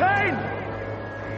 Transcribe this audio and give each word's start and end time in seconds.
entertained? 0.00 0.36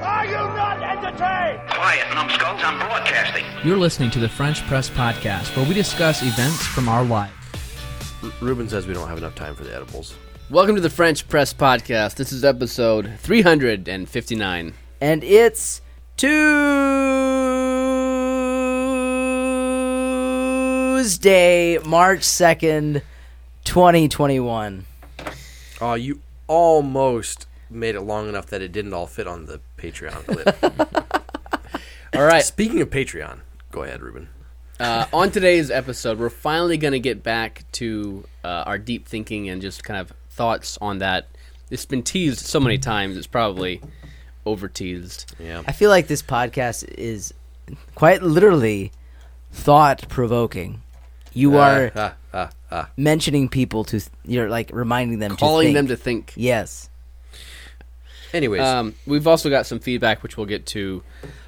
Are 0.03 0.27
you 0.27 0.33
not 0.33 0.83
entertained? 0.83 1.61
Quiet, 1.71 2.13
numbskulls, 2.15 2.61
I'm 2.63 2.79
broadcasting. 2.79 3.45
You're 3.65 3.77
listening 3.77 4.11
to 4.13 4.19
the 4.19 4.29
French 4.29 4.67
Press 4.67 4.91
Podcast, 4.91 5.57
where 5.57 5.67
we 5.69 5.75
discuss 5.75 6.23
events 6.23 6.67
from 6.67 6.89
our 6.89 7.05
lives. 7.05 7.33
Ruben 8.41 8.69
says 8.69 8.87
we 8.87 8.95
don't 8.95 9.09
have 9.09 9.19
enough 9.19 9.35
time 9.37 9.55
for 9.55 9.63
the 9.65 9.73
edibles. 9.75 10.15
Welcome 10.51 10.75
to 10.75 10.81
the 10.81 10.91
French 10.91 11.29
Press 11.29 11.53
Podcast. 11.55 12.17
This 12.17 12.33
is 12.33 12.45
episode 12.45 13.13
359. 13.19 14.75
and 15.01 15.23
it's 15.25 15.81
Tuesday, 20.97 21.79
March 21.85 22.21
2nd, 22.23 23.03
2021. 23.65 24.85
Oh, 25.81 25.95
you 25.95 26.21
almost 26.49 27.47
made 27.71 27.95
it 27.95 28.01
long 28.03 28.29
enough 28.29 28.47
that 28.47 28.63
it 28.63 28.73
didn't 28.73 28.93
all 28.95 29.07
fit 29.07 29.27
on 29.27 29.47
the 29.47 29.61
Patreon 29.77 30.25
clip. 30.27 31.23
All 32.15 32.23
right, 32.25 32.43
Speaking 32.43 32.81
of 32.81 32.89
Patreon, 32.91 33.41
go 33.71 33.83
ahead, 33.83 34.01
Ruben. 34.01 34.29
uh, 34.81 35.05
on 35.13 35.31
today's 35.31 35.71
episode, 35.71 36.19
we're 36.19 36.31
finally 36.31 36.79
going 36.79 36.93
to 36.93 36.99
get 37.01 37.23
back 37.23 37.65
to 37.73 38.25
uh, 38.43 38.65
our 38.67 38.79
deep 38.79 39.07
thinking 39.07 39.49
and 39.51 39.61
just 39.61 39.85
kind 39.85 40.01
of 40.01 40.13
thoughts 40.31 40.79
on 40.81 40.99
that. 40.99 41.29
It's 41.71 41.85
been 41.85 42.03
teased 42.03 42.41
so 42.41 42.61
many 42.61 42.79
times, 42.79 43.17
it's 43.19 43.27
probably 43.27 43.83
over 44.47 44.69
teased. 44.69 45.35
Yeah. 45.39 45.63
I 45.67 45.73
feel 45.73 45.91
like 45.91 46.07
this 46.07 46.23
podcast 46.23 46.89
is 46.97 47.35
quite 47.95 48.23
literally 48.23 48.91
thought 49.53 50.09
provoking. 50.09 50.81
You 51.35 51.59
are 51.59 51.93
Ah, 51.95 52.15
ah, 52.33 52.51
ah. 52.73 52.89
mentioning 52.97 53.51
people 53.51 53.85
to, 53.85 54.01
you're 54.25 54.49
like 54.49 54.71
reminding 54.73 55.19
them 55.19 55.37
Calling 55.37 55.69
to 55.69 55.73
them 55.75 55.87
to 55.89 55.97
think. 55.97 56.33
Yes. 56.37 56.89
Anyways, 58.35 58.61
Um, 58.63 58.95
we've 59.07 59.27
also 59.27 59.49
got 59.51 59.67
some 59.67 59.79
feedback, 59.81 60.23
which 60.23 60.37
we'll 60.37 60.47
get 60.47 60.67
to 60.67 61.03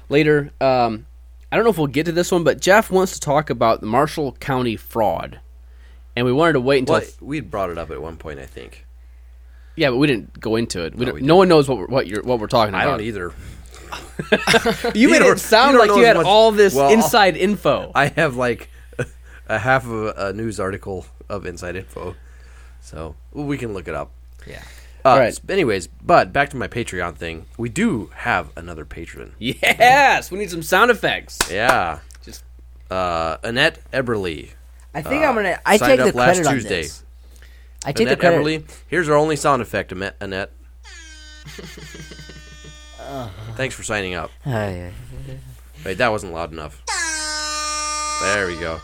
later. 0.09 0.51
Um, 0.59 1.05
I 1.51 1.55
don't 1.55 1.63
know 1.65 1.71
if 1.71 1.77
we'll 1.77 1.87
get 1.87 2.05
to 2.05 2.11
this 2.11 2.31
one, 2.31 2.43
but 2.43 2.59
Jeff 2.61 2.89
wants 2.89 3.13
to 3.13 3.19
talk 3.19 3.49
about 3.49 3.81
the 3.81 3.87
Marshall 3.87 4.33
County 4.39 4.75
fraud. 4.77 5.39
And 6.15 6.25
we 6.25 6.33
wanted 6.33 6.53
to 6.53 6.61
wait 6.61 6.79
until 6.79 6.95
well, 6.95 7.03
we 7.21 7.39
brought 7.39 7.69
it 7.69 7.77
up 7.77 7.91
at 7.91 8.01
one 8.01 8.17
point, 8.17 8.39
I 8.39 8.45
think. 8.45 8.85
Yeah, 9.75 9.89
but 9.91 9.97
we 9.97 10.07
didn't 10.07 10.39
go 10.39 10.55
into 10.55 10.83
it. 10.83 10.95
We 10.95 11.05
No, 11.05 11.11
no 11.13 11.35
one 11.37 11.47
knows 11.47 11.69
what 11.69 11.77
we're, 11.77 11.87
what 11.87 12.07
you're 12.07 12.23
what 12.23 12.39
we're 12.39 12.47
talking 12.47 12.75
I 12.75 12.83
about. 12.83 12.97
don't 12.97 13.07
either. 13.07 13.33
You 14.93 15.09
made 15.09 15.21
it 15.21 15.39
sound 15.39 15.73
you 15.73 15.79
like 15.79 15.89
you 15.89 16.05
had 16.05 16.17
all 16.17 16.51
this 16.51 16.73
Well, 16.75 16.89
inside 16.91 17.35
info. 17.35 17.91
I 17.95 18.07
have 18.07 18.35
like 18.35 18.69
a 19.47 19.59
half 19.59 19.85
of 19.85 19.91
a, 19.91 20.13
a 20.27 20.33
news 20.33 20.59
article 20.59 21.05
of 21.29 21.45
inside 21.45 21.75
info, 21.75 22.15
so 22.81 23.15
we 23.33 23.57
can 23.57 23.73
look 23.73 23.87
it 23.87 23.95
up. 23.95 24.11
Yeah. 24.45 24.61
Uh, 25.03 25.17
Right. 25.17 25.27
s- 25.27 25.41
Anyways, 25.49 25.87
but 26.03 26.31
back 26.31 26.49
to 26.49 26.57
my 26.57 26.67
Patreon 26.67 27.15
thing. 27.15 27.45
We 27.57 27.69
do 27.69 28.11
have 28.15 28.49
another 28.55 28.85
patron. 28.85 29.33
yes, 29.39 30.29
we 30.31 30.37
need 30.39 30.51
some 30.51 30.61
sound 30.63 30.91
effects. 30.91 31.39
Yeah. 31.51 31.99
Just- 32.23 32.43
uh, 32.91 33.37
Annette 33.43 33.79
Eberly. 33.91 34.49
I 34.93 35.01
think 35.01 35.23
Uh, 35.23 35.27
I'm 35.27 35.33
going 35.35 35.45
to, 35.45 35.59
I 35.65 35.77
signed 35.77 35.91
take 35.97 35.99
the 36.03 36.09
up 36.09 36.15
last 36.15 36.35
credit 36.37 36.47
on 36.49 36.53
Tuesday. 36.55 36.81
this. 36.83 37.03
I 37.85 37.91
take 37.93 38.05
Annette 38.07 38.19
the 38.19 38.21
credit. 38.27 38.41
Eberly. 38.41 38.63
Here's 38.87 39.09
our 39.09 39.15
only 39.15 39.35
sound 39.35 39.61
effect, 39.61 39.91
Annette. 39.91 40.15
Annette. 40.19 40.51
Thanks 43.55 43.75
for 43.75 43.83
signing 43.83 44.13
up. 44.13 44.31
Oh, 44.45 44.49
yeah. 44.51 44.89
Wait, 45.85 45.97
that 45.97 46.09
wasn't 46.11 46.33
loud 46.33 46.51
enough. 46.51 46.81
There 48.21 48.47
we 48.47 48.57
go. 48.59 48.79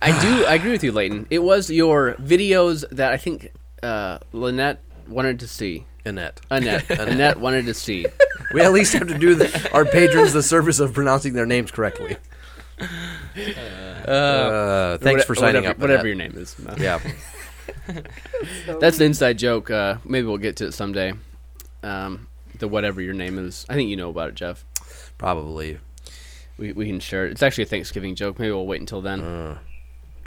I 0.00 0.18
do. 0.20 0.44
I 0.44 0.54
agree 0.54 0.72
with 0.72 0.84
you, 0.84 0.92
Layton. 0.92 1.26
It 1.30 1.38
was 1.40 1.70
your 1.70 2.14
videos 2.14 2.84
that 2.90 3.12
I 3.12 3.16
think 3.16 3.50
uh, 3.82 4.18
Lynette 4.32 4.80
wanted 5.08 5.40
to 5.40 5.48
see. 5.48 5.86
Annette. 6.04 6.40
Annette, 6.50 6.90
Annette 6.90 7.38
wanted 7.38 7.66
to 7.66 7.74
see. 7.74 8.06
We 8.52 8.60
at 8.60 8.72
least 8.72 8.92
have 8.94 9.08
to 9.08 9.18
do 9.18 9.34
the, 9.34 9.70
our 9.72 9.84
patrons 9.84 10.32
the 10.32 10.42
service 10.42 10.80
of 10.80 10.92
pronouncing 10.92 11.34
their 11.34 11.46
names 11.46 11.70
correctly. 11.70 12.16
Uh, 12.80 14.98
thanks 14.98 15.24
for 15.24 15.34
signing 15.34 15.62
whatever, 15.62 15.70
up. 15.70 15.78
Whatever 15.78 16.06
your 16.06 16.16
name 16.16 16.32
is. 16.36 16.56
Yeah. 16.78 17.00
That's 18.80 18.98
an 18.98 19.06
inside 19.06 19.38
joke. 19.38 19.70
Uh, 19.70 19.96
maybe 20.04 20.26
we'll 20.26 20.38
get 20.38 20.56
to 20.56 20.66
it 20.66 20.72
someday. 20.72 21.12
Um, 21.82 22.28
the 22.58 22.68
whatever 22.68 23.00
your 23.00 23.14
name 23.14 23.38
is. 23.38 23.64
I 23.68 23.74
think 23.74 23.88
you 23.88 23.96
know 23.96 24.10
about 24.10 24.30
it, 24.30 24.34
Jeff. 24.34 24.64
Probably. 25.18 25.78
We, 26.58 26.72
we 26.72 26.86
can 26.86 27.00
share 27.00 27.26
it. 27.26 27.32
It's 27.32 27.42
actually 27.42 27.64
a 27.64 27.68
Thanksgiving 27.68 28.14
joke. 28.14 28.38
Maybe 28.38 28.50
we'll 28.50 28.66
wait 28.66 28.80
until 28.80 29.02
then. 29.02 29.20
Uh. 29.20 29.58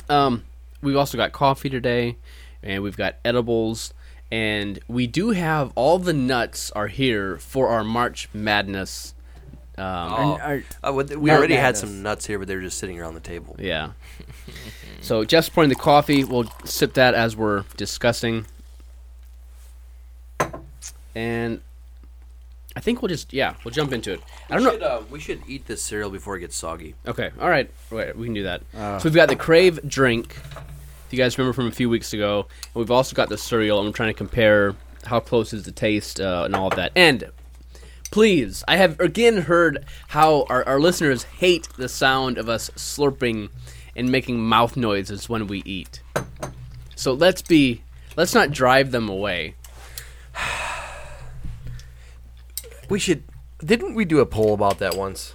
Um, 0.09 0.43
we've 0.81 0.95
also 0.95 1.17
got 1.17 1.31
coffee 1.31 1.69
today, 1.69 2.17
and 2.63 2.83
we've 2.83 2.97
got 2.97 3.15
edibles, 3.25 3.93
and 4.31 4.79
we 4.87 5.07
do 5.07 5.31
have 5.31 5.71
all 5.75 5.99
the 5.99 6.13
nuts 6.13 6.71
are 6.71 6.87
here 6.87 7.37
for 7.37 7.69
our 7.69 7.83
March 7.83 8.29
Madness. 8.33 9.13
Um, 9.77 9.85
Oh. 9.85 10.37
Are- 10.41 10.63
Uh, 10.83 10.93
we 10.93 11.03
we 11.15 11.29
Nut 11.29 11.37
already 11.37 11.55
had 11.55 11.75
some 11.77 12.01
nuts 12.01 12.25
here, 12.25 12.39
but 12.39 12.47
they 12.47 12.55
were 12.55 12.61
just 12.61 12.77
sitting 12.77 12.99
around 12.99 13.13
the 13.15 13.19
table. 13.19 13.55
Yeah. 13.59 13.91
so 15.01 15.23
Jeff's 15.25 15.49
pouring 15.49 15.69
the 15.69 15.75
coffee. 15.75 16.23
We'll 16.23 16.49
sip 16.63 16.93
that 16.93 17.13
as 17.13 17.35
we're 17.35 17.63
discussing. 17.75 18.45
And 21.13 21.61
I 22.75 22.79
think 22.81 23.01
we'll 23.01 23.09
just 23.09 23.31
yeah 23.33 23.55
we'll 23.63 23.73
jump 23.73 23.93
into 23.93 24.11
it. 24.13 24.21
I 24.49 24.55
don't 24.59 24.63
know. 24.63 24.69
We 24.69 24.75
should, 24.75 24.83
uh, 24.83 25.01
we 25.11 25.19
should 25.19 25.41
eat 25.47 25.65
this 25.65 25.81
cereal 25.81 26.09
before 26.09 26.35
it 26.35 26.41
gets 26.41 26.55
soggy. 26.57 26.95
Okay, 27.07 27.31
all 27.39 27.49
right, 27.49 27.69
Wait, 27.89 28.15
we 28.17 28.25
can 28.27 28.33
do 28.33 28.43
that. 28.43 28.61
so 28.73 28.99
we've 29.05 29.13
got 29.13 29.29
the 29.29 29.35
Crave 29.35 29.79
drink. 29.87 30.37
If 31.15 31.19
you 31.19 31.23
guys 31.23 31.37
remember 31.37 31.53
from 31.53 31.67
a 31.67 31.71
few 31.71 31.89
weeks 31.89 32.11
ago, 32.11 32.45
and 32.49 32.75
we've 32.75 32.91
also 32.91 33.15
got 33.15 33.29
the 33.29 33.37
cereal. 33.37 33.79
I'm 33.79 33.93
trying 33.93 34.09
to 34.09 34.17
compare 34.17 34.75
how 35.05 35.21
close 35.21 35.53
is 35.53 35.63
the 35.63 35.71
taste 35.71 36.19
uh, 36.19 36.41
and 36.43 36.53
all 36.53 36.67
of 36.67 36.75
that. 36.75 36.91
And 36.93 37.31
please, 38.11 38.65
I 38.67 38.75
have 38.75 38.99
again 38.99 39.43
heard 39.43 39.85
how 40.09 40.43
our, 40.49 40.67
our 40.67 40.77
listeners 40.77 41.23
hate 41.23 41.69
the 41.77 41.87
sound 41.87 42.37
of 42.37 42.49
us 42.49 42.69
slurping 42.71 43.47
and 43.95 44.11
making 44.11 44.41
mouth 44.41 44.75
noises 44.75 45.29
when 45.29 45.47
we 45.47 45.63
eat. 45.63 46.01
So 46.97 47.13
let's 47.13 47.41
be 47.41 47.81
let's 48.17 48.33
not 48.33 48.51
drive 48.51 48.91
them 48.91 49.07
away. 49.07 49.55
We 52.89 52.99
should. 52.99 53.23
Didn't 53.63 53.95
we 53.95 54.03
do 54.03 54.19
a 54.19 54.25
poll 54.25 54.53
about 54.53 54.79
that 54.79 54.97
once? 54.97 55.33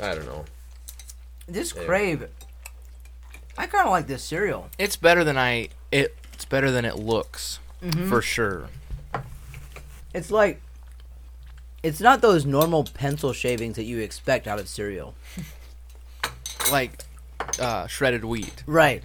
I 0.00 0.14
don't 0.14 0.24
know. 0.24 0.46
This 1.46 1.74
Crave, 1.74 2.26
I 3.56 3.66
kind 3.66 3.84
of 3.86 3.90
like 3.90 4.06
this 4.06 4.22
cereal. 4.22 4.68
It's 4.78 4.96
better 4.96 5.22
than 5.24 5.38
I. 5.38 5.68
It, 5.92 6.16
it's 6.32 6.44
better 6.44 6.70
than 6.70 6.84
it 6.84 6.96
looks, 6.96 7.58
Mm-hmm. 7.82 8.08
for 8.08 8.20
sure. 8.22 8.68
It's 10.14 10.30
like, 10.30 10.60
it's 11.82 12.00
not 12.00 12.20
those 12.22 12.46
normal 12.46 12.84
pencil 12.84 13.32
shavings 13.32 13.76
that 13.76 13.84
you 13.84 13.98
expect 13.98 14.46
out 14.46 14.58
of 14.58 14.68
cereal. 14.68 15.14
Like 16.72 17.02
uh, 17.58 17.86
shredded 17.88 18.24
wheat. 18.24 18.62
Right. 18.66 19.02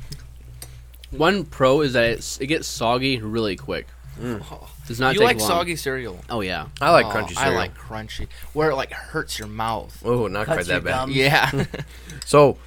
One 1.12 1.44
pro 1.44 1.82
is 1.82 1.92
that 1.94 2.06
it's, 2.06 2.40
it 2.40 2.48
gets 2.48 2.68
soggy 2.68 3.20
really 3.20 3.56
quick. 3.58 3.88
Does 4.88 5.00
not 5.00 5.14
you 5.14 5.20
take 5.20 5.28
like 5.28 5.40
long. 5.40 5.48
soggy 5.50 5.76
cereal? 5.76 6.20
Oh 6.30 6.42
yeah. 6.42 6.68
I 6.82 6.92
like 6.92 7.06
Oh, 7.06 7.10
crunchy 7.10 7.38
I 7.38 7.50
like 7.56 7.78
crunchy, 7.78 8.28
where 8.54 8.72
it 8.72 8.76
like 8.76 8.92
hurts 8.92 9.38
your 9.40 9.48
mouth. 9.50 10.02
Oh, 10.06 10.28
not 10.28 10.46
Cuts 10.46 10.56
quite 10.58 10.68
that 10.68 10.84
bad. 10.84 10.92
gums. 10.92 11.16
Yeah. 11.16 11.66
So, 12.26 12.58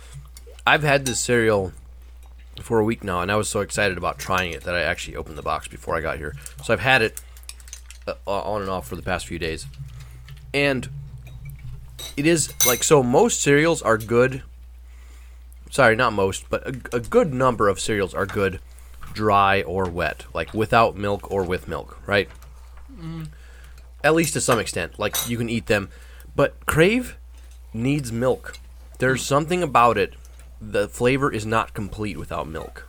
I've 0.66 0.82
had 0.82 1.06
this 1.06 1.18
cereal 1.18 1.72
for 2.60 2.78
a 2.78 2.84
week 2.84 3.02
now, 3.02 3.20
and 3.20 3.32
I 3.32 3.36
was 3.36 3.48
so 3.48 3.60
excited 3.60 3.98
about 3.98 4.18
trying 4.18 4.52
it 4.52 4.62
that 4.64 4.74
I 4.74 4.82
actually 4.82 5.16
opened 5.16 5.36
the 5.36 5.42
box 5.42 5.66
before 5.68 5.96
I 5.96 6.00
got 6.00 6.18
here. 6.18 6.36
So 6.64 6.72
I've 6.72 6.80
had 6.80 7.02
it 7.02 7.20
uh, 8.06 8.14
on 8.26 8.62
and 8.62 8.70
off 8.70 8.86
for 8.86 8.96
the 8.96 9.02
past 9.02 9.26
few 9.26 9.38
days, 9.38 9.66
and 10.54 10.88
it 12.16 12.26
is 12.26 12.52
like 12.66 12.82
so. 12.84 13.02
Most 13.02 13.40
cereals 13.40 13.82
are 13.82 13.98
good. 13.98 14.42
Sorry, 15.70 15.96
not 15.96 16.12
most, 16.12 16.48
but 16.50 16.66
a, 16.66 16.96
a 16.96 17.00
good 17.00 17.32
number 17.32 17.68
of 17.68 17.80
cereals 17.80 18.12
are 18.14 18.26
good, 18.26 18.60
dry 19.14 19.62
or 19.62 19.88
wet, 19.88 20.26
like 20.34 20.52
without 20.52 20.96
milk 20.96 21.30
or 21.30 21.42
with 21.42 21.66
milk, 21.66 21.98
right? 22.06 22.28
At 24.04 24.14
least 24.14 24.34
to 24.34 24.40
some 24.40 24.58
extent, 24.58 24.98
like 24.98 25.16
you 25.28 25.38
can 25.38 25.48
eat 25.48 25.66
them, 25.66 25.88
but 26.36 26.66
Crave 26.66 27.16
needs 27.72 28.12
milk. 28.12 28.58
There's 28.98 29.24
something 29.24 29.62
about 29.62 29.96
it. 29.96 30.14
The 30.64 30.88
flavor 30.88 31.32
is 31.32 31.44
not 31.44 31.74
complete 31.74 32.16
without 32.16 32.46
milk. 32.48 32.88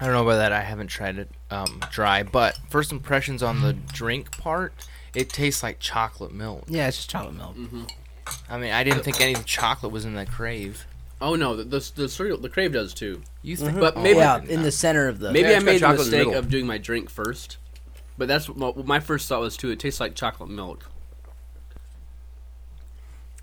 I 0.00 0.06
don't 0.06 0.14
know 0.14 0.22
about 0.22 0.38
that. 0.38 0.52
I 0.52 0.62
haven't 0.62 0.88
tried 0.88 1.16
it 1.18 1.30
um, 1.50 1.80
dry, 1.92 2.24
but 2.24 2.58
first 2.68 2.90
impressions 2.90 3.40
on 3.42 3.60
the 3.62 3.72
drink 3.72 4.36
part, 4.36 4.72
it 5.14 5.28
tastes 5.28 5.62
like 5.62 5.78
chocolate 5.78 6.32
milk. 6.32 6.64
Yeah, 6.66 6.88
it's 6.88 6.96
just 6.96 7.10
chocolate 7.10 7.36
milk. 7.36 7.56
I 8.50 8.58
mean, 8.58 8.72
I 8.72 8.82
didn't 8.82 9.04
think 9.04 9.20
any 9.20 9.34
of 9.34 9.38
the 9.38 9.44
chocolate 9.44 9.92
was 9.92 10.04
in 10.04 10.14
that 10.14 10.28
crave. 10.28 10.86
Oh 11.20 11.36
no, 11.36 11.54
the, 11.54 11.62
the, 11.62 11.92
the 11.94 12.08
cereal, 12.08 12.36
the 12.36 12.48
Crave 12.48 12.72
does 12.72 12.92
too. 12.92 13.22
You 13.42 13.54
think? 13.54 13.78
But 13.78 13.96
maybe 13.96 14.18
Yeah, 14.18 14.42
in 14.42 14.62
the 14.62 14.72
center 14.72 15.06
of 15.06 15.20
the. 15.20 15.30
maybe 15.32 15.50
Yeah, 15.50 15.58
I 15.58 15.60
made 15.60 15.74
the 15.76 15.78
chocolate 15.80 15.98
the 15.98 16.04
mistake 16.06 16.26
middle. 16.26 16.34
of 16.34 16.50
doing 16.50 16.66
my 16.66 16.78
drink 16.78 17.08
first. 17.08 17.58
But 18.18 18.26
that's 18.26 18.48
what 18.48 18.76
my, 18.76 18.82
my 18.82 19.00
first 19.00 19.28
thought 19.28 19.40
was 19.40 19.56
too. 19.56 19.70
It 19.70 19.78
tastes 19.78 20.00
like 20.00 20.16
chocolate 20.16 20.50
milk. 20.50 20.90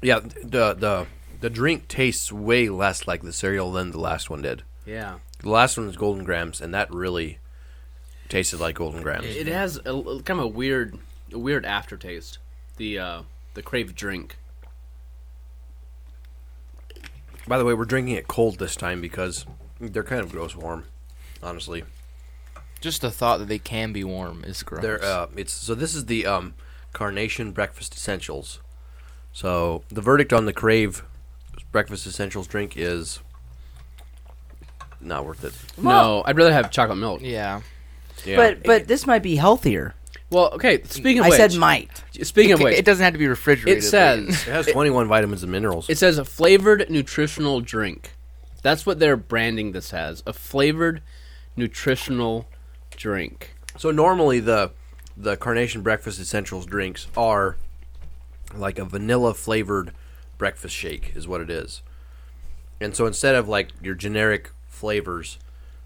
Yeah, 0.01 0.19
the 0.19 0.73
the 0.73 1.07
the 1.41 1.49
drink 1.49 1.87
tastes 1.87 2.31
way 2.31 2.69
less 2.69 3.07
like 3.07 3.21
the 3.21 3.33
cereal 3.33 3.71
than 3.71 3.91
the 3.91 3.99
last 3.99 4.29
one 4.29 4.41
did. 4.41 4.63
Yeah. 4.85 5.19
The 5.39 5.49
last 5.49 5.77
one 5.77 5.87
was 5.87 5.95
Golden 5.97 6.23
Grahams, 6.25 6.59
and 6.61 6.73
that 6.73 6.93
really 6.93 7.39
tasted 8.27 8.59
like 8.59 8.75
Golden 8.75 9.01
Grahams. 9.01 9.25
It 9.25 9.47
has 9.47 9.77
a, 9.85 9.93
a- 9.93 10.21
kind 10.23 10.39
of 10.39 10.45
a 10.45 10.47
weird, 10.47 10.97
a 11.33 11.39
weird 11.39 11.65
aftertaste. 11.65 12.39
The 12.77 12.99
uh, 12.99 13.21
the 13.53 13.61
crave 13.61 13.95
drink. 13.95 14.37
By 17.47 17.57
the 17.57 17.65
way, 17.65 17.73
we're 17.73 17.85
drinking 17.85 18.15
it 18.15 18.27
cold 18.27 18.59
this 18.59 18.75
time 18.75 19.01
because 19.01 19.45
they're 19.79 20.03
kind 20.03 20.21
of 20.21 20.31
gross 20.31 20.55
warm. 20.55 20.85
Honestly, 21.41 21.83
Just 22.81 23.01
the 23.01 23.09
thought 23.11 23.39
that 23.39 23.47
they 23.47 23.59
can 23.59 23.93
be 23.93 24.03
warm 24.03 24.43
is 24.43 24.61
gross. 24.61 24.81
they're 24.81 25.03
uh, 25.03 25.27
it's 25.37 25.53
so 25.53 25.73
this 25.73 25.95
is 25.95 26.05
the 26.07 26.25
um, 26.25 26.53
Carnation 26.93 27.51
Breakfast 27.53 27.93
Essentials. 27.95 28.59
So 29.33 29.83
the 29.89 30.01
verdict 30.01 30.33
on 30.33 30.45
the 30.45 30.53
Crave 30.53 31.03
Breakfast 31.71 32.05
Essentials 32.07 32.47
drink 32.47 32.73
is 32.75 33.19
not 34.99 35.25
worth 35.25 35.43
it. 35.43 35.53
No, 35.81 36.23
I'd 36.25 36.37
rather 36.37 36.51
have 36.53 36.71
chocolate 36.71 36.97
milk. 36.97 37.21
yeah. 37.21 37.61
Yeah. 38.25 38.35
But 38.35 38.63
but 38.63 38.87
this 38.87 39.07
might 39.07 39.23
be 39.23 39.37
healthier. 39.37 39.95
Well, 40.29 40.49
okay. 40.53 40.83
Speaking 40.83 41.19
of 41.19 41.25
I 41.25 41.29
which, 41.29 41.37
said 41.37 41.55
might. 41.55 42.03
Speaking 42.21 42.51
of 42.51 42.59
It, 42.59 42.63
which, 42.65 42.77
it 42.77 42.85
doesn't 42.85 43.03
have 43.03 43.13
to 43.13 43.19
be 43.19 43.27
refrigerated. 43.27 43.81
it 43.83 43.87
says 43.87 44.27
it 44.29 44.51
has 44.51 44.67
21 44.67 45.07
vitamins 45.07 45.41
and 45.41 45.51
minerals. 45.51 45.89
it 45.89 45.97
says 45.97 46.17
a 46.17 46.25
flavored 46.25 46.89
nutritional 46.89 47.61
drink. 47.61 48.11
That's 48.61 48.85
what 48.85 48.99
they're 48.99 49.15
branding 49.15 49.71
this 49.71 49.93
as. 49.93 50.21
A 50.27 50.33
flavored 50.33 51.01
nutritional 51.55 52.45
drink. 52.95 53.55
So 53.77 53.89
normally 53.91 54.41
the 54.41 54.71
the 55.15 55.37
Carnation 55.37 55.81
Breakfast 55.81 56.19
Essentials 56.19 56.65
drinks 56.65 57.07
are 57.15 57.55
like 58.55 58.79
a 58.79 58.85
vanilla 58.85 59.33
flavored 59.33 59.91
breakfast 60.37 60.75
shake 60.75 61.13
is 61.15 61.27
what 61.27 61.41
it 61.41 61.49
is. 61.49 61.81
And 62.81 62.95
so 62.95 63.05
instead 63.05 63.35
of 63.35 63.47
like 63.47 63.69
your 63.81 63.95
generic 63.95 64.51
flavors, 64.67 65.37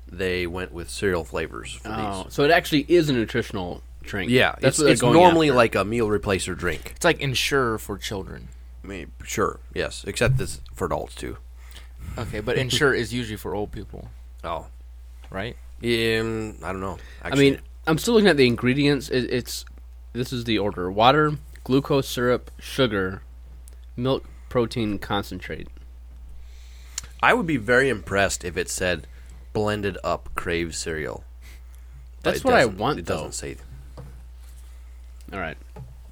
they 0.08 0.46
went 0.46 0.72
with 0.72 0.90
cereal 0.90 1.24
flavors 1.24 1.74
for 1.74 1.90
Oh, 1.92 2.24
these. 2.24 2.34
so 2.34 2.44
it 2.44 2.52
actually 2.52 2.86
is 2.88 3.10
a 3.10 3.14
nutritional 3.14 3.82
drink. 4.04 4.30
Yeah, 4.30 4.56
that's 4.60 4.78
it's, 4.78 4.84
what 4.84 4.92
it's 4.92 5.02
going 5.02 5.14
normally 5.14 5.50
after. 5.50 5.58
like 5.58 5.76
a 5.76 5.84
meal 5.84 6.08
replacer 6.08 6.56
drink. 6.58 6.94
It's 6.96 7.06
like 7.06 7.20
Ensure 7.20 7.78
for 7.78 7.98
children. 7.98 8.50
I 8.84 8.88
mean, 8.88 9.12
sure, 9.24 9.60
yes, 9.74 10.04
except 10.06 10.38
this 10.38 10.60
for 10.74 10.86
adults 10.86 11.16
too. 11.16 11.38
Okay, 12.18 12.42
but 12.42 12.58
Ensure 12.58 12.94
is 12.94 13.14
usually 13.14 13.38
for 13.38 13.56
old 13.56 13.72
people, 13.72 14.10
Oh, 14.44 14.68
right? 15.32 15.56
um, 15.84 16.56
I 16.64 16.72
don't 16.72 16.82
know. 16.82 16.98
I 17.24 17.34
mean, 17.36 17.60
I'm 17.88 17.98
still 17.98 18.14
looking 18.14 18.30
at 18.30 18.38
the 18.38 18.46
ingredients. 18.46 19.10
It, 19.10 19.32
it's 19.32 19.66
this 20.12 20.32
is 20.34 20.44
the 20.44 20.60
order: 20.60 20.92
water, 20.92 21.38
glucose 21.64 22.08
syrup, 22.08 22.52
sugar, 22.60 23.22
milk 23.96 24.26
protein 24.50 25.00
concentrate. 25.00 25.68
I 27.22 27.34
would 27.34 27.48
be 27.48 27.58
very 27.58 27.90
impressed 27.90 28.44
if 28.44 28.58
it 28.58 28.70
said 28.70 29.08
blended 29.54 29.98
up 30.04 30.30
Crave 30.36 30.76
cereal. 30.76 31.24
But 32.22 32.32
That's 32.32 32.44
what 32.44 32.54
I 32.54 32.62
doesn't- 32.64 32.78
want, 32.78 33.00
It 33.00 33.06
though. 33.06 33.16
doesn't 33.16 33.32
say. 33.34 33.58
All 35.32 35.40
right. 35.40 35.58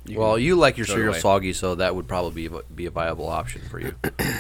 You 0.06 0.20
well, 0.20 0.36
can- 0.36 0.44
you 0.44 0.56
like 0.56 0.78
your 0.78 0.86
throw 0.86 0.96
it 0.96 0.98
cereal 0.98 1.14
away. 1.14 1.20
soggy, 1.22 1.54
so 1.54 1.76
that 1.76 1.96
would 1.96 2.08
probably 2.08 2.48
be, 2.48 2.60
be 2.74 2.86
a 2.86 2.92
viable 2.92 3.28
option 3.30 3.62
for 3.70 3.80
you. 3.80 3.96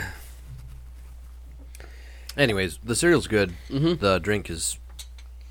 Anyways, 2.38 2.78
the 2.84 2.96
cereal's 2.96 3.28
good. 3.28 3.54
Mm-hmm. 3.69 3.96
The 4.04 4.19
drink 4.19 4.50
is 4.50 4.78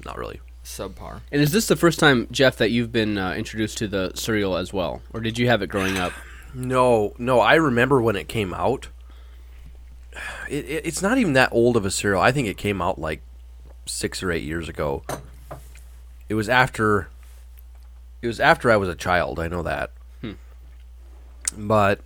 not 0.04 0.16
really. 0.16 0.40
Subpar. 0.78 1.20
And 1.32 1.40
is 1.42 1.52
this 1.52 1.66
the 1.66 1.76
first 1.76 1.98
time, 1.98 2.28
Jeff, 2.30 2.56
that 2.56 2.70
you've 2.70 2.92
been 2.92 3.18
uh, 3.18 3.32
introduced 3.32 3.78
to 3.78 3.88
the 3.88 4.12
cereal 4.14 4.56
as 4.56 4.72
well, 4.72 5.02
or 5.12 5.20
did 5.20 5.38
you 5.38 5.46
have 5.48 5.62
it 5.62 5.68
growing 5.68 5.96
up? 5.98 6.12
No, 6.52 7.14
no. 7.16 7.38
I 7.38 7.54
remember 7.54 8.02
when 8.02 8.16
it 8.16 8.26
came 8.26 8.52
out. 8.52 8.88
It, 10.48 10.64
it, 10.68 10.84
it's 10.84 11.00
not 11.00 11.16
even 11.16 11.34
that 11.34 11.52
old 11.52 11.76
of 11.76 11.86
a 11.86 11.92
cereal. 11.92 12.20
I 12.20 12.32
think 12.32 12.48
it 12.48 12.56
came 12.56 12.82
out 12.82 12.98
like 12.98 13.22
six 13.86 14.20
or 14.20 14.32
eight 14.32 14.42
years 14.42 14.68
ago. 14.68 15.04
It 16.28 16.34
was 16.34 16.48
after. 16.48 17.08
It 18.20 18.26
was 18.26 18.40
after 18.40 18.68
I 18.68 18.76
was 18.76 18.88
a 18.88 18.96
child. 18.96 19.38
I 19.38 19.46
know 19.46 19.62
that. 19.62 19.92
But 21.56 22.00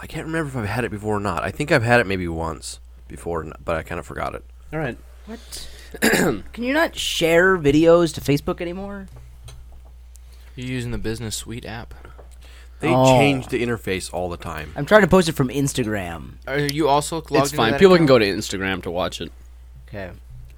I 0.00 0.06
can't 0.06 0.26
remember 0.26 0.48
if 0.48 0.56
I've 0.56 0.68
had 0.68 0.84
it 0.84 0.90
before 0.90 1.16
or 1.16 1.20
not. 1.20 1.42
I 1.42 1.50
think 1.50 1.72
I've 1.72 1.82
had 1.82 2.00
it 2.00 2.06
maybe 2.06 2.28
once 2.28 2.80
before, 3.08 3.44
but 3.64 3.76
I 3.76 3.82
kind 3.82 3.98
of 3.98 4.06
forgot 4.06 4.34
it. 4.34 4.44
All 4.72 4.78
right. 4.78 4.98
What? 5.26 5.68
Can 6.52 6.64
you 6.64 6.72
not 6.72 6.96
share 6.96 7.56
videos 7.58 8.14
to 8.14 8.20
Facebook 8.20 8.60
anymore? 8.60 9.06
You're 10.56 10.68
using 10.68 10.90
the 10.90 10.98
Business 10.98 11.36
Suite 11.36 11.64
app. 11.66 11.94
They 12.80 12.88
Oh. 12.90 13.18
change 13.18 13.48
the 13.48 13.62
interface 13.64 14.12
all 14.12 14.28
the 14.28 14.36
time. 14.36 14.72
I'm 14.76 14.84
trying 14.86 15.00
to 15.02 15.06
post 15.06 15.28
it 15.28 15.32
from 15.32 15.48
Instagram. 15.48 16.34
Are 16.46 16.58
you 16.58 16.88
also 16.88 17.16
logged 17.16 17.30
in? 17.32 17.36
It's 17.42 17.50
into 17.52 17.56
fine. 17.56 17.70
that 17.72 17.78
People 17.80 17.96
can 17.96 18.04
account? 18.04 18.08
go 18.08 18.18
to 18.20 18.26
Instagram 18.26 18.82
to 18.82 18.90
watch 18.90 19.20
it. 19.20 19.32
Okay. 19.88 20.10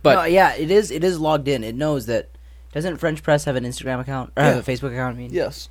But- 0.02 0.14
no, 0.16 0.24
yeah, 0.24 0.54
it 0.54 0.70
is. 0.70 0.90
It 0.90 1.04
is 1.04 1.18
logged 1.18 1.48
in. 1.48 1.62
It 1.64 1.74
knows 1.74 2.06
that. 2.06 2.28
Doesn't 2.72 2.98
French 2.98 3.22
Press 3.22 3.44
have 3.44 3.56
an 3.56 3.64
Instagram 3.64 4.00
account 4.00 4.32
or 4.36 4.42
have 4.42 4.68
a 4.68 4.70
Facebook 4.72 4.92
account? 4.92 5.16
I 5.16 5.18
mean, 5.18 5.32
Yes. 5.32 5.68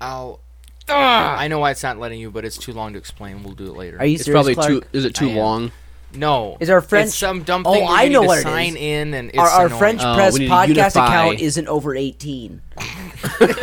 I'll. 0.00 0.40
Ah! 0.88 1.36
I 1.36 1.48
know 1.48 1.58
why 1.58 1.72
it's 1.72 1.82
not 1.82 1.98
letting 1.98 2.20
you, 2.20 2.30
but 2.30 2.44
it's 2.46 2.56
too 2.56 2.72
long 2.72 2.92
to 2.94 2.98
explain. 2.98 3.42
We'll 3.42 3.52
do 3.54 3.66
it 3.66 3.76
later. 3.76 3.98
Are 3.98 4.06
you 4.06 4.14
It's 4.14 4.24
serious, 4.24 4.34
probably 4.36 4.54
Clark? 4.54 4.68
too. 4.70 4.82
Is 4.98 5.04
it 5.04 5.14
too 5.14 5.26
I 5.28 5.32
am. 5.32 5.36
long? 5.36 5.72
No. 6.14 6.56
Is 6.60 6.70
our 6.70 6.80
French- 6.80 7.08
It's 7.08 7.16
some 7.16 7.42
dumb 7.42 7.62
Oh, 7.66 7.74
thing 7.74 7.84
where 7.84 7.92
I 7.94 8.08
know 8.08 8.22
what 8.22 8.42
sign 8.42 8.76
is. 8.76 8.82
in 8.82 9.14
and 9.14 9.28
it's 9.28 9.38
Our, 9.38 9.46
our 9.48 9.66
annoying. 9.66 9.78
French 9.78 10.00
Oh, 10.02 10.14
Press 10.14 10.32
we 10.34 10.40
need 10.40 10.46
to 10.48 10.52
podcast 10.52 10.68
unify. 10.68 11.06
account 11.06 11.40
isn't 11.40 11.68
over 11.68 11.94
18. 11.94 12.62
it's 13.40 13.60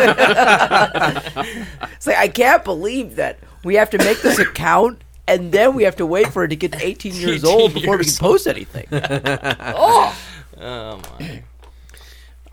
like 2.08 2.18
I 2.18 2.28
can't 2.28 2.64
believe 2.64 3.16
that 3.16 3.40
we 3.64 3.76
have 3.76 3.90
to 3.92 3.98
make 3.98 4.22
this 4.22 4.40
account 4.40 5.02
and 5.28 5.52
then 5.52 5.74
we 5.74 5.84
have 5.84 5.96
to 5.98 6.06
wait 6.06 6.32
for 6.32 6.44
it 6.44 6.50
to 6.50 6.56
get 6.56 6.72
to 6.74 6.86
18 6.86 7.14
years 7.16 7.44
18 7.44 7.60
old 7.62 7.74
before 7.74 7.98
we 7.98 8.06
can 8.06 8.14
post 8.16 8.48
anything. 8.48 8.88
Oh 10.58 11.02
my. 11.20 11.44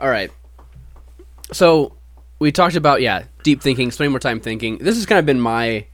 All 0.01 0.09
right. 0.09 0.33
So 1.53 1.93
we 2.41 2.51
talked 2.51 2.75
about 2.75 3.01
yeah, 3.01 3.23
deep 3.45 3.63
thinking, 3.63 3.93
spending 3.93 4.11
more 4.11 4.19
time 4.19 4.41
thinking. 4.41 4.79
This 4.79 4.97
has 4.97 5.07
kind 5.07 5.21
of 5.21 5.27
been 5.27 5.41
my 5.41 5.87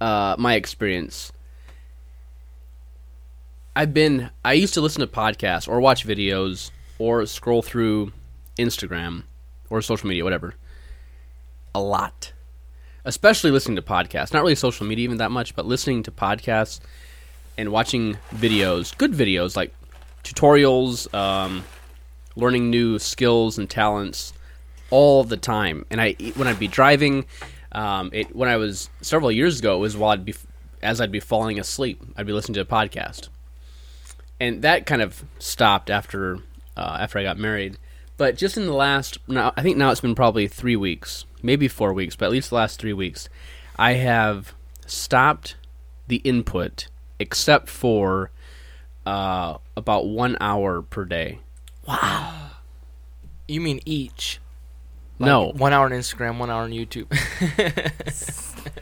uh, 0.00 0.36
my 0.38 0.54
experience. 0.54 1.32
I've 3.74 3.94
been 3.94 4.30
I 4.44 4.54
used 4.54 4.74
to 4.74 4.80
listen 4.80 5.00
to 5.00 5.06
podcasts 5.06 5.68
or 5.68 5.80
watch 5.80 6.06
videos 6.06 6.70
or 6.98 7.24
scroll 7.26 7.62
through 7.62 8.12
Instagram 8.58 9.22
or 9.68 9.80
social 9.80 10.08
media, 10.08 10.24
whatever, 10.24 10.54
a 11.74 11.80
lot. 11.80 12.32
Especially 13.04 13.50
listening 13.50 13.76
to 13.76 13.82
podcasts. 13.82 14.32
Not 14.32 14.42
really 14.42 14.54
social 14.54 14.86
media 14.86 15.04
even 15.04 15.18
that 15.18 15.30
much, 15.30 15.54
but 15.54 15.64
listening 15.64 16.02
to 16.02 16.10
podcasts 16.10 16.80
and 17.56 17.70
watching 17.70 18.18
videos, 18.34 18.96
good 18.96 19.12
videos 19.12 19.56
like 19.56 19.72
tutorials, 20.24 21.12
um, 21.14 21.64
learning 22.36 22.70
new 22.70 22.98
skills 22.98 23.58
and 23.58 23.70
talents 23.70 24.32
all 24.90 25.24
the 25.24 25.36
time. 25.36 25.86
And 25.90 26.00
I 26.00 26.12
when 26.34 26.48
I'd 26.48 26.58
be 26.58 26.68
driving, 26.68 27.24
um, 27.72 28.10
it 28.12 28.34
when 28.34 28.48
I 28.48 28.56
was 28.56 28.90
several 29.00 29.30
years 29.30 29.60
ago, 29.60 29.76
it 29.76 29.78
was 29.78 29.96
while 29.96 30.10
I'd 30.10 30.24
be 30.24 30.34
as 30.82 31.00
I'd 31.00 31.12
be 31.12 31.20
falling 31.20 31.58
asleep, 31.58 32.02
I'd 32.16 32.26
be 32.26 32.32
listening 32.32 32.54
to 32.54 32.60
a 32.60 32.64
podcast, 32.64 33.28
and 34.40 34.62
that 34.62 34.86
kind 34.86 35.02
of 35.02 35.22
stopped 35.38 35.90
after 35.90 36.38
uh, 36.76 36.96
after 37.00 37.18
I 37.18 37.22
got 37.22 37.38
married. 37.38 37.78
But 38.16 38.36
just 38.36 38.56
in 38.56 38.66
the 38.66 38.72
last, 38.72 39.18
now 39.28 39.52
I 39.56 39.62
think 39.62 39.76
now 39.76 39.90
it's 39.90 40.00
been 40.00 40.14
probably 40.14 40.48
three 40.48 40.76
weeks, 40.76 41.24
maybe 41.42 41.68
four 41.68 41.92
weeks, 41.92 42.16
but 42.16 42.26
at 42.26 42.32
least 42.32 42.50
the 42.50 42.56
last 42.56 42.80
three 42.80 42.92
weeks, 42.92 43.28
I 43.76 43.92
have 43.94 44.54
stopped 44.86 45.56
the 46.08 46.16
input 46.16 46.88
except 47.18 47.68
for 47.68 48.30
uh, 49.06 49.58
about 49.76 50.06
one 50.06 50.36
hour 50.40 50.82
per 50.82 51.04
day. 51.04 51.38
Wow. 51.86 52.50
You 53.48 53.60
mean 53.60 53.80
each? 53.84 54.40
no, 55.18 55.52
One 55.52 55.72
hour 55.72 55.84
on 55.84 55.92
Instagram, 55.92 56.38
one 56.38 56.50
hour 56.50 56.62
on 56.62 56.70
YouTube. 56.70 57.08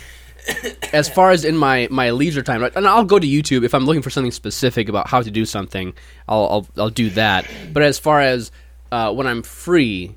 as 0.93 1.09
far 1.09 1.31
as 1.31 1.43
in 1.43 1.57
my 1.57 1.87
my 1.91 2.11
leisure 2.11 2.43
time, 2.43 2.61
right, 2.61 2.75
and 2.75 2.87
I'll 2.87 3.03
go 3.03 3.19
to 3.19 3.27
YouTube 3.27 3.63
if 3.63 3.73
I'm 3.73 3.85
looking 3.85 4.01
for 4.01 4.09
something 4.09 4.31
specific 4.31 4.89
about 4.89 5.07
how 5.07 5.21
to 5.21 5.31
do 5.31 5.45
something. 5.45 5.93
I'll 6.27 6.47
I'll, 6.47 6.67
I'll 6.77 6.89
do 6.89 7.09
that. 7.11 7.45
But 7.73 7.83
as 7.83 7.99
far 7.99 8.21
as 8.21 8.51
uh, 8.91 9.13
when 9.13 9.27
I'm 9.27 9.43
free, 9.43 10.15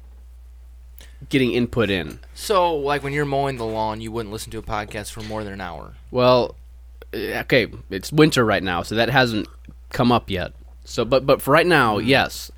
getting 1.29 1.53
input 1.53 1.91
in. 1.91 2.21
so, 2.35 2.77
like 2.77 3.03
when 3.03 3.13
you're 3.13 3.25
mowing 3.25 3.57
the 3.57 3.67
lawn, 3.67 4.01
you 4.01 4.13
wouldn't 4.13 4.33
listen 4.33 4.51
to 4.53 4.59
a 4.59 4.63
podcast 4.63 5.13
for 5.13 5.23
more 5.23 5.45
than 5.45 5.53
an 5.53 5.61
hour. 5.61 5.95
Well, 6.11 6.57
eh, 7.13 7.41
okay, 7.41 7.69
it's 7.91 8.13
winter 8.13 8.45
right 8.45 8.63
now, 8.63 8.83
so 8.83 8.95
that 8.95 9.11
hasn't 9.11 9.49
come 9.91 10.13
up 10.13 10.31
yet. 10.31 10.53
So, 10.85 11.05
but 11.05 11.27
but 11.27 11.43
for 11.43 11.51
right 11.51 11.67
now, 11.67 11.99
yes. 11.99 12.51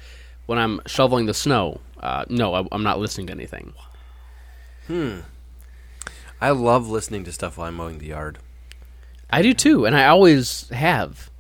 When 0.47 0.59
I'm 0.59 0.81
shoveling 0.87 1.27
the 1.27 1.35
snow, 1.35 1.81
uh, 2.01 2.25
no, 2.29 2.53
I, 2.55 2.67
I'm 2.73 2.83
not 2.83 2.99
listening 2.99 3.29
to 3.29 3.33
anything. 3.33 3.73
I 6.43 6.51
love 6.51 6.91
listening 6.91 7.23
to 7.25 7.33
stuff 7.33 7.57
while 7.57 7.69
I'm 7.69 7.77
mowing 7.77 7.99
the 7.99 8.07
yard. 8.07 8.39
I 9.31 9.43
do 9.43 9.55
too, 9.55 9.87
and 9.87 9.97
I 9.97 10.07
always 10.07 10.69
have. 10.71 11.31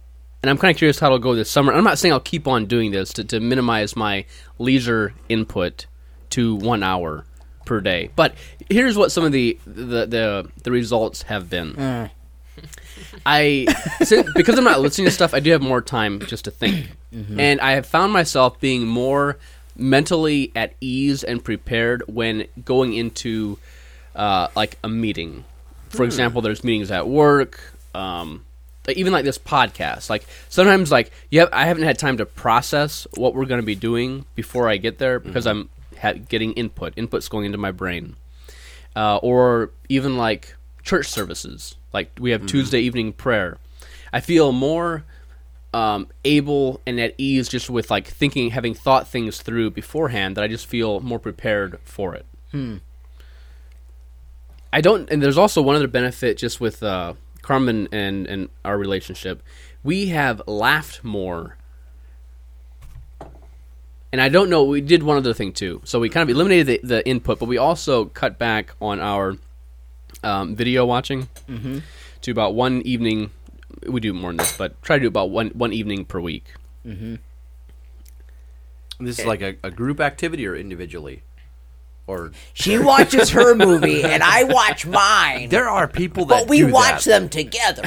And 0.42 0.48
I'm 0.48 0.56
kind 0.56 0.70
of 0.70 0.78
curious 0.78 1.00
how 1.00 1.06
it'll 1.06 1.18
go 1.18 1.34
this 1.34 1.50
summer. 1.50 1.72
I'm 1.72 1.82
not 1.82 1.98
saying 1.98 2.12
I'll 2.12 2.20
keep 2.20 2.46
on 2.46 2.66
doing 2.66 2.92
this 2.92 3.12
to, 3.14 3.24
to 3.24 3.40
minimize 3.40 3.96
my 3.96 4.24
leisure 4.60 5.12
input 5.28 5.86
to 6.30 6.54
one 6.54 6.84
hour 6.84 7.24
per 7.66 7.80
day. 7.80 8.10
But 8.14 8.36
here's 8.70 8.96
what 8.96 9.10
some 9.10 9.24
of 9.24 9.32
the 9.32 9.58
the 9.66 10.06
the, 10.06 10.50
the 10.62 10.70
results 10.70 11.22
have 11.22 11.50
been. 11.50 11.76
Eh. 11.76 12.08
I 13.26 13.66
since, 14.04 14.32
because 14.34 14.56
I'm 14.56 14.64
not 14.64 14.80
listening 14.80 15.06
to 15.06 15.10
stuff, 15.10 15.34
I 15.34 15.40
do 15.40 15.50
have 15.50 15.62
more 15.62 15.82
time 15.82 16.20
just 16.20 16.44
to 16.44 16.52
think, 16.52 16.96
mm-hmm. 17.12 17.40
and 17.40 17.60
I 17.60 17.72
have 17.72 17.86
found 17.86 18.12
myself 18.12 18.60
being 18.60 18.86
more 18.86 19.36
mentally 19.74 20.52
at 20.54 20.74
ease 20.80 21.24
and 21.24 21.42
prepared 21.42 22.04
when 22.06 22.46
going 22.64 22.94
into 22.94 23.58
uh, 24.14 24.48
like 24.54 24.78
a 24.82 24.88
meeting. 24.88 25.44
For 25.90 26.04
example, 26.04 26.40
there's 26.42 26.64
meetings 26.64 26.90
at 26.90 27.06
work. 27.06 27.60
Um, 27.94 28.44
even 28.88 29.12
like 29.12 29.24
this 29.24 29.38
podcast. 29.38 30.10
Like 30.10 30.24
sometimes 30.48 30.90
like 30.90 31.12
you 31.30 31.40
have, 31.40 31.50
i 31.52 31.66
haven't 31.66 31.84
had 31.84 31.98
time 31.98 32.16
to 32.16 32.26
process 32.26 33.06
what 33.16 33.34
we're 33.34 33.44
going 33.44 33.60
to 33.60 33.66
be 33.66 33.74
doing 33.76 34.24
before 34.34 34.68
i 34.68 34.76
get 34.76 34.98
there 34.98 35.20
because 35.20 35.46
i'm 35.46 35.68
ha- 36.00 36.14
getting 36.28 36.52
input. 36.54 36.94
Input's 36.96 37.28
going 37.28 37.46
into 37.46 37.58
my 37.58 37.70
brain. 37.70 38.16
Uh, 38.96 39.16
or 39.22 39.70
even 39.88 40.16
like 40.16 40.56
church 40.82 41.06
services. 41.06 41.76
Like 41.92 42.10
we 42.18 42.30
have 42.32 42.44
tuesday 42.46 42.80
evening 42.80 43.12
prayer. 43.12 43.58
I 44.12 44.20
feel 44.20 44.52
more 44.52 45.04
um, 45.72 46.08
able 46.24 46.80
and 46.86 47.00
at 47.00 47.14
ease 47.18 47.48
just 47.48 47.70
with 47.70 47.90
like 47.90 48.06
thinking 48.06 48.50
having 48.50 48.74
thought 48.74 49.08
things 49.08 49.40
through 49.40 49.70
beforehand 49.70 50.36
that 50.36 50.44
i 50.44 50.48
just 50.48 50.66
feel 50.66 51.00
more 51.00 51.18
prepared 51.18 51.78
for 51.84 52.14
it 52.14 52.26
I 54.72 54.80
don't, 54.80 55.10
and 55.10 55.22
there's 55.22 55.38
also 55.38 55.60
one 55.60 55.76
other 55.76 55.88
benefit 55.88 56.38
just 56.38 56.60
with 56.60 56.82
uh, 56.82 57.14
Carmen 57.42 57.88
and 57.92 58.26
and 58.26 58.48
our 58.64 58.78
relationship. 58.78 59.42
We 59.82 60.06
have 60.08 60.40
laughed 60.46 61.04
more, 61.04 61.56
and 64.12 64.20
I 64.20 64.28
don't 64.28 64.48
know. 64.48 64.64
We 64.64 64.80
did 64.80 65.02
one 65.02 65.16
other 65.16 65.34
thing 65.34 65.52
too. 65.52 65.82
So 65.84 66.00
we 66.00 66.08
kind 66.08 66.22
of 66.28 66.34
eliminated 66.34 66.66
the, 66.66 66.80
the 66.86 67.08
input, 67.08 67.38
but 67.38 67.46
we 67.48 67.58
also 67.58 68.06
cut 68.06 68.38
back 68.38 68.74
on 68.80 69.00
our 69.00 69.36
um, 70.22 70.56
video 70.56 70.86
watching 70.86 71.28
to 72.22 72.30
about 72.30 72.54
one 72.54 72.80
evening. 72.82 73.30
We 73.86 74.00
do 74.00 74.12
more 74.14 74.30
than 74.30 74.36
this, 74.38 74.56
but 74.56 74.80
try 74.82 74.96
to 74.96 75.02
do 75.02 75.08
about 75.08 75.30
one 75.30 75.48
one 75.50 75.72
evening 75.72 76.04
per 76.06 76.20
week. 76.20 76.54
This 79.00 79.18
is 79.18 79.26
like 79.26 79.42
a, 79.42 79.56
a 79.64 79.70
group 79.70 80.00
activity 80.00 80.46
or 80.46 80.54
individually, 80.54 81.24
or 82.06 82.32
She 82.52 82.78
watches 82.78 83.30
her 83.30 83.54
movie 83.54 84.02
and 84.02 84.22
I 84.22 84.44
watch 84.44 84.86
mine. 84.86 85.48
there 85.48 85.68
are 85.68 85.86
people 85.86 86.24
that 86.26 86.42
but 86.42 86.48
we 86.48 86.58
do 86.58 86.72
watch 86.72 87.04
that. 87.04 87.20
them 87.20 87.28
together. 87.28 87.82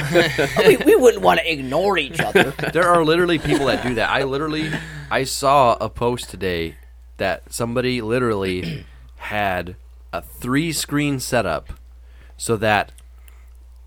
we, 0.66 0.76
we 0.78 0.96
wouldn't 0.96 1.22
want 1.22 1.40
to 1.40 1.50
ignore 1.52 1.98
each 1.98 2.20
other. 2.20 2.52
There 2.72 2.88
are 2.88 3.04
literally 3.04 3.38
people 3.38 3.66
that 3.66 3.82
do 3.82 3.94
that. 3.94 4.08
I 4.10 4.22
literally 4.24 4.70
I 5.10 5.24
saw 5.24 5.76
a 5.80 5.88
post 5.88 6.30
today 6.30 6.76
that 7.18 7.52
somebody 7.52 8.00
literally 8.00 8.84
had 9.16 9.76
a 10.12 10.22
three 10.22 10.72
screen 10.72 11.20
setup 11.20 11.72
so 12.36 12.56
that 12.56 12.92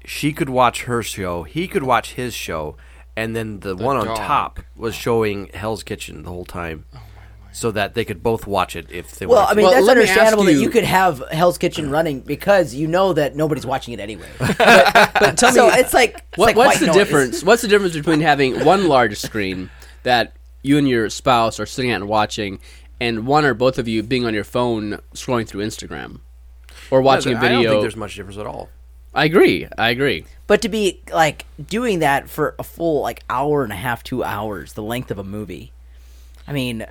she 0.05 0.33
could 0.33 0.49
watch 0.49 0.83
her 0.83 1.03
show, 1.03 1.43
he 1.43 1.67
could 1.67 1.83
watch 1.83 2.13
his 2.13 2.33
show, 2.33 2.75
and 3.15 3.35
then 3.35 3.59
the, 3.59 3.75
one 3.75 3.97
on 3.97 4.15
top 4.15 4.59
was 4.75 4.95
showing 4.95 5.49
Hell's 5.53 5.83
Kitchen 5.83 6.23
the 6.23 6.29
whole 6.29 6.45
time. 6.45 6.85
Oh, 6.95 7.01
So 7.51 7.71
that 7.71 7.95
they 7.95 8.05
could 8.05 8.21
both 8.21 8.45
watch 8.45 8.75
it 8.75 8.91
if 8.91 9.15
they 9.15 9.25
Well, 9.25 9.37
wanted 9.39 9.51
I 9.51 9.55
mean, 9.55 9.63
Well, 9.65 9.73
that's 9.73 9.85
let 9.87 9.97
me 9.97 10.03
ask 10.03 10.09
understandable 10.11 10.43
that 10.45 10.53
you- 10.53 10.61
you 10.61 10.69
could 10.69 10.83
have 10.83 11.23
Hell's 11.31 11.57
Kitchen 11.57 11.89
running 11.89 12.19
because 12.21 12.75
you 12.75 12.87
know 12.87 13.11
that 13.13 13.35
nobody's 13.35 13.65
watching 13.65 13.93
it 13.93 13.99
anyway. 13.99 14.27
But 14.39 15.37
tell 15.37 15.51
so 15.51 15.67
me, 15.67 15.73
it's 15.77 15.93
like 15.93 16.25
it's 16.29 16.37
What, 16.37 16.45
like 16.47 16.55
what's 16.55 16.67
white 16.75 16.79
the 16.79 16.85
noise. 16.87 16.95
difference? 16.95 17.43
What's 17.43 17.61
the 17.63 17.67
difference 17.67 17.95
between 17.95 18.21
having 18.21 18.63
one 18.63 18.87
large 18.87 19.17
screen 19.17 19.69
that 20.03 20.33
you 20.61 20.77
and 20.77 20.87
your 20.87 21.09
spouse 21.09 21.59
are 21.59 21.65
sitting 21.65 21.89
at 21.91 21.95
and 22.01 22.07
watching, 22.09 22.59
and 23.01 23.25
one 23.25 23.45
or 23.45 23.53
both 23.53 23.77
of 23.79 23.87
you 23.87 24.03
being 24.03 24.25
on 24.25 24.33
your 24.33 24.43
phone 24.43 24.99
scrolling 25.13 25.47
through 25.47 25.65
Instagram 25.65 26.19
or 26.91 27.01
watching 27.01 27.33
a 27.33 27.37
I 27.37 27.41
don't 27.49 27.51
video? 27.57 27.71
think 27.71 27.81
there's 27.81 27.95
much 27.95 28.15
difference 28.15 28.37
at 28.37 28.45
all. 28.45 28.69
I 29.13 29.25
agree. 29.25 29.67
I 29.77 29.89
agree. 29.89 30.25
But 30.45 30.61
to 30.61 30.69
be 30.69 31.01
like 31.11 31.45
doing 31.65 31.99
that 31.99 32.29
for 32.29 32.55
a 32.59 32.63
full 32.63 33.01
like 33.01 33.23
hour 33.29 33.63
and 33.63 33.73
a 33.73 33.75
half, 33.77 34.03
two 34.03 34.23
hours, 34.23 34.73
the 34.73 34.83
length 34.83 35.09
of 35.09 35.17
a 35.17 35.23
movie. 35.23 35.71
I 36.47 36.53
mean, 36.53 36.85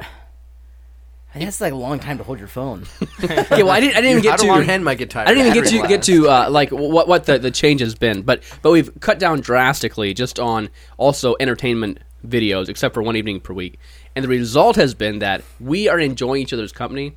I 1.35 1.41
guess 1.41 1.49
it's 1.49 1.61
like 1.61 1.73
a 1.73 1.77
long 1.77 1.99
time 1.99 2.19
to 2.19 2.25
hold 2.25 2.39
your 2.39 2.49
phone. 2.49 2.87
Okay, 3.23 3.63
well, 3.63 3.71
I 3.71 3.81
didn't. 3.81 3.97
I 3.97 4.01
didn't 4.01 4.19
even 4.19 4.23
get 4.23 4.39
to 4.41 4.47
your 4.47 4.63
hand 4.63 4.85
might 4.85 4.97
get 4.99 5.11
tired. 5.11 5.29
I 5.29 5.35
didn't 5.35 5.49
even 5.49 5.63
get 5.65 5.71
to 5.71 5.89
get 5.89 6.03
to 6.05 6.29
uh, 6.29 6.51
like 6.51 6.71
what 6.71 7.09
what 7.09 7.27
the, 7.27 7.39
the 7.39 7.51
change 7.51 7.81
has 7.81 7.95
been, 7.95 8.23
but 8.23 8.43
but 8.63 8.71
we've 8.71 8.91
cut 9.01 9.19
down 9.19 9.41
drastically 9.41 10.15
just 10.15 10.39
on 10.39 10.71
also 10.97 11.35
entertainment 11.41 11.99
videos, 12.27 12.69
except 12.69 12.95
for 12.95 13.03
one 13.03 13.17
evening 13.17 13.41
per 13.41 13.53
week, 13.53 13.79
and 14.15 14.25
the 14.25 14.29
result 14.29 14.77
has 14.77 14.95
been 14.95 15.19
that 15.19 15.43
we 15.61 15.89
are 15.89 15.99
enjoying 15.99 16.43
each 16.43 16.53
other's 16.53 16.73
company 16.73 17.17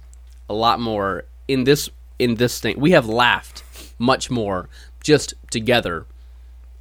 a 0.49 0.53
lot 0.53 0.79
more 0.79 1.23
in 1.47 1.63
this 1.63 1.89
in 2.19 2.35
this 2.35 2.59
thing. 2.59 2.79
We 2.79 2.91
have 2.91 3.07
laughed 3.07 3.63
much 3.99 4.29
more 4.31 4.67
just 5.03 5.33
together, 5.51 6.05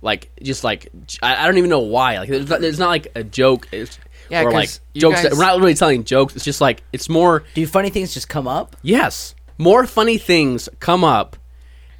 like 0.03 0.31
just 0.43 0.65
like 0.65 0.89
I, 1.23 1.45
I 1.45 1.47
don't 1.47 1.59
even 1.59 1.71
know 1.71 1.81
why. 1.81 2.19
Like 2.19 2.31
there's 2.31 2.49
not, 2.49 2.61
there's 2.61 2.79
not 2.79 2.89
like 2.89 3.09
a 3.15 3.23
joke. 3.23 3.69
It's, 3.71 3.99
Yeah, 4.31 4.43
or 4.45 4.53
like 4.53 4.69
'cause 4.69 4.81
you 4.95 5.01
jokes. 5.03 5.23
that, 5.23 5.33
we're 5.33 5.39
not 5.45 5.59
really 5.59 5.75
telling 5.75 6.05
jokes. 6.05 6.37
It's 6.37 6.45
just 6.45 6.61
like 6.61 6.83
it's 6.93 7.09
more 7.09 7.45
Do 7.55 7.67
funny 7.67 7.91
things 7.91 8.15
just 8.15 8.29
come 8.29 8.47
up? 8.49 8.77
Yes. 8.83 9.35
More 9.59 9.87
funny 9.87 10.19
things 10.19 10.69
come 10.79 11.05
up 11.05 11.37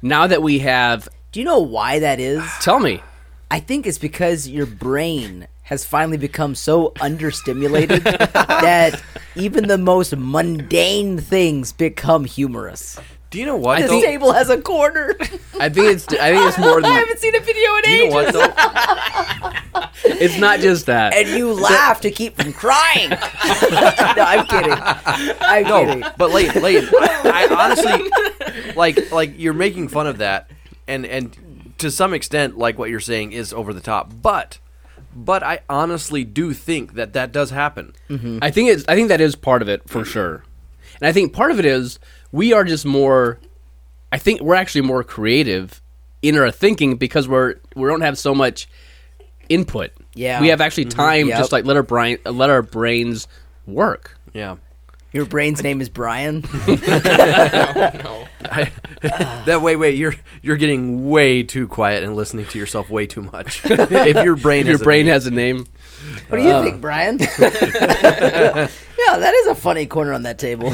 now 0.01 0.27
that 0.27 0.41
we 0.41 0.59
have. 0.59 1.07
Do 1.31 1.39
you 1.39 1.45
know 1.45 1.59
why 1.59 1.99
that 1.99 2.19
is? 2.19 2.43
Tell 2.61 2.79
me. 2.79 3.01
I 3.49 3.59
think 3.59 3.85
it's 3.85 3.97
because 3.97 4.47
your 4.47 4.65
brain 4.65 5.47
has 5.63 5.85
finally 5.85 6.17
become 6.17 6.55
so 6.55 6.89
understimulated 6.97 8.03
that 8.33 9.01
even 9.35 9.67
the 9.67 9.77
most 9.77 10.15
mundane 10.15 11.17
things 11.19 11.71
become 11.73 12.25
humorous. 12.25 12.99
Do 13.29 13.39
you 13.39 13.45
know 13.45 13.55
what? 13.55 13.79
This 13.79 13.89
though? 13.89 14.01
table 14.01 14.33
has 14.33 14.49
a 14.49 14.59
corner. 14.61 15.15
I 15.59 15.69
think 15.69 15.87
it's. 15.87 16.05
I 16.09 16.33
think 16.33 16.45
it's 16.47 16.57
more 16.57 16.81
than. 16.81 16.91
I 16.91 16.95
haven't 16.99 17.19
seen 17.19 17.33
a 17.35 17.39
video 17.39 17.75
in 17.77 17.81
Do 17.83 17.89
you 17.91 18.09
know 18.09 18.19
ages. 18.21 18.33
what 18.35 18.55
though? 18.55 19.40
It's 20.03 20.37
not 20.37 20.59
just 20.59 20.85
that. 20.87 21.13
And 21.13 21.27
you 21.29 21.53
laugh 21.53 22.01
to 22.01 22.11
keep 22.11 22.35
from 22.35 22.53
crying. 22.53 23.09
no, 23.09 23.17
I'm 23.17 24.45
kidding. 24.45 24.73
I'm 25.41 25.65
kidding. 25.65 26.03
But 26.17 26.31
late, 26.31 26.55
late. 26.55 26.87
I, 26.91 27.47
I 27.49 27.65
honestly 27.65 28.75
like 28.75 29.11
like 29.11 29.33
you're 29.37 29.53
making 29.53 29.87
fun 29.89 30.07
of 30.07 30.19
that, 30.19 30.49
and 30.87 31.05
and 31.05 31.73
to 31.77 31.91
some 31.91 32.13
extent, 32.13 32.57
like 32.57 32.77
what 32.77 32.89
you're 32.89 32.99
saying 32.99 33.31
is 33.31 33.53
over 33.53 33.73
the 33.73 33.81
top. 33.81 34.11
But 34.21 34.59
but 35.15 35.43
I 35.43 35.59
honestly 35.69 36.23
do 36.23 36.53
think 36.53 36.93
that 36.93 37.13
that 37.13 37.31
does 37.31 37.49
happen. 37.49 37.93
Mm-hmm. 38.09 38.39
I 38.41 38.51
think 38.51 38.69
it's. 38.69 38.85
I 38.87 38.95
think 38.95 39.09
that 39.09 39.21
is 39.21 39.35
part 39.35 39.61
of 39.61 39.69
it 39.69 39.87
for 39.89 40.05
sure, 40.05 40.43
and 40.99 41.07
I 41.07 41.11
think 41.11 41.33
part 41.33 41.51
of 41.51 41.59
it 41.59 41.65
is 41.65 41.99
we 42.31 42.53
are 42.53 42.63
just 42.63 42.85
more. 42.85 43.39
I 44.11 44.17
think 44.17 44.41
we're 44.41 44.55
actually 44.55 44.81
more 44.81 45.03
creative 45.03 45.81
in 46.21 46.37
our 46.37 46.51
thinking 46.51 46.95
because 46.97 47.27
we're 47.27 47.55
we 47.75 47.87
don't 47.87 48.01
have 48.01 48.17
so 48.17 48.33
much 48.35 48.67
input. 49.53 49.91
Yeah. 50.13 50.41
we 50.41 50.49
have 50.49 50.61
actually 50.61 50.85
time 50.85 51.27
Yep. 51.29 51.37
just 51.37 51.51
like 51.51 51.65
let 51.65 51.75
our 51.77 51.83
brain 51.83 52.17
let 52.25 52.49
our 52.49 52.61
brains 52.61 53.27
work. 53.65 54.17
Yeah. 54.33 54.57
Your 55.13 55.25
brain's 55.25 55.61
name 55.61 55.81
is 55.81 55.89
Brian. 55.89 56.43
No. 56.67 57.87
no. 57.93 58.27
That 59.45 59.61
way, 59.63 59.75
wait, 59.75 59.95
you're 59.95 60.13
you're 60.43 60.57
getting 60.57 61.09
way 61.09 61.41
too 61.43 61.67
quiet 61.67 62.03
and 62.03 62.15
listening 62.15 62.45
to 62.47 62.59
yourself 62.59 62.89
way 62.89 63.07
too 63.07 63.23
much. 63.23 63.61
if 63.65 64.23
your 64.23 64.35
brain, 64.45 64.61
If 64.61 64.67
your 64.67 64.73
has 64.75 64.81
a 64.81 64.83
brain 64.83 65.05
name. 65.05 65.13
has 65.13 65.25
a 65.27 65.31
name, 65.31 65.65
What 66.29 66.37
do 66.37 66.43
you 66.43 66.61
think, 66.63 66.81
Brian? 66.81 67.17
yeah, 67.19 67.27
that 69.17 69.33
is 69.33 69.47
a 69.47 69.55
funny 69.55 69.85
corner 69.87 70.13
on 70.13 70.21
that 70.23 70.37
table. 70.37 70.67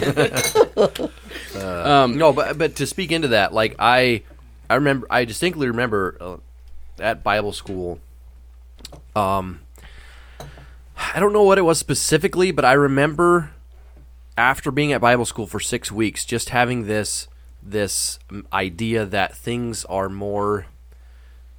um, 1.64 2.18
No, 2.18 2.34
but 2.34 2.58
but 2.58 2.76
to 2.78 2.86
speak 2.88 3.12
into 3.14 3.30
that, 3.30 3.54
like 3.54 3.76
I, 3.80 4.24
I 4.70 4.76
remember, 4.76 5.08
I 5.10 5.24
distinctly 5.26 5.68
remember 5.68 6.18
uh, 6.20 6.38
at 7.00 7.24
Bible 7.24 7.54
school. 7.54 8.00
Um, 9.18 9.62
I 11.14 11.20
don't 11.20 11.34
know 11.34 11.44
what 11.44 11.58
it 11.58 11.64
was 11.64 11.80
specifically, 11.80 12.52
but 12.52 12.66
I 12.66 12.74
remember 12.74 13.52
after 14.38 14.72
being 14.72 14.94
at 14.94 15.02
Bible 15.02 15.26
school 15.26 15.48
for 15.48 15.60
six 15.60 15.92
weeks, 15.92 16.26
just 16.26 16.50
having 16.50 16.86
this 16.86 17.28
this 17.62 18.20
idea 18.54 19.06
that 19.06 19.36
things 19.36 19.84
are 19.86 20.08
more 20.08 20.68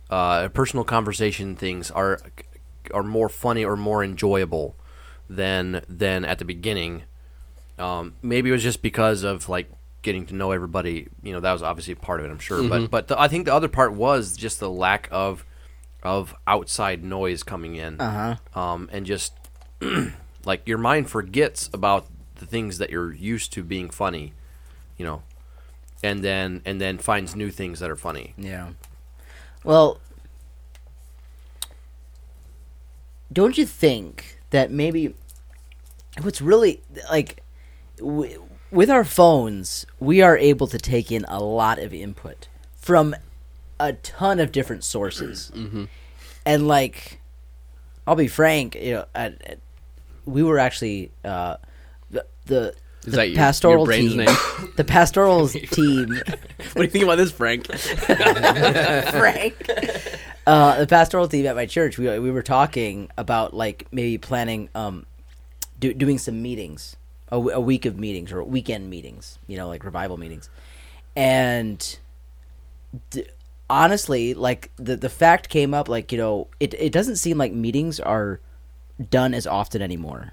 uh, 0.08 0.48
personal 0.48 0.84
conversation 0.84 1.56
things 1.56 1.90
are 1.90 2.20
are 2.94 3.02
more 3.02 3.28
funny 3.28 3.64
or 3.64 3.76
more 3.76 4.02
enjoyable 4.04 4.76
than 5.28 5.82
than 5.88 6.24
at 6.24 6.38
the 6.38 6.44
beginning. 6.44 7.02
Um, 7.78 8.14
maybe 8.22 8.50
it 8.50 8.52
was 8.52 8.62
just 8.62 8.82
because 8.82 9.24
of 9.24 9.48
like 9.48 9.70
getting 10.02 10.26
to 10.26 10.34
know 10.34 10.52
everybody. 10.52 11.08
You 11.22 11.32
know, 11.32 11.40
that 11.40 11.52
was 11.52 11.62
obviously 11.62 11.94
part 11.96 12.20
of 12.20 12.26
it. 12.26 12.30
I'm 12.30 12.38
sure, 12.38 12.68
but 12.68 12.90
but 12.90 13.08
the, 13.08 13.20
I 13.20 13.28
think 13.28 13.46
the 13.46 13.54
other 13.54 13.68
part 13.68 13.92
was 13.92 14.36
just 14.36 14.60
the 14.60 14.70
lack 14.70 15.08
of 15.10 15.44
of 16.02 16.34
outside 16.46 17.04
noise 17.04 17.42
coming 17.42 17.74
in, 17.76 18.00
uh-huh. 18.00 18.60
um, 18.60 18.88
and 18.92 19.06
just 19.06 19.32
like 20.44 20.66
your 20.66 20.78
mind 20.78 21.10
forgets 21.10 21.68
about 21.72 22.06
the 22.36 22.46
things 22.46 22.78
that 22.78 22.90
you're 22.90 23.12
used 23.12 23.52
to 23.54 23.62
being 23.62 23.90
funny, 23.90 24.32
you 24.96 25.04
know, 25.04 25.22
and 26.02 26.22
then 26.22 26.62
and 26.64 26.80
then 26.80 26.98
finds 26.98 27.34
new 27.34 27.50
things 27.50 27.80
that 27.80 27.90
are 27.90 27.96
funny. 27.96 28.34
yeah. 28.36 28.70
Well, 29.64 30.00
don't 33.32 33.58
you 33.58 33.66
think 33.66 34.38
that 34.50 34.70
maybe 34.70 35.14
what's 36.22 36.40
really 36.40 36.80
like 37.10 37.42
w- 37.98 38.44
with 38.70 38.90
our 38.90 39.04
phones, 39.04 39.86
we 39.98 40.22
are 40.22 40.36
able 40.36 40.66
to 40.68 40.78
take 40.78 41.10
in 41.10 41.24
a 41.28 41.42
lot 41.42 41.78
of 41.78 41.92
input 41.92 42.48
from 42.76 43.14
a 43.80 43.92
ton 43.94 44.40
of 44.40 44.52
different 44.52 44.84
sources, 44.84 45.50
and 46.46 46.68
like, 46.68 47.20
I'll 48.06 48.16
be 48.16 48.28
frank, 48.28 48.74
you 48.74 49.04
know, 49.16 49.30
we 50.24 50.42
were 50.42 50.58
actually 50.58 51.10
uh, 51.24 51.56
the 52.10 52.26
the, 52.46 52.68
Is 52.68 52.74
the 53.04 53.10
that 53.12 53.28
your- 53.30 53.36
pastoral 53.36 53.84
your 53.84 53.92
team. 54.08 54.18
name? 54.18 54.36
The 54.76 54.84
pastoral 54.84 55.48
team, 55.76 56.08
What 56.14 56.74
do 56.76 56.82
you 56.82 56.88
think 56.88 57.04
about 57.04 57.16
this, 57.18 57.32
Frank? 57.32 57.66
Frank. 59.10 59.70
Uh, 60.46 60.78
the 60.80 60.86
pastoral 60.86 61.28
team 61.28 61.46
at 61.46 61.56
my 61.56 61.66
church, 61.66 61.98
we 61.98 62.18
we 62.18 62.30
were 62.30 62.42
talking 62.42 63.10
about 63.18 63.54
like 63.54 63.86
maybe 63.92 64.16
planning 64.18 64.68
um, 64.74 65.04
do, 65.78 65.92
doing 65.92 66.16
some 66.18 66.40
meetings, 66.42 66.96
a 67.30 67.38
week 67.60 67.84
of 67.84 67.98
meetings 67.98 68.32
or 68.32 68.42
weekend 68.44 68.88
meetings, 68.88 69.38
you 69.46 69.56
know, 69.56 69.68
like 69.68 69.84
revival 69.84 70.16
meetings, 70.16 70.48
and 71.16 71.98
d- 73.10 73.26
honestly, 73.70 74.34
like 74.34 74.70
the 74.76 74.96
the 74.96 75.08
fact 75.08 75.48
came 75.48 75.74
up, 75.74 75.88
like 75.88 76.12
you 76.12 76.18
know, 76.18 76.48
it 76.60 76.74
it 76.74 76.92
doesn't 76.92 77.16
seem 77.16 77.38
like 77.38 77.52
meetings 77.52 78.00
are 78.00 78.40
done 79.10 79.34
as 79.34 79.46
often 79.46 79.82
anymore. 79.82 80.32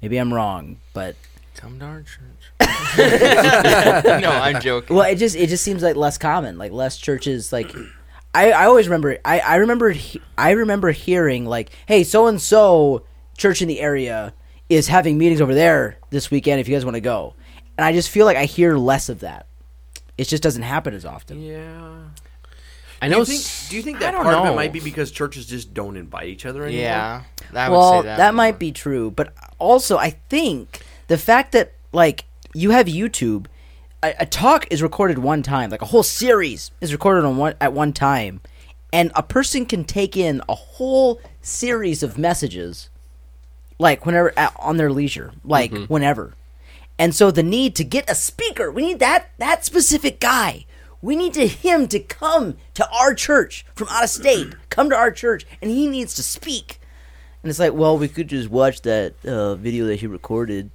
Maybe 0.00 0.18
I'm 0.18 0.32
wrong, 0.32 0.78
but 0.92 1.16
Come 1.56 1.78
to 1.78 1.84
our 1.84 2.02
church. 2.02 2.60
no, 4.20 4.28
I'm 4.28 4.60
joking. 4.60 4.96
Well, 4.96 5.08
it 5.10 5.16
just 5.16 5.36
it 5.36 5.48
just 5.48 5.62
seems 5.62 5.82
like 5.82 5.96
less 5.96 6.18
common, 6.18 6.58
like 6.58 6.72
less 6.72 6.96
churches. 6.96 7.52
Like, 7.52 7.72
I 8.34 8.50
I 8.52 8.66
always 8.66 8.88
remember 8.88 9.18
I 9.24 9.38
I 9.40 9.56
remember 9.56 9.94
I 10.36 10.50
remember 10.50 10.90
hearing 10.90 11.46
like, 11.46 11.70
hey, 11.86 12.02
so 12.02 12.26
and 12.26 12.42
so 12.42 13.04
church 13.38 13.62
in 13.62 13.68
the 13.68 13.80
area 13.80 14.34
is 14.68 14.88
having 14.88 15.16
meetings 15.16 15.40
over 15.40 15.54
there 15.54 15.98
this 16.10 16.30
weekend. 16.30 16.60
If 16.60 16.68
you 16.68 16.74
guys 16.74 16.84
want 16.84 16.96
to 16.96 17.00
go, 17.00 17.34
and 17.78 17.84
I 17.84 17.92
just 17.92 18.10
feel 18.10 18.26
like 18.26 18.36
I 18.36 18.46
hear 18.46 18.76
less 18.76 19.08
of 19.08 19.20
that. 19.20 19.46
It 20.18 20.24
just 20.24 20.42
doesn't 20.42 20.62
happen 20.62 20.92
as 20.92 21.04
often. 21.04 21.40
Yeah. 21.40 22.02
I 23.04 23.08
Do 23.08 23.12
know. 23.12 23.18
you 23.18 23.24
think? 23.26 23.68
Do 23.68 23.76
you 23.76 23.82
think 23.82 23.98
that 23.98 24.12
don't 24.12 24.22
part 24.22 24.34
of 24.34 24.46
it 24.46 24.56
might 24.56 24.72
be 24.72 24.80
because 24.80 25.10
churches 25.10 25.44
just 25.44 25.74
don't 25.74 25.98
invite 25.98 26.28
each 26.28 26.46
other 26.46 26.64
anymore? 26.64 26.82
Yeah, 26.82 27.22
I 27.52 27.68
would 27.68 27.76
well, 27.76 28.00
say 28.00 28.06
that, 28.06 28.16
that. 28.16 28.34
might 28.34 28.58
be 28.58 28.72
true, 28.72 29.10
but 29.10 29.34
also 29.58 29.98
I 29.98 30.10
think 30.30 30.80
the 31.08 31.18
fact 31.18 31.52
that 31.52 31.74
like 31.92 32.24
you 32.54 32.70
have 32.70 32.86
YouTube, 32.86 33.44
a, 34.02 34.14
a 34.20 34.26
talk 34.26 34.66
is 34.70 34.82
recorded 34.82 35.18
one 35.18 35.42
time, 35.42 35.68
like 35.68 35.82
a 35.82 35.86
whole 35.86 36.02
series 36.02 36.70
is 36.80 36.94
recorded 36.94 37.26
on 37.26 37.36
one 37.36 37.54
at 37.60 37.74
one 37.74 37.92
time, 37.92 38.40
and 38.90 39.12
a 39.14 39.22
person 39.22 39.66
can 39.66 39.84
take 39.84 40.16
in 40.16 40.40
a 40.48 40.54
whole 40.54 41.20
series 41.42 42.02
of 42.02 42.16
messages, 42.16 42.88
like 43.78 44.06
whenever 44.06 44.32
at, 44.38 44.56
on 44.58 44.78
their 44.78 44.90
leisure, 44.90 45.34
like 45.44 45.72
mm-hmm. 45.72 45.92
whenever, 45.92 46.32
and 46.98 47.14
so 47.14 47.30
the 47.30 47.42
need 47.42 47.76
to 47.76 47.84
get 47.84 48.08
a 48.08 48.14
speaker, 48.14 48.70
we 48.70 48.80
need 48.80 48.98
that 49.00 49.28
that 49.36 49.62
specific 49.66 50.20
guy. 50.20 50.64
We 51.04 51.16
need 51.16 51.34
to 51.34 51.46
him 51.46 51.86
to 51.88 52.00
come 52.00 52.56
to 52.74 52.88
our 52.90 53.12
church 53.14 53.66
from 53.74 53.88
out 53.90 54.04
of 54.04 54.10
state, 54.10 54.54
come 54.70 54.88
to 54.88 54.96
our 54.96 55.10
church, 55.10 55.44
and 55.60 55.70
he 55.70 55.86
needs 55.86 56.14
to 56.14 56.22
speak. 56.22 56.80
And 57.42 57.50
it's 57.50 57.58
like, 57.58 57.74
well, 57.74 57.98
we 57.98 58.08
could 58.08 58.28
just 58.28 58.48
watch 58.48 58.80
that 58.82 59.12
uh, 59.26 59.54
video 59.56 59.84
that 59.86 59.96
he 60.00 60.06
recorded, 60.06 60.70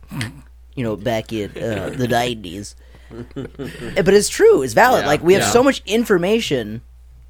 you 0.75 0.83
know, 0.83 0.95
back 0.95 1.33
in 1.33 1.49
uh, 1.57 1.89
the 1.97 2.07
nineties. 2.19 2.75
but 3.33 4.13
it's 4.13 4.29
true, 4.29 4.61
it's 4.61 4.73
valid. 4.73 5.01
Yeah. 5.01 5.07
like 5.07 5.23
we 5.23 5.33
have 5.33 5.41
Yeah. 5.41 5.49
so 5.49 5.63
much 5.63 5.81
information 5.87 6.81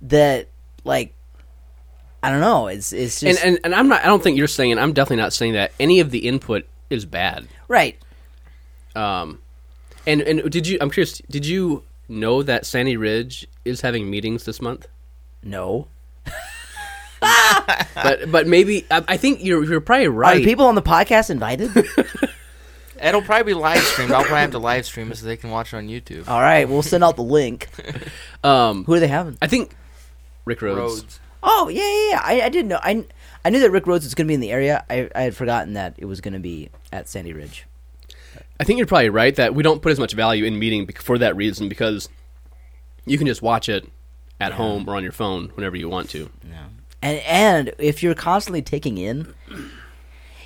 that, 0.01 0.49
like, 0.83 1.13
I 2.21 2.29
don't 2.31 2.41
know. 2.41 2.67
It's 2.67 2.91
it's 2.91 3.23
and, 3.23 3.31
just 3.31 3.45
and 3.45 3.59
and 3.63 3.73
I'm 3.73 3.87
not. 3.87 4.01
I 4.03 4.07
don't 4.07 4.21
think 4.21 4.37
you're 4.37 4.47
saying. 4.47 4.77
I'm 4.77 4.91
definitely 4.91 5.23
not 5.23 5.31
saying 5.31 5.53
that 5.53 5.71
any 5.79 6.01
of 6.01 6.11
the 6.11 6.27
input 6.27 6.67
is 6.89 7.05
bad. 7.05 7.47
right. 7.69 7.97
Um, 8.93 9.39
and 10.05 10.19
and 10.21 10.51
did 10.51 10.67
you? 10.67 10.77
I'm 10.81 10.89
curious. 10.91 11.19
Did 11.29 11.45
you 11.45 11.83
know 12.09 12.43
that 12.43 12.65
Sandy 12.65 12.97
Ridge 12.97 13.47
is 13.63 13.81
having 13.81 14.09
meetings 14.09 14.45
this 14.45 14.61
month? 14.61 14.87
No, 15.43 15.87
But 17.95 18.31
but 18.31 18.47
maybe 18.47 18.85
I, 18.89 19.03
I 19.09 19.17
think 19.17 19.43
you're 19.43 19.63
you're 19.63 19.81
probably 19.81 20.07
right. 20.07 20.37
the 20.37 20.45
people 20.45 20.65
on 20.65 20.75
the 20.75 20.81
podcast 20.81 21.29
invited? 21.29 21.71
It'll 23.01 23.21
probably 23.21 23.53
be 23.53 23.59
live 23.59 23.81
streamed. 23.83 24.11
I'll 24.11 24.23
probably 24.23 24.39
have 24.39 24.51
to 24.51 24.59
live 24.59 24.85
stream 24.85 25.11
it 25.11 25.17
so 25.17 25.25
they 25.25 25.37
can 25.37 25.51
watch 25.51 25.73
it 25.73 25.77
on 25.77 25.87
YouTube. 25.87 26.27
All 26.27 26.41
right, 26.41 26.67
we'll 26.67 26.81
send 26.81 27.03
out 27.03 27.15
the 27.15 27.23
link. 27.23 27.69
um, 28.43 28.83
Who 28.85 28.93
are 28.93 28.99
they 28.99 29.07
having? 29.07 29.37
I 29.41 29.47
think 29.47 29.75
Rick 30.45 30.61
Rhodes. 30.61 31.01
Roads. 31.01 31.19
Oh 31.41 31.69
yeah, 31.69 31.81
yeah, 31.81 32.09
yeah. 32.09 32.21
I, 32.23 32.45
I 32.45 32.49
didn't 32.49 32.67
know. 32.67 32.79
I 32.81 33.05
I 33.43 33.49
knew 33.49 33.59
that 33.59 33.71
Rick 33.71 33.87
Rhodes 33.87 34.05
was 34.05 34.15
going 34.15 34.27
to 34.27 34.29
be 34.29 34.33
in 34.33 34.41
the 34.41 34.51
area. 34.51 34.85
I 34.89 35.09
I 35.15 35.21
had 35.21 35.35
forgotten 35.35 35.73
that 35.73 35.95
it 35.97 36.05
was 36.05 36.21
going 36.21 36.33
to 36.33 36.39
be 36.39 36.69
at 36.91 37.07
Sandy 37.07 37.33
Ridge. 37.33 37.65
I 38.59 38.63
think 38.63 38.77
you're 38.77 38.87
probably 38.87 39.09
right 39.09 39.35
that 39.35 39.55
we 39.55 39.63
don't 39.63 39.81
put 39.81 39.91
as 39.91 39.99
much 39.99 40.13
value 40.13 40.45
in 40.45 40.59
meeting 40.59 40.87
for 40.87 41.17
that 41.17 41.35
reason 41.35 41.69
because 41.69 42.09
you 43.05 43.17
can 43.17 43.27
just 43.27 43.41
watch 43.41 43.69
it 43.69 43.87
at 44.39 44.53
home 44.53 44.87
or 44.87 44.95
on 44.95 45.03
your 45.03 45.11
phone 45.11 45.49
whenever 45.55 45.75
you 45.75 45.89
want 45.89 46.09
to. 46.11 46.29
And 47.01 47.19
and 47.19 47.73
if 47.77 48.03
you're 48.03 48.15
constantly 48.15 48.61
taking 48.61 48.97
in, 48.97 49.33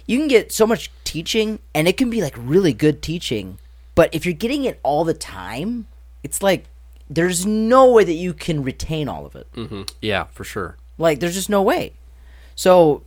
you 0.06 0.20
can 0.20 0.28
get 0.28 0.52
so 0.52 0.68
much 0.68 0.92
teaching, 1.04 1.60
and 1.74 1.88
it 1.88 1.98
can 1.98 2.10
be 2.10 2.22
like 2.22 2.36
really 2.38 2.74
good 2.74 3.02
teaching. 3.02 3.58
But 3.96 4.14
if 4.14 4.26
you're 4.26 4.34
getting 4.34 4.66
it 4.66 4.80
all 4.84 5.04
the 5.04 5.14
time, 5.14 5.88
it's 6.24 6.42
like 6.42 6.66
there's 7.10 7.46
no 7.46 7.92
way 7.92 8.04
that 8.04 8.14
you 8.14 8.34
can 8.34 8.64
retain 8.64 9.08
all 9.08 9.26
of 9.26 9.36
it. 9.36 9.52
Mm-hmm. 9.54 9.84
Yeah, 10.02 10.26
for 10.26 10.44
sure. 10.44 10.78
Like 10.98 11.20
there's 11.20 11.36
just 11.36 11.50
no 11.50 11.62
way. 11.62 11.94
So 12.56 13.04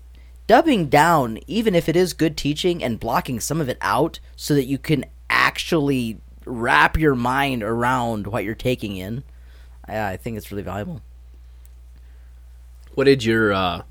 dubbing 0.47 0.89
down, 0.89 1.39
even 1.47 1.75
if 1.75 1.89
it 1.89 1.97
is 1.97 2.13
good 2.13 2.37
teaching, 2.37 2.83
and 2.83 3.01
blocking 3.01 3.41
some 3.41 3.61
of 3.61 3.69
it 3.69 3.79
out 3.81 4.21
so 4.37 4.55
that 4.55 4.67
you 4.67 4.79
can 4.79 5.05
actually 5.29 6.19
wrap 6.45 6.97
your 6.97 7.15
mind 7.15 7.63
around 7.63 8.27
what 8.29 8.45
you're 8.45 8.55
taking 8.55 8.97
in, 8.97 9.25
I, 9.87 10.13
I 10.13 10.17
think 10.17 10.37
it's 10.37 10.51
really 10.51 10.63
valuable. 10.63 11.03
What 12.95 13.05
did 13.05 13.25
your 13.25 13.53
uh, 13.53 13.83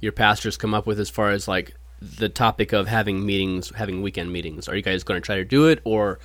your 0.00 0.12
pastors 0.12 0.56
come 0.56 0.72
up 0.72 0.86
with 0.86 0.98
as 0.98 1.10
far 1.10 1.30
as 1.30 1.46
like 1.46 1.74
the 2.00 2.28
topic 2.28 2.72
of 2.72 2.88
having 2.88 3.26
meetings, 3.26 3.70
having 3.74 4.00
weekend 4.00 4.32
meetings? 4.32 4.68
Are 4.68 4.76
you 4.76 4.82
guys 4.82 5.02
going 5.04 5.20
to 5.20 5.24
try 5.24 5.36
to 5.36 5.44
do 5.44 5.66
it, 5.66 5.80
or 5.84 6.18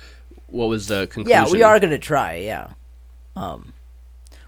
what 0.46 0.68
was 0.68 0.86
the 0.86 1.06
conclusion? 1.08 1.30
Yeah, 1.30 1.52
we 1.52 1.62
are 1.62 1.78
going 1.78 1.90
to 1.90 1.98
try. 1.98 2.36
Yeah. 2.36 2.70
Um, 3.36 3.73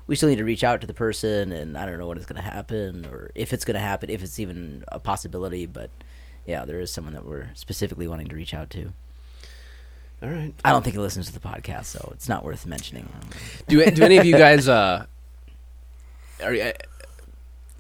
we 0.07 0.14
still 0.16 0.29
need 0.29 0.37
to 0.38 0.45
reach 0.45 0.62
out 0.64 0.81
to 0.81 0.87
the 0.87 0.95
person, 0.95 1.53
and 1.53 1.77
I 1.77 1.87
don't 1.87 1.99
know 1.99 2.07
when 2.07 2.16
it's 2.16 2.27
going 2.27 2.40
to 2.42 2.49
happen, 2.49 3.07
or 3.07 3.31
if 3.35 3.53
it's 3.53 3.64
going 3.64 3.75
to 3.75 3.81
happen, 3.81 4.11
if 4.11 4.23
it's 4.23 4.38
even 4.38 4.85
a 4.88 4.99
possibility. 4.99 5.66
But 5.66 5.90
yeah, 6.47 6.64
there 6.64 6.81
is 6.81 6.92
someone 6.92 7.14
that 7.14 7.25
we're 7.25 7.51
specifically 7.55 8.07
wanting 8.07 8.29
to 8.29 8.37
reach 8.37 8.55
out 8.55 8.71
to. 8.71 8.92
All 10.23 10.31
right. 10.31 10.55
I 10.64 10.71
don't 10.71 10.83
think 10.83 10.95
he 10.95 11.01
listens 11.01 11.27
to 11.27 11.33
the 11.33 11.40
podcast, 11.40 11.87
so 11.87 12.11
it's 12.14 12.29
not 12.29 12.45
worth 12.45 12.64
mentioning. 12.66 13.09
Do 13.69 13.85
do 13.90 14.03
any 14.05 14.16
of 14.16 14.25
you 14.25 14.37
guys? 14.37 14.69
Uh, 14.69 15.07
are 16.42 16.55
you- 16.55 16.73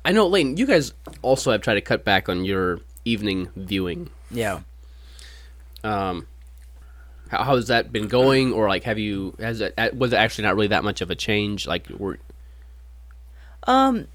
I 0.04 0.12
know, 0.12 0.26
Lane. 0.28 0.56
You 0.56 0.66
guys 0.66 0.92
also 1.22 1.50
have 1.50 1.62
tried 1.62 1.74
to 1.74 1.80
cut 1.80 2.04
back 2.04 2.28
on 2.28 2.44
your 2.44 2.78
evening 3.04 3.48
viewing. 3.56 4.08
Yeah. 4.30 4.60
Um, 5.82 6.26
how, 7.28 7.44
how 7.44 7.56
has 7.56 7.68
that 7.68 7.92
been 7.92 8.08
going, 8.08 8.52
or 8.52 8.68
like, 8.68 8.84
have 8.84 8.98
you? 8.98 9.34
Has 9.38 9.60
it 9.60 9.74
was 9.94 10.12
it 10.12 10.16
actually 10.16 10.44
not 10.44 10.54
really 10.54 10.68
that 10.68 10.84
much 10.84 11.00
of 11.00 11.10
a 11.10 11.14
change? 11.14 11.66
Like, 11.66 11.88
we're 11.88 12.18
Um, 13.64 14.08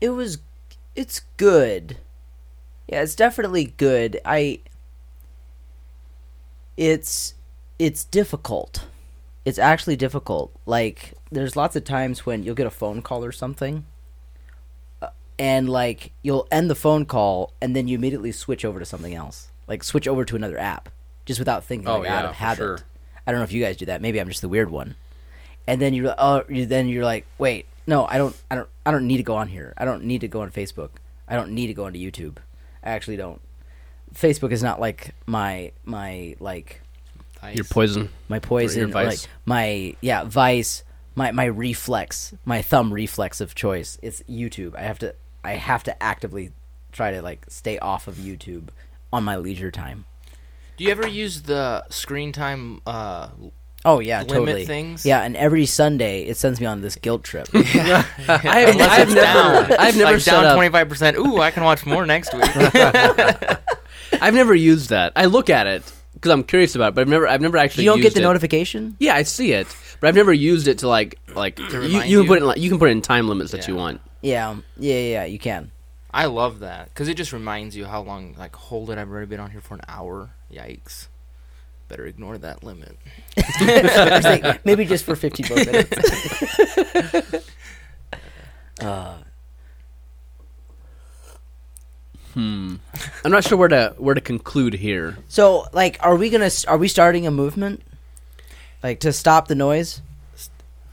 it 0.00 0.10
was, 0.10 0.38
it's 0.96 1.22
good. 1.36 1.98
Yeah, 2.88 3.02
it's 3.02 3.14
definitely 3.14 3.74
good. 3.76 4.20
I. 4.24 4.60
It's, 6.76 7.34
it's 7.78 8.04
difficult. 8.04 8.86
It's 9.44 9.58
actually 9.58 9.96
difficult. 9.96 10.52
Like, 10.64 11.14
there's 11.30 11.56
lots 11.56 11.74
of 11.74 11.84
times 11.84 12.24
when 12.24 12.42
you'll 12.42 12.54
get 12.54 12.66
a 12.66 12.70
phone 12.70 13.02
call 13.02 13.24
or 13.24 13.32
something, 13.32 13.84
uh, 15.02 15.08
and 15.38 15.68
like 15.68 16.12
you'll 16.22 16.46
end 16.50 16.70
the 16.70 16.74
phone 16.74 17.04
call, 17.04 17.52
and 17.60 17.74
then 17.74 17.88
you 17.88 17.98
immediately 17.98 18.30
switch 18.30 18.64
over 18.64 18.78
to 18.78 18.84
something 18.84 19.14
else, 19.14 19.48
like 19.66 19.82
switch 19.82 20.06
over 20.06 20.24
to 20.24 20.36
another 20.36 20.58
app, 20.58 20.88
just 21.28 21.38
without 21.38 21.62
thinking, 21.62 21.86
Oh, 21.88 22.00
like, 22.00 22.10
out 22.10 22.24
of 22.24 22.34
habit. 22.34 22.56
sure. 22.56 22.78
I 23.26 23.30
don't 23.30 23.40
know 23.40 23.44
if 23.44 23.52
you 23.52 23.62
guys 23.62 23.76
do 23.76 23.84
that. 23.86 24.00
Maybe 24.02 24.18
I'm 24.20 24.28
just 24.28 24.40
the 24.40 24.48
weird 24.48 24.70
one. 24.70 24.96
And 25.66 25.80
then 25.80 25.92
you're 25.94 26.14
oh, 26.18 26.44
you, 26.48 26.64
then 26.66 26.88
you're 26.88 27.04
like, 27.04 27.26
wait, 27.36 27.66
no, 27.86 28.06
I 28.06 28.16
don't, 28.16 28.34
I 28.50 28.54
don't, 28.54 28.68
I 28.86 28.90
don't 28.90 29.06
need 29.06 29.18
to 29.18 29.22
go 29.22 29.36
on 29.36 29.48
here. 29.48 29.74
I 29.76 29.84
don't 29.84 30.04
need 30.04 30.22
to 30.22 30.28
go 30.28 30.40
on 30.40 30.50
Facebook. 30.50 30.90
I 31.28 31.36
don't 31.36 31.50
need 31.52 31.66
to 31.68 31.74
go 31.74 31.84
onto 31.84 31.98
YouTube. 31.98 32.38
I 32.82 32.90
actually 32.90 33.16
don't. 33.18 33.40
Facebook 34.14 34.50
is 34.52 34.62
not 34.62 34.80
like 34.80 35.14
my 35.26 35.72
my 35.84 36.34
like 36.40 36.80
your 37.52 37.64
poison. 37.64 38.08
my 38.28 38.38
poison, 38.38 38.90
vice. 38.90 39.06
like 39.06 39.30
my 39.44 39.94
yeah 40.00 40.24
vice, 40.24 40.82
my 41.14 41.30
my 41.32 41.44
reflex, 41.44 42.32
my 42.46 42.62
thumb 42.62 42.90
reflex 42.92 43.42
of 43.42 43.54
choice. 43.54 43.98
It's 44.00 44.22
YouTube. 44.22 44.74
I 44.74 44.82
have 44.82 44.98
to 45.00 45.14
I 45.44 45.52
have 45.56 45.84
to 45.84 46.02
actively 46.02 46.52
try 46.92 47.12
to 47.12 47.20
like 47.20 47.44
stay 47.50 47.78
off 47.78 48.08
of 48.08 48.14
YouTube 48.14 48.68
on 49.12 49.22
my 49.24 49.36
leisure 49.36 49.70
time. 49.70 50.06
Do 50.78 50.84
you 50.84 50.90
ever 50.90 51.06
use 51.06 51.42
the 51.42 51.84
screen 51.90 52.32
time? 52.32 52.80
Uh, 52.86 53.28
Oh 53.84 54.00
yeah, 54.00 54.18
Limit 54.22 54.28
totally. 54.34 54.64
things? 54.66 55.06
Yeah, 55.06 55.20
and 55.22 55.36
every 55.36 55.64
Sunday 55.64 56.22
it 56.24 56.36
sends 56.36 56.58
me 56.60 56.66
on 56.66 56.80
this 56.80 56.96
guilt 56.96 57.22
trip. 57.22 57.48
I 57.54 57.58
have, 57.60 58.46
I've 58.46 58.68
it's 58.68 59.14
never, 59.14 59.14
down. 59.14 59.72
I've 59.78 59.96
never 59.96 60.12
like 60.12 60.20
set 60.20 60.32
down 60.32 60.44
up. 60.46 60.54
twenty 60.56 60.70
five 60.70 60.88
percent. 60.88 61.16
Ooh, 61.16 61.38
I 61.40 61.50
can 61.52 61.62
watch 61.62 61.86
more 61.86 62.04
next 62.04 62.34
week. 62.34 62.50
I've 64.20 64.34
never 64.34 64.54
used 64.54 64.90
that. 64.90 65.12
I 65.14 65.26
look 65.26 65.48
at 65.48 65.66
it 65.68 65.90
because 66.14 66.32
I'm 66.32 66.42
curious 66.42 66.74
about 66.74 66.88
it, 66.88 66.94
but 66.96 67.02
I've 67.02 67.08
never, 67.08 67.28
I've 67.28 67.40
never 67.40 67.56
actually. 67.56 67.84
you 67.84 67.90
don't 67.90 67.98
get 67.98 68.06
used 68.06 68.16
the 68.16 68.20
it. 68.20 68.24
notification? 68.24 68.96
Yeah, 68.98 69.14
I 69.14 69.22
see 69.22 69.52
it, 69.52 69.68
but 70.00 70.08
I've 70.08 70.16
never 70.16 70.32
used 70.32 70.66
it 70.66 70.78
to 70.78 70.88
like 70.88 71.18
like 71.34 71.58
you, 71.58 71.66
remind 71.66 72.10
you 72.10 72.18
can 72.18 72.24
you? 72.24 72.26
put 72.26 72.38
it 72.38 72.40
in, 72.42 72.46
like 72.46 72.58
you 72.58 72.68
can 72.70 72.78
put 72.80 72.88
it 72.88 72.92
in 72.92 73.02
time 73.02 73.28
limits 73.28 73.52
that 73.52 73.68
you 73.68 73.74
Yeah. 73.74 73.80
want. 73.80 74.00
Yeah, 74.22 74.54
yeah, 74.76 74.94
yeah, 74.94 75.00
yeah, 75.00 75.24
you 75.26 75.38
can. 75.38 75.70
I 76.10 76.26
love 76.26 76.60
that 76.60 76.88
because 76.88 77.06
it 77.08 77.14
just 77.14 77.32
reminds 77.32 77.76
you 77.76 77.84
how 77.84 78.02
long. 78.02 78.34
Like, 78.36 78.56
hold 78.56 78.90
it, 78.90 78.98
I've 78.98 79.08
already 79.08 79.26
been 79.26 79.40
on 79.40 79.50
here 79.52 79.60
for 79.60 79.74
an 79.74 79.82
hour. 79.86 80.30
Yikes! 80.52 81.08
Better 81.88 82.06
ignore 82.06 82.36
that 82.38 82.62
limit. 82.64 82.96
It's 83.36 84.58
maybe 84.64 84.84
just 84.84 85.04
for 85.04 85.16
50 85.16 85.44
more 85.48 85.64
minutes. 85.64 87.50
Uh, 88.80 89.16
hmm. 92.34 92.76
I'm 93.24 93.30
not 93.32 93.42
sure 93.44 93.58
where 93.58 93.66
to 93.68 93.94
where 93.98 94.14
to 94.14 94.20
conclude 94.20 94.74
here. 94.74 95.18
So, 95.28 95.66
like, 95.72 95.98
are 96.00 96.14
we 96.14 96.30
gonna? 96.30 96.50
Are 96.68 96.78
we 96.78 96.86
starting 96.88 97.26
a 97.26 97.30
movement, 97.32 97.82
like, 98.84 99.00
to 99.00 99.12
stop 99.12 99.48
the 99.48 99.54
noise? 99.56 100.00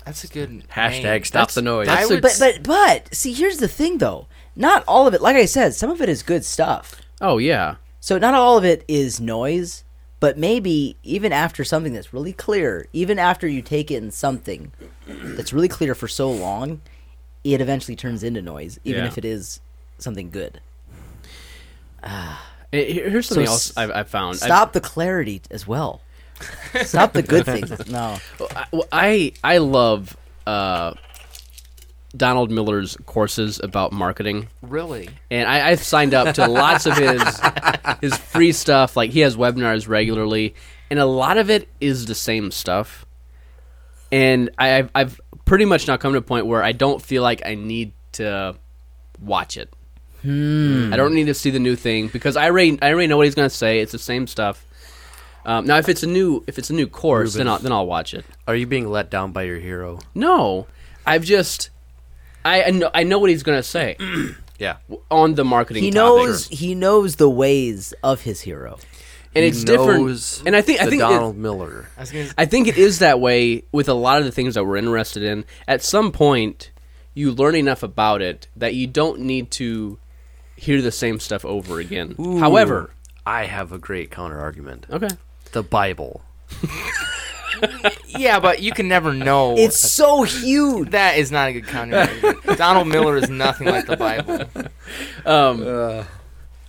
That's 0.04 0.24
a 0.24 0.28
good 0.28 0.68
Hashtag 0.70 1.04
name. 1.04 1.24
stop 1.26 1.42
That's- 1.50 1.56
the 1.56 1.62
noise. 1.62 1.88
I 1.88 1.96
that's 1.96 2.10
a- 2.10 2.14
would 2.16 2.22
But, 2.22 2.38
but, 2.40 2.64
but, 2.64 3.16
see, 3.16 3.34
here's 3.34 3.58
the 3.58 3.68
thing, 3.68 3.98
though. 4.00 4.28
Not 4.56 4.84
all 4.88 5.06
of 5.08 5.14
it. 5.14 5.22
Like 5.22 5.36
I 5.36 5.46
said, 5.46 5.74
some 5.76 5.90
of 5.92 6.02
it 6.02 6.10
is 6.10 6.24
good 6.24 6.46
stuff. 6.46 7.02
Oh 7.22 7.38
yeah, 7.38 7.76
So 8.06 8.20
not 8.20 8.36
all 8.36 8.56
of 8.56 8.64
it 8.64 8.86
is 8.88 9.20
noise, 9.20 9.84
but 10.20 10.38
maybe 10.38 10.96
even 11.02 11.34
after 11.34 11.64
something 11.64 11.92
that's 11.92 12.14
really 12.14 12.34
clear, 12.34 12.86
even 12.94 13.18
after 13.18 13.48
you 13.48 13.64
take 13.64 13.90
in 13.90 14.12
something 14.12 14.72
that's 15.08 15.52
really 15.52 15.68
clear 15.68 15.96
for 15.96 16.08
so 16.08 16.30
long, 16.30 16.82
it 17.44 17.62
eventually 17.62 17.96
turns 17.96 18.22
into 18.22 18.44
noise, 18.44 18.80
even 18.84 19.02
Yeah. 19.02 19.08
if 19.08 19.18
it 19.18 19.26
is 19.26 19.60
something 19.98 20.30
good. 20.30 20.62
Here- 22.72 23.10
here's 23.10 23.26
something 23.28 23.48
So 23.48 23.52
else 23.52 23.74
I've, 23.76 23.90
I've 23.90 24.08
found. 24.10 24.36
I've- 24.36 24.46
Stop 24.46 24.74
the 24.74 24.82
clarity 24.82 25.42
as 25.50 25.66
well. 25.66 26.02
Stop 26.84 27.14
the 27.14 27.24
good 27.24 27.46
things. 27.56 27.88
No. 27.90 28.20
I- 28.56 28.66
well, 28.72 28.88
I 28.92 29.32
I 29.44 29.58
love 29.58 30.16
uh, 30.46 30.94
Donald 32.16 32.52
Miller's 32.52 32.98
courses 33.06 33.60
about 33.64 33.92
marketing, 33.92 34.48
really. 34.62 35.10
and 35.30 35.48
I, 35.48 35.70
I've 35.70 35.84
signed 35.84 36.14
up 36.14 36.36
to 36.36 36.48
lots 36.48 36.86
of 36.86 36.98
his 36.98 37.42
his 38.02 38.18
free 38.18 38.52
stuff. 38.52 38.96
Like 38.96 39.12
he 39.12 39.22
has 39.22 39.36
webinars 39.36 39.88
regularly, 39.88 40.56
and 40.90 41.00
a 41.00 41.06
lot 41.06 41.38
of 41.38 41.50
it 41.50 41.68
is 41.80 42.06
the 42.06 42.16
same 42.16 42.52
stuff. 42.52 43.06
And 44.12 44.50
I, 44.58 44.78
I've 44.78 44.90
I've 44.96 45.22
pretty 45.46 45.66
much 45.66 45.88
now 45.88 45.98
come 45.98 46.14
to 46.14 46.20
a 46.20 46.22
point 46.22 46.46
where 46.46 46.64
I 46.64 46.72
don't 46.72 47.02
feel 47.02 47.24
like 47.24 47.46
I 47.46 47.56
need 47.56 47.92
to 48.14 48.56
watch 49.20 49.58
it. 49.58 49.70
I 50.24 50.96
don't 50.96 51.14
need 51.14 51.26
to 51.28 51.36
see 51.36 51.52
the 51.52 51.60
new 51.60 51.76
thing 51.76 52.08
because 52.08 52.36
I 52.36 52.46
already 52.46 52.80
I 52.82 52.92
already 52.92 53.08
know 53.08 53.18
what 53.18 53.26
he's 53.28 53.36
going 53.36 53.50
to 53.50 53.56
say. 53.56 53.80
It's 53.80 53.92
the 53.92 54.00
same 54.00 54.26
stuff. 54.26 54.66
Um, 55.46 55.68
now, 55.68 55.78
if 55.78 55.88
it's 55.88 56.02
a 56.02 56.08
new 56.08 56.44
if 56.48 56.58
it's 56.58 56.72
a 56.72 56.74
new 56.74 56.88
course, 56.88 57.36
then 57.36 57.48
I'll 57.48 57.60
then 57.60 57.72
I'll 57.72 57.86
watch 57.86 58.16
it. 58.16 58.26
Are 58.48 58.56
you 58.56 58.66
being 58.66 58.88
let 58.90 59.12
down 59.12 59.32
by 59.32 59.44
your 59.44 59.60
hero? 59.60 60.00
No, 60.16 60.66
I've 61.06 61.24
just 61.24 61.70
I 62.46 62.64
I 62.64 62.70
know, 62.72 62.90
I 62.94 63.04
know 63.04 63.20
what 63.20 63.30
he's 63.30 63.44
gonna 63.44 63.64
say 63.64 63.98
Yeah. 64.60 64.78
on 65.12 65.36
the 65.36 65.44
marketing. 65.44 65.84
He 65.84 65.92
topic. 65.92 65.96
knows 66.26 66.48
he 66.48 66.76
knows 66.76 67.16
the 67.18 67.30
ways 67.30 67.94
of 68.04 68.22
his 68.22 68.40
hero. 68.42 68.78
and 69.36 69.44
He 69.44 69.50
it's 69.50 69.64
different. 69.66 70.44
And 70.46 70.56
I 70.56 70.62
think 70.62 70.80
I 70.80 70.86
the 70.86 70.92
think 70.92 71.02
it- 71.02 71.06
Donald 71.10 71.36
Miller. 71.38 71.90
I 71.98 72.06
gonna. 72.06 72.30
I 72.38 72.46
think 72.46 72.68
it 72.70 72.78
is 72.78 73.00
that 73.00 73.20
way 73.20 73.64
with 73.74 73.90
a 73.90 73.94
lot 73.94 74.20
of 74.20 74.26
the 74.26 74.32
things 74.32 74.54
that 74.56 74.64
we're 74.66 74.78
interested 74.78 75.24
in. 75.24 75.44
At 75.68 75.82
some 75.84 76.12
point, 76.14 76.72
you 77.14 77.32
learn 77.34 77.56
enough 77.56 77.84
about 77.84 78.22
it 78.22 78.48
that 78.56 78.76
you 78.76 78.88
don't 78.88 79.20
need 79.22 79.52
to 79.52 79.98
hear 80.56 80.82
the 80.82 80.92
same 80.92 81.20
stuff 81.20 81.44
over 81.44 81.80
again. 81.80 82.16
However, 82.40 82.92
I 83.26 83.46
have 83.46 83.72
a 83.74 83.78
great 83.78 84.10
counter 84.12 84.40
argument. 84.40 84.86
okay, 84.90 85.10
The 85.52 85.64
Bible. 85.64 86.22
yeah, 88.08 88.40
but 88.40 88.62
you 88.62 88.72
can 88.72 88.88
never 88.88 89.14
know. 89.14 89.56
It's 89.58 89.80
so 89.80 90.24
huge. 90.24 90.92
that 90.92 91.18
is 91.18 91.32
not 91.32 91.50
a 91.50 91.54
good 91.54 91.68
counter. 91.68 92.08
Donald 92.56 92.88
Miller 92.88 93.18
is 93.18 93.30
nothing 93.30 93.68
like 93.68 93.86
the 93.86 93.98
Bible. 93.98 94.42
Um, 95.26 95.64
uh. 95.66 96.04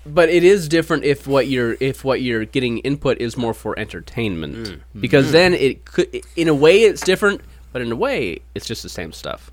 but 0.06 0.28
it 0.28 0.42
is 0.42 0.68
different 0.68 1.04
if 1.04 1.26
what 1.26 1.46
you're 1.46 1.76
if 1.80 2.04
what 2.04 2.22
you're 2.22 2.44
getting 2.44 2.78
input 2.78 3.20
is 3.20 3.36
more 3.36 3.52
for 3.52 3.78
entertainment 3.78 4.56
mm. 4.56 4.80
because 4.98 5.28
mm. 5.28 5.32
then 5.32 5.54
it 5.54 5.84
could 5.84 6.22
in 6.36 6.48
a 6.48 6.54
way 6.54 6.84
it's 6.84 7.02
different, 7.02 7.42
but 7.72 7.82
in 7.82 7.92
a 7.92 7.96
way 7.96 8.40
it's 8.54 8.66
just 8.66 8.82
the 8.82 8.88
same 8.88 9.12
stuff. 9.12 9.50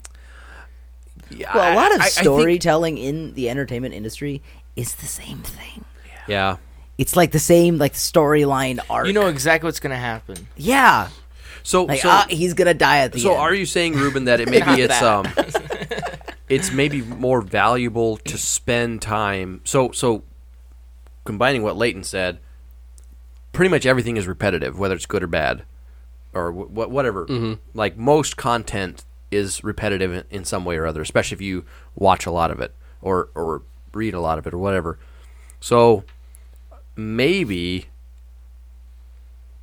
Yeah, 1.30 1.54
Well, 1.54 1.72
a 1.72 1.76
lot 1.76 1.94
of 1.94 2.00
I- 2.00 2.04
I 2.04 2.08
think- 2.08 2.24
storytelling 2.24 2.98
in 2.98 3.34
the 3.34 3.50
entertainment 3.50 3.94
industry 3.94 4.42
is 4.76 4.94
the 4.96 5.06
same 5.06 5.38
thing. 5.38 5.84
yeah. 6.26 6.56
It's 6.98 7.16
like 7.16 7.32
the 7.32 7.38
same 7.40 7.78
like 7.78 7.94
storyline 7.94 8.78
arc. 8.88 9.06
You 9.06 9.12
know 9.12 9.26
exactly 9.26 9.66
what's 9.68 9.80
gonna 9.80 9.96
happen. 9.96 10.46
yeah. 10.56 11.08
So, 11.66 11.84
Like 11.84 12.00
so, 12.00 12.10
ah, 12.10 12.26
he's 12.28 12.52
gonna 12.52 12.74
die 12.74 12.98
at 12.98 13.12
the 13.12 13.16
end. 13.16 13.22
so 13.22 13.32
end. 13.32 13.40
are 13.40 13.54
you 13.54 13.64
saying, 13.64 13.94
Ruben, 13.94 14.26
that 14.26 14.38
it 14.40 14.48
maybe 14.50 14.66
Not 14.66 14.78
it's 14.78 15.00
that. 15.00 15.02
um, 15.02 15.26
it's 16.48 16.70
maybe 16.72 17.00
more 17.00 17.40
valuable 17.40 18.18
to 18.18 18.36
spend 18.36 19.00
time. 19.00 19.62
So, 19.64 19.90
so 19.92 20.24
combining 21.24 21.62
what 21.62 21.76
Leighton 21.76 22.04
said, 22.04 22.38
pretty 23.52 23.70
much 23.70 23.86
everything 23.86 24.16
is 24.18 24.26
repetitive, 24.28 24.78
whether 24.78 24.94
it's 24.94 25.06
good 25.06 25.22
or 25.22 25.26
bad, 25.26 25.62
or 26.34 26.52
wh- 26.52 26.68
wh- 26.68 26.90
whatever. 26.90 27.26
Like 27.72 27.96
most 27.96 28.36
content 28.36 29.04
is 29.30 29.64
repetitive 29.64 30.12
in, 30.12 30.24
in 30.30 30.44
some 30.44 30.64
way 30.66 30.76
or 30.76 30.86
other, 30.86 31.00
especially 31.00 31.36
if 31.36 31.40
you 31.40 31.64
watch 31.94 32.26
a 32.26 32.30
lot 32.30 32.50
of 32.50 32.60
it 32.60 32.74
or 33.00 33.30
or 33.34 33.62
read 33.94 34.12
a 34.12 34.20
lot 34.20 34.38
of 34.38 34.46
it 34.46 34.52
or 34.52 34.58
whatever. 34.58 34.98
So 35.60 36.04
maybe 36.96 37.86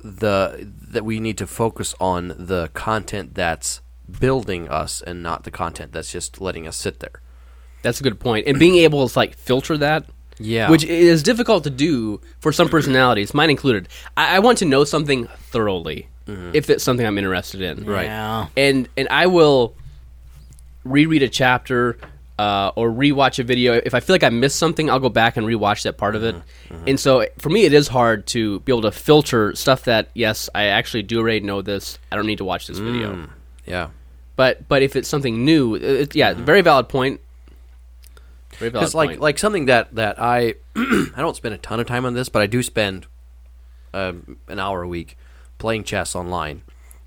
the 0.02 0.68
that 0.90 1.04
we 1.04 1.20
need 1.20 1.38
to 1.38 1.46
focus 1.46 1.94
on 2.00 2.34
the 2.38 2.70
content 2.74 3.34
that's 3.34 3.80
building 4.20 4.68
us 4.68 5.00
and 5.00 5.22
not 5.22 5.44
the 5.44 5.50
content 5.50 5.92
that's 5.92 6.12
just 6.12 6.40
letting 6.40 6.66
us 6.66 6.76
sit 6.76 7.00
there. 7.00 7.22
That's 7.82 8.00
a 8.00 8.02
good 8.02 8.20
point. 8.20 8.46
And 8.46 8.58
being 8.58 8.76
able 8.76 9.08
to 9.08 9.18
like 9.18 9.34
filter 9.34 9.76
that, 9.78 10.06
Yeah. 10.38 10.70
which 10.70 10.84
is 10.84 11.22
difficult 11.22 11.64
to 11.64 11.70
do 11.70 12.20
for 12.40 12.52
some 12.52 12.68
personalities, 12.68 13.34
mine 13.34 13.50
included. 13.50 13.88
I, 14.16 14.36
I 14.36 14.38
want 14.40 14.58
to 14.58 14.64
know 14.64 14.84
something 14.84 15.26
thoroughly 15.26 16.08
mm-hmm. 16.26 16.50
if 16.52 16.70
it's 16.70 16.84
something 16.84 17.06
I'm 17.06 17.18
interested 17.18 17.60
in. 17.60 17.84
Right. 17.84 18.06
Yeah. 18.06 18.48
And 18.56 18.88
and 18.96 19.08
I 19.08 19.26
will 19.26 19.74
reread 20.84 21.22
a 21.22 21.28
chapter 21.28 21.96
uh, 22.42 22.72
or 22.74 22.90
rewatch 22.90 23.38
a 23.38 23.44
video. 23.44 23.74
If 23.74 23.94
I 23.94 24.00
feel 24.00 24.14
like 24.14 24.24
I 24.24 24.28
missed 24.30 24.58
something, 24.58 24.90
I'll 24.90 24.98
go 24.98 25.08
back 25.08 25.36
and 25.36 25.46
rewatch 25.46 25.84
that 25.84 25.96
part 25.96 26.16
of 26.16 26.24
it. 26.24 26.34
And 26.88 26.98
so 26.98 27.24
for 27.38 27.50
me, 27.50 27.62
it 27.62 27.72
is 27.72 27.86
hard 27.86 28.26
to 28.28 28.58
be 28.60 28.72
able 28.72 28.82
to 28.82 28.90
filter 28.90 29.54
stuff 29.54 29.84
that 29.84 30.08
yes, 30.14 30.50
I 30.52 30.64
actually 30.64 31.04
do 31.04 31.20
already 31.20 31.38
know 31.40 31.62
this. 31.62 32.00
I 32.10 32.16
don't 32.16 32.26
need 32.26 32.38
to 32.38 32.44
watch 32.44 32.66
this 32.66 32.78
video. 32.78 33.28
yeah. 33.64 33.90
But 34.34 34.66
but 34.66 34.82
if 34.82 34.96
it's 34.96 35.08
something 35.08 35.44
new, 35.44 35.76
it, 35.76 36.16
yeah, 36.16 36.34
very 36.34 36.62
valid 36.62 36.88
point. 36.88 37.20
Very 38.58 38.70
valid 38.70 38.92
like 38.94 39.10
point. 39.10 39.20
like 39.20 39.38
something 39.38 39.66
that 39.66 39.94
that 39.94 40.20
I 40.20 40.54
I 40.76 41.18
don't 41.18 41.36
spend 41.36 41.54
a 41.54 41.58
ton 41.58 41.78
of 41.78 41.86
time 41.86 42.04
on 42.04 42.14
this, 42.14 42.28
but 42.28 42.42
I 42.42 42.46
do 42.46 42.60
spend 42.64 43.06
um, 43.94 44.38
an 44.48 44.58
hour 44.58 44.82
a 44.82 44.88
week 44.88 45.16
playing 45.58 45.84
chess 45.84 46.16
online, 46.16 46.62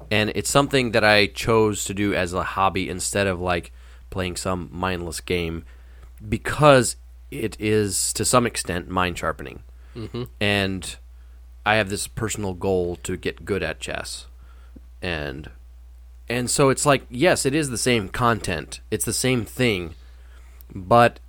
and 0.10 0.32
it's 0.34 0.50
something 0.50 0.92
that 0.92 1.04
I 1.04 1.26
chose 1.28 1.84
to 1.86 1.94
do 1.94 2.14
as 2.14 2.32
a 2.32 2.44
hobby 2.44 2.90
instead 2.90 3.28
of 3.28 3.42
like 3.42 3.74
playing 4.16 4.38
some 4.38 4.70
mindless 4.72 5.20
game, 5.20 5.66
because 6.30 6.96
it 7.32 7.58
is 7.60 8.14
to 8.14 8.24
some 8.24 8.46
extent 8.46 8.88
mind 8.88 9.18
sharpening, 9.18 9.62
mm-hmm. 9.94 10.24
and 10.40 10.96
I 11.66 11.76
have 11.76 11.90
this 11.90 12.08
personal 12.08 12.54
goal 12.54 12.96
to 13.04 13.18
get 13.18 13.44
good 13.44 13.62
at 13.62 13.82
chess, 13.82 14.28
and 15.02 15.50
and 16.30 16.50
so 16.50 16.70
it's 16.70 16.86
like 16.86 17.04
yes, 17.10 17.46
it 17.46 17.54
is 17.54 17.70
the 17.70 17.78
same 17.78 18.08
content, 18.08 18.80
it's 18.90 19.04
the 19.04 19.12
same 19.12 19.44
thing, 19.44 19.96
but 20.74 21.20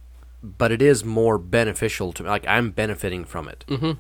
but 0.45 0.71
it 0.71 0.81
is 0.81 1.05
more 1.05 1.39
beneficial 1.39 2.13
to 2.13 2.23
me. 2.23 2.29
Like 2.29 2.47
I'm 2.47 2.71
benefiting 2.71 3.25
from 3.25 3.49
it. 3.49 3.65
Mm-hmm. 3.67 3.99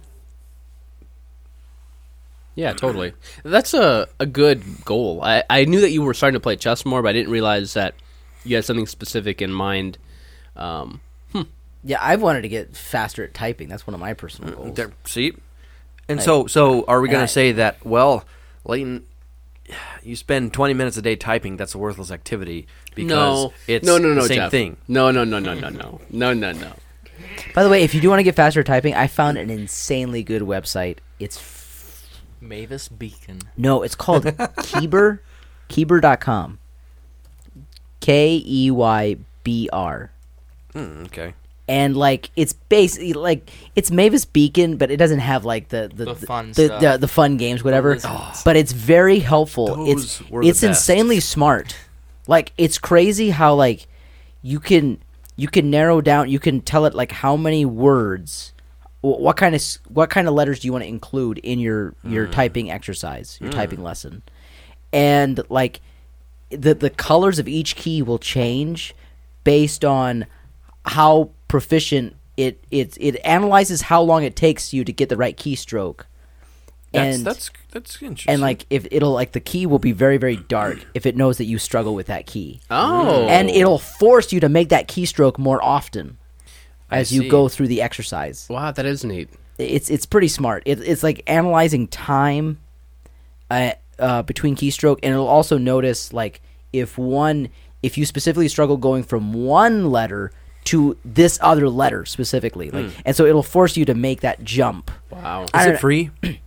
Yeah, 2.55 2.72
totally. 2.72 3.14
That's 3.42 3.75
a, 3.75 4.07
a 4.20 4.27
good 4.27 4.62
goal. 4.85 5.20
I, 5.22 5.42
I 5.51 5.64
knew 5.66 5.81
that 5.81 5.90
you 5.90 6.03
were 6.03 6.14
starting 6.14 6.37
to 6.37 6.40
play 6.40 6.55
chess 6.55 6.87
more, 6.87 7.03
but 7.03 7.09
I 7.09 7.12
didn't 7.12 7.33
realize 7.33 7.75
that 7.75 7.94
you 8.47 8.57
had 8.57 8.65
something 8.65 8.87
specific 8.87 9.43
in 9.43 9.53
mind. 9.53 9.99
Um, 10.57 11.01
Yeah, 11.85 11.99
I've 12.01 12.21
wanted 12.21 12.43
to 12.43 12.49
get 12.49 12.75
faster 12.77 13.23
at 13.23 13.33
typing. 13.33 13.69
That's 13.69 13.87
one 13.87 13.95
of 13.95 14.01
my 14.01 14.13
personal 14.13 14.53
goals. 14.55 14.75
There, 14.75 14.91
see, 15.05 15.35
and 16.09 16.21
so 16.21 16.47
so 16.49 16.85
are 16.87 17.01
we 17.01 17.09
going 17.09 17.23
to 17.25 17.29
say 17.29 17.53
that? 17.53 17.85
Well, 17.85 18.25
Leighton, 18.65 19.05
you 20.03 20.17
spend 20.17 20.53
20 20.53 20.75
minutes 20.75 20.97
a 20.97 21.03
day 21.03 21.15
typing. 21.15 21.57
That's 21.57 21.77
a 21.77 21.79
worthless 21.79 22.11
activity 22.11 22.67
because 22.97 23.45
no, 23.45 23.53
it's 23.69 23.87
no, 23.87 23.99
no, 23.99 24.09
no, 24.15 24.23
the 24.23 24.29
same 24.29 24.37
Jeff. 24.37 24.51
thing. 24.51 24.77
No, 24.89 25.13
no, 25.13 25.23
no, 25.23 25.39
no, 25.39 25.55
no, 25.55 25.69
no, 25.69 26.01
no, 26.11 26.33
no, 26.33 26.53
no. 26.53 26.73
By 27.55 27.63
the 27.63 27.71
way, 27.71 27.83
if 27.85 27.95
you 27.95 28.01
do 28.01 28.09
want 28.09 28.19
to 28.19 28.25
get 28.25 28.35
faster 28.35 28.61
at 28.61 28.67
typing, 28.67 28.95
I 28.95 29.07
found 29.07 29.39
an 29.39 29.49
insanely 29.51 30.25
good 30.25 30.43
website. 30.43 30.99
It's 31.21 31.41
Mavis 32.41 32.89
Beacon. 32.89 33.41
no, 33.57 33.83
it's 33.83 33.95
called 33.95 34.25
Keybr, 34.25 35.21
Keybr.com. 35.69 36.59
K 38.07 38.42
E 38.47 38.71
Y 38.71 39.16
B 39.42 39.69
R. 39.73 40.11
Hmm, 40.73 41.05
okay. 41.07 41.35
and 41.69 41.97
like 41.97 42.31
it's 42.37 42.53
basically 42.53 43.12
like 43.14 43.51
it's 43.75 43.90
Mavis 43.90 44.25
Beacon, 44.25 44.77
but 44.77 44.90
it 44.90 44.99
doesn't 44.99 45.19
have 45.21 45.45
like 45.45 45.69
the 45.71 45.90
the 45.92 46.05
The 46.05 46.14
fun 46.14 46.53
the, 46.53 46.66
stuff. 46.66 46.81
the, 46.81 46.97
the 46.99 47.09
fun 47.09 47.37
games, 47.37 47.64
whatever. 47.64 47.95
lizards. 47.95 48.42
But 48.45 48.55
it's 48.57 48.73
very 48.73 49.19
helpful. 49.19 49.66
Those 49.75 49.88
it's 50.21 50.31
were 50.31 50.42
the 50.42 50.49
it's 50.51 50.61
best. 50.61 50.88
insanely 50.88 51.19
smart. 51.21 51.77
Like 52.29 52.53
it's 52.59 52.79
crazy 52.79 53.31
how 53.31 53.55
like 53.55 53.87
you 54.42 54.61
can 54.61 54.99
you 55.37 55.49
can 55.49 55.71
narrow 55.71 56.01
down. 56.01 56.29
You 56.31 56.38
can 56.38 56.61
tell 56.61 56.85
it 56.87 56.95
like 56.95 57.11
how 57.12 57.37
many 57.37 57.64
words. 57.64 58.53
What 59.01 59.37
kind 59.37 59.55
of 59.55 59.61
s- 59.61 59.79
what 59.88 60.11
kind 60.11 60.27
of 60.29 60.35
letters 60.35 60.61
do 60.61 60.66
you 60.69 60.73
want 60.73 60.85
to 60.85 60.88
include 60.88 61.38
in 61.38 61.59
your 61.59 61.95
your 62.05 62.27
typing 62.27 62.71
exercise, 62.71 63.38
your 63.40 63.51
typing 63.53 63.83
lesson, 63.83 64.23
and 64.92 65.40
like 65.49 65.81
the 66.51 66.75
the 66.75 66.91
colors 66.91 67.39
of 67.39 67.49
each 67.49 67.77
key 67.77 68.03
will 68.03 68.19
change 68.19 68.95
based 69.45 69.85
on 69.85 70.27
how 70.85 71.31
proficient 71.49 72.17
it 72.37 72.63
it 72.71 72.97
it 73.01 73.17
analyzes 73.25 73.83
how 73.83 74.03
long 74.03 74.23
it 74.23 74.37
takes 74.37 74.73
you 74.73 74.85
to 74.85 74.93
get 74.93 75.09
the 75.09 75.17
right 75.17 75.37
keystroke. 75.37 76.03
That's 76.93 77.17
and 77.17 77.27
that's 77.27 77.51
that's 77.73 78.01
interesting. 78.03 78.33
and 78.33 78.41
like 78.41 78.65
if 78.71 78.87
it'll 78.91 79.13
like 79.13 79.33
the 79.33 79.41
key 79.41 79.67
will 79.67 79.79
be 79.79 79.93
very 79.93 80.17
very 80.17 80.37
dark 80.49 80.85
if 80.95 81.05
it 81.07 81.17
knows 81.17 81.39
that 81.39 81.45
you 81.45 81.59
struggle 81.59 81.95
with 81.95 82.07
that 82.07 82.27
key. 82.27 82.61
Oh, 82.71 83.27
And 83.29 83.51
it'll 83.51 83.79
force 83.79 84.33
you 84.33 84.41
to 84.41 84.49
make 84.49 84.69
that 84.69 84.89
keystroke 84.89 85.39
more 85.39 85.63
often 85.63 86.19
as 86.91 87.13
you 87.13 87.29
go 87.29 87.49
through 87.49 87.67
the 87.67 87.83
exercise. 87.83 88.47
wow, 88.49 88.71
that 88.71 88.87
is 88.87 89.05
neat. 89.05 89.29
It's 89.59 89.91
it's 89.91 90.07
pretty 90.07 90.29
smart. 90.29 90.63
It, 90.67 90.81
it's 90.81 91.03
like 91.03 91.23
analyzing 91.27 91.89
time 91.89 92.61
uh, 93.51 93.73
uh, 93.99 94.23
between 94.23 94.57
keystroke, 94.57 94.99
and 95.03 95.13
it'll 95.13 95.27
also 95.29 95.59
notice 95.59 96.13
like 96.13 96.41
if 96.73 96.99
one 96.99 97.49
if 97.83 97.97
you 97.99 98.05
specifically 98.07 98.49
struggle 98.49 98.77
going 98.77 99.03
from 99.03 99.33
one 99.33 99.91
letter 99.91 100.33
to 100.65 100.97
this 101.05 101.39
other 101.43 101.69
letter 101.69 102.05
specifically, 102.05 102.71
like, 102.71 102.91
and 103.05 103.15
so 103.15 103.25
it'll 103.25 103.43
force 103.45 103.77
you 103.77 103.85
to 103.85 103.95
make 103.95 104.23
that 104.23 104.43
jump. 104.43 104.91
Wow. 105.11 105.47
I 105.55 105.61
is 105.61 105.67
don't- 105.67 105.75
it 105.75 105.79
free? 105.81 106.11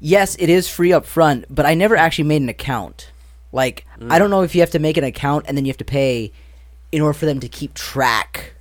Yes, 0.00 0.36
it 0.38 0.48
is 0.48 0.68
free 0.68 0.92
up 0.92 1.04
front, 1.04 1.44
but 1.50 1.66
I 1.66 1.74
never 1.74 1.96
actually 1.96 2.24
made 2.28 2.40
an 2.42 2.48
account. 2.48 3.10
Like, 3.50 3.84
I 4.08 4.18
don't 4.18 4.30
know 4.30 4.42
if 4.42 4.54
you 4.54 4.60
have 4.60 4.70
to 4.70 4.78
make 4.78 4.96
an 4.96 5.02
account 5.04 5.46
and 5.48 5.56
then 5.56 5.64
you 5.64 5.70
have 5.70 5.78
to 5.78 5.84
pay 5.84 6.30
in 6.92 7.02
order 7.02 7.14
for 7.18 7.26
them 7.26 7.40
to 7.40 7.48
keep 7.48 7.74
track 7.74 8.54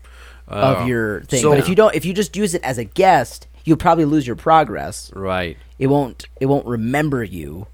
of 0.47 0.87
your 0.87 1.21
thing. 1.25 1.41
So- 1.41 1.51
but 1.51 1.59
if 1.59 1.69
you 1.69 1.75
don't, 1.75 1.93
if 1.93 2.05
you 2.05 2.13
just 2.13 2.35
use 2.35 2.55
it 2.55 2.63
as 2.63 2.77
a 2.79 2.83
guest, 2.85 3.47
you'll 3.65 3.77
probably 3.77 4.05
lose 4.05 4.25
your 4.25 4.35
progress. 4.35 5.11
Right. 5.13 5.57
It 5.79 5.87
won't. 5.87 6.25
It 6.39 6.47
won't 6.47 6.65
remember 6.65 7.23
you. 7.23 7.67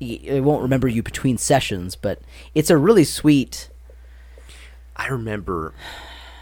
It 0.00 0.44
won't 0.44 0.62
remember 0.62 0.86
you 0.86 1.02
between 1.02 1.38
sessions. 1.38 1.96
But 1.96 2.20
it's 2.54 2.70
a 2.70 2.76
really 2.76 3.04
sweet, 3.04 3.68
I 4.96 5.08
remember 5.08 5.74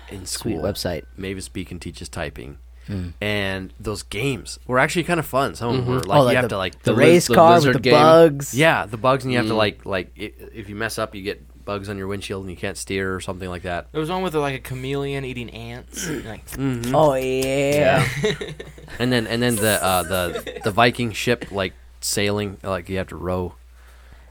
in 0.08 0.26
sweet 0.26 0.56
school, 0.56 0.62
website. 0.62 1.04
Mavis 1.16 1.48
Beacon 1.48 1.78
teaches 1.78 2.08
typing, 2.08 2.58
hmm. 2.86 3.10
and 3.20 3.72
those 3.78 4.02
games 4.02 4.58
were 4.66 4.78
actually 4.78 5.04
kind 5.04 5.20
of 5.20 5.26
fun. 5.26 5.54
Some 5.54 5.70
of 5.70 5.76
them 5.76 5.86
were 5.86 6.00
mm-hmm. 6.00 6.10
like 6.10 6.20
oh, 6.20 6.28
you 6.28 6.36
have 6.36 6.44
the, 6.44 6.48
to 6.50 6.58
like 6.58 6.82
the 6.82 6.92
the 6.92 6.96
race 6.96 7.28
liz- 7.28 7.28
the 7.28 7.34
car 7.34 7.54
with 7.60 7.72
the 7.72 7.80
game. 7.80 7.92
bugs. 7.92 8.54
yeah 8.54 8.86
the 8.86 8.96
bugs, 8.96 9.24
and 9.24 9.32
you 9.32 9.38
have 9.38 9.48
to 9.48 9.54
mm. 9.54 9.58
like 9.58 9.86
like 9.86 10.12
i 10.18 10.32
if 10.52 10.68
you 10.68 10.74
mess 10.74 10.98
up, 10.98 11.14
you 11.14 11.22
get 11.22 11.42
bugs 11.66 11.90
on 11.90 11.98
your 11.98 12.06
windshield 12.06 12.44
and 12.44 12.50
you 12.50 12.56
can't 12.56 12.78
steer 12.78 13.14
or 13.14 13.20
something 13.20 13.50
like 13.50 13.64
that. 13.64 13.92
There 13.92 14.00
was 14.00 14.08
one 14.08 14.22
with 14.22 14.34
like 14.34 14.54
a 14.54 14.58
chameleon 14.60 15.26
eating 15.26 15.50
ants. 15.50 16.08
like, 16.08 16.40
Oh 16.58 17.12
yeah. 17.14 18.08
And 18.98 19.12
then 19.12 19.26
and 19.26 19.42
then 19.42 19.56
the 19.56 19.84
uh, 19.84 20.02
the 20.04 20.60
the 20.64 20.70
Viking 20.70 21.12
ship 21.12 21.52
like 21.52 21.74
sailing 22.00 22.56
like 22.62 22.88
you 22.88 22.96
have 22.96 23.08
to 23.08 23.16
row. 23.16 23.52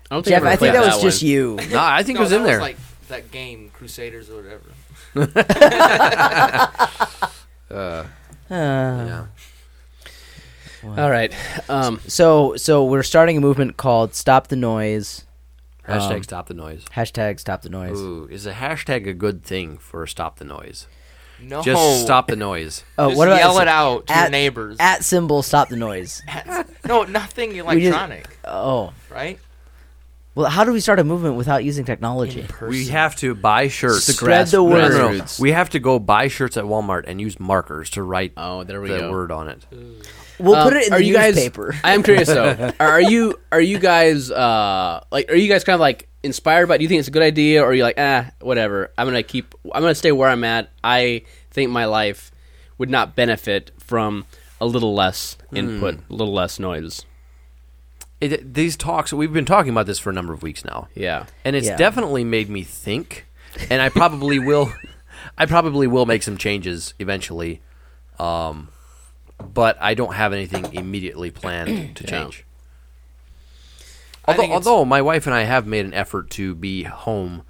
I 0.10 0.16
don't 0.16 0.24
think 0.24 0.34
Jeff, 0.36 0.42
I've 0.42 0.48
I 0.48 0.50
think 0.56 0.60
played 0.60 0.74
that 0.74 0.94
was 0.96 1.04
just 1.04 1.22
one. 1.22 1.30
you. 1.32 1.60
No, 1.70 1.78
I 1.80 2.02
think 2.02 2.16
no, 2.16 2.22
it 2.22 2.24
was 2.24 2.32
that 2.32 2.38
in 2.38 2.44
there. 2.46 2.60
like 2.60 2.78
that 3.10 3.30
game, 3.32 3.70
Crusaders 3.76 4.32
or 4.32 4.42
whatever. 4.42 4.72
Uh, 7.72 8.06
yeah. 8.50 9.26
All 10.84 11.10
right. 11.10 11.34
Um, 11.70 12.00
So 12.08 12.56
so 12.58 12.86
we're 12.86 13.04
starting 13.04 13.38
a 13.38 13.42
movement 13.42 13.78
called 13.78 14.14
Stop 14.14 14.48
the 14.48 14.56
Noise. 14.56 15.26
Hashtag 15.88 16.16
Um, 16.18 16.24
stop 16.24 16.48
the 16.48 16.54
noise. 16.54 16.84
Hashtag 16.96 17.40
Stop 17.40 17.62
the 17.62 17.70
Noise. 17.70 18.00
Ooh, 18.00 18.28
is 18.32 18.46
a 18.46 18.54
hashtag 18.54 19.08
a 19.08 19.14
good 19.14 19.44
thing 19.44 19.78
for 19.78 20.06
stop 20.08 20.38
the 20.40 20.46
noise? 20.46 20.88
No, 21.42 21.62
Just 21.62 22.02
stop 22.04 22.28
the 22.28 22.36
noise. 22.38 22.84
Oh, 22.98 23.10
Just 23.10 23.18
what 23.18 23.28
about 23.28 23.38
yell 23.40 23.60
it 23.60 23.68
out 23.68 24.08
to 24.08 24.14
at, 24.14 24.22
your 24.24 24.32
neighbors. 24.32 24.78
At 24.80 25.04
symbol, 25.04 25.44
stop 25.44 25.68
the 25.70 25.76
noise. 25.76 26.24
no, 26.86 27.04
nothing 27.04 27.52
just- 27.52 27.60
electronic, 27.60 28.38
Oh, 28.46 28.94
right? 29.12 29.38
well, 30.34 30.50
how 30.50 30.64
do 30.64 30.72
we 30.72 30.80
start 30.80 30.98
a 31.00 31.04
movement 31.04 31.36
without 31.36 31.64
using 31.64 31.84
technology? 31.86 32.48
We 32.62 32.88
have 32.88 33.16
to 33.18 33.36
buy 33.36 33.68
shirts. 33.68 34.06
Spread 34.06 34.48
the 34.48 34.64
word. 34.64 34.92
no, 34.94 35.12
no. 35.12 35.20
Grassroots. 35.20 35.40
We 35.40 35.52
have 35.52 35.70
to 35.72 35.80
go 35.80 36.00
buy 36.00 36.30
shirts 36.30 36.56
at 36.58 36.64
Walmart 36.64 37.04
and 37.06 37.20
use 37.22 37.40
markers 37.40 37.90
to 37.92 38.02
write 38.04 38.32
oh, 38.38 38.64
there 38.64 38.82
we 38.82 38.90
the 38.90 39.00
go. 39.00 39.12
word 39.12 39.32
on 39.32 39.50
it. 39.50 39.66
We'll 40.40 40.56
Um, 40.56 40.64
put 40.70 40.78
it 40.78 40.88
in 40.88 40.94
are 40.94 40.98
the 41.00 41.06
you 41.06 41.14
guys, 41.14 41.36
newspaper. 41.36 41.76
I 41.84 41.94
am 41.94 42.04
curious 42.04 42.28
though. 42.28 42.72
Are 42.80 43.02
you 43.02 43.40
are 43.52 43.62
you 43.62 43.80
guys 43.80 44.30
uh 44.32 45.04
like 45.12 45.32
are 45.32 45.36
you 45.36 45.48
guys 45.48 45.64
kind 45.64 45.76
of 45.76 45.80
like 45.80 46.10
inspired 46.24 46.68
by? 46.68 46.76
it? 46.76 46.78
Do 46.80 46.84
you 46.84 46.90
think 46.90 47.00
it's 47.00 47.08
a 47.08 47.12
good 47.12 47.24
idea, 47.24 47.62
or 47.64 47.68
are 47.68 47.74
you 47.74 47.84
like 47.84 47.96
ah 47.98 48.30
whatever? 48.42 48.92
I'm 48.98 49.08
gonna 49.08 49.24
keep. 49.24 49.56
I'm 49.74 49.82
gonna 49.82 49.96
stay 49.96 50.12
where 50.12 50.30
I'm 50.30 50.44
at. 50.44 50.70
I 50.84 51.24
think 51.52 51.72
my 51.72 51.86
life 51.86 52.32
would 52.78 52.90
not 52.90 53.16
benefit 53.16 53.72
from 53.80 54.26
a 54.60 54.66
little 54.66 54.94
less 54.94 55.38
input, 55.54 55.96
a 56.10 56.14
little 56.14 56.34
less 56.34 56.60
noise. 56.60 57.06
it. 58.22 58.54
These 58.54 58.76
talks, 58.78 59.14
we've 59.14 59.32
been 59.34 59.46
talking 59.46 59.72
about 59.72 59.86
this 59.86 60.00
for 60.00 60.10
a 60.10 60.14
number 60.14 60.34
of 60.34 60.42
weeks 60.44 60.66
now, 60.66 60.88
Yeah. 60.96 61.26
and 61.44 61.56
it's 61.56 61.68
Yeah. 61.68 61.76
definitely 61.78 62.24
made 62.24 62.50
me 62.50 62.64
think. 62.64 63.28
And 63.70 63.82
I 63.82 63.90
probably 63.90 64.40
will, 64.40 64.74
I 65.38 65.46
probably 65.46 65.88
will 65.88 66.06
make 66.06 66.24
some 66.24 66.38
changes 66.38 66.94
eventually, 67.00 67.62
um, 68.20 68.70
but 69.54 69.78
I 69.82 69.94
don't 69.94 70.14
have 70.14 70.34
anything 70.34 70.74
immediately 70.74 71.32
planned 71.32 71.96
to 71.98 72.04
Yeah. 72.04 72.10
change. 72.10 72.46
Although, 74.28 74.52
although 74.52 74.86
my 74.86 75.02
wife 75.02 75.28
and 75.28 75.36
I 75.36 75.44
have 75.44 75.68
made 75.68 75.86
an 75.86 75.94
effort 75.94 76.30
to 76.32 76.56
be 76.56 76.84
home 76.84 77.44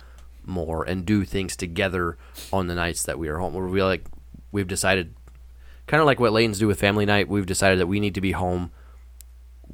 more 0.46 0.84
and 0.84 1.06
do 1.06 1.24
things 1.24 1.56
together 1.56 2.18
on 2.52 2.68
the 2.68 2.76
nights 2.76 3.04
that 3.04 3.18
we 3.18 3.30
are 3.30 3.38
home, 3.38 3.54
where 3.54 3.66
we 3.66 3.82
like 3.82 4.06
we've 4.52 4.68
decided, 4.68 5.14
kind 5.88 6.02
of 6.02 6.06
like 6.06 6.20
what 6.20 6.34
Layton's 6.34 6.60
do 6.60 6.68
with 6.68 6.80
family 6.80 7.06
night, 7.06 7.30
we've 7.30 7.46
decided 7.46 7.80
that 7.80 7.88
we 7.88 8.00
need 8.02 8.14
to 8.16 8.22
be 8.22 8.34
home 8.34 8.72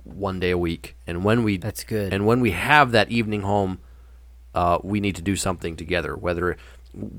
one 0.03 0.39
day 0.39 0.51
a 0.51 0.57
week, 0.57 0.95
and 1.07 1.23
when 1.23 1.43
we 1.43 1.57
That's 1.57 1.83
good. 1.83 2.13
and 2.13 2.25
when 2.27 2.39
we 2.39 2.51
have 2.51 2.91
that 2.91 3.09
evening 3.09 3.41
home, 3.41 3.79
uh, 4.53 4.77
we 4.83 4.99
need 4.99 5.15
to 5.15 5.21
do 5.23 5.35
something 5.35 5.75
together. 5.75 6.15
Whether 6.15 6.55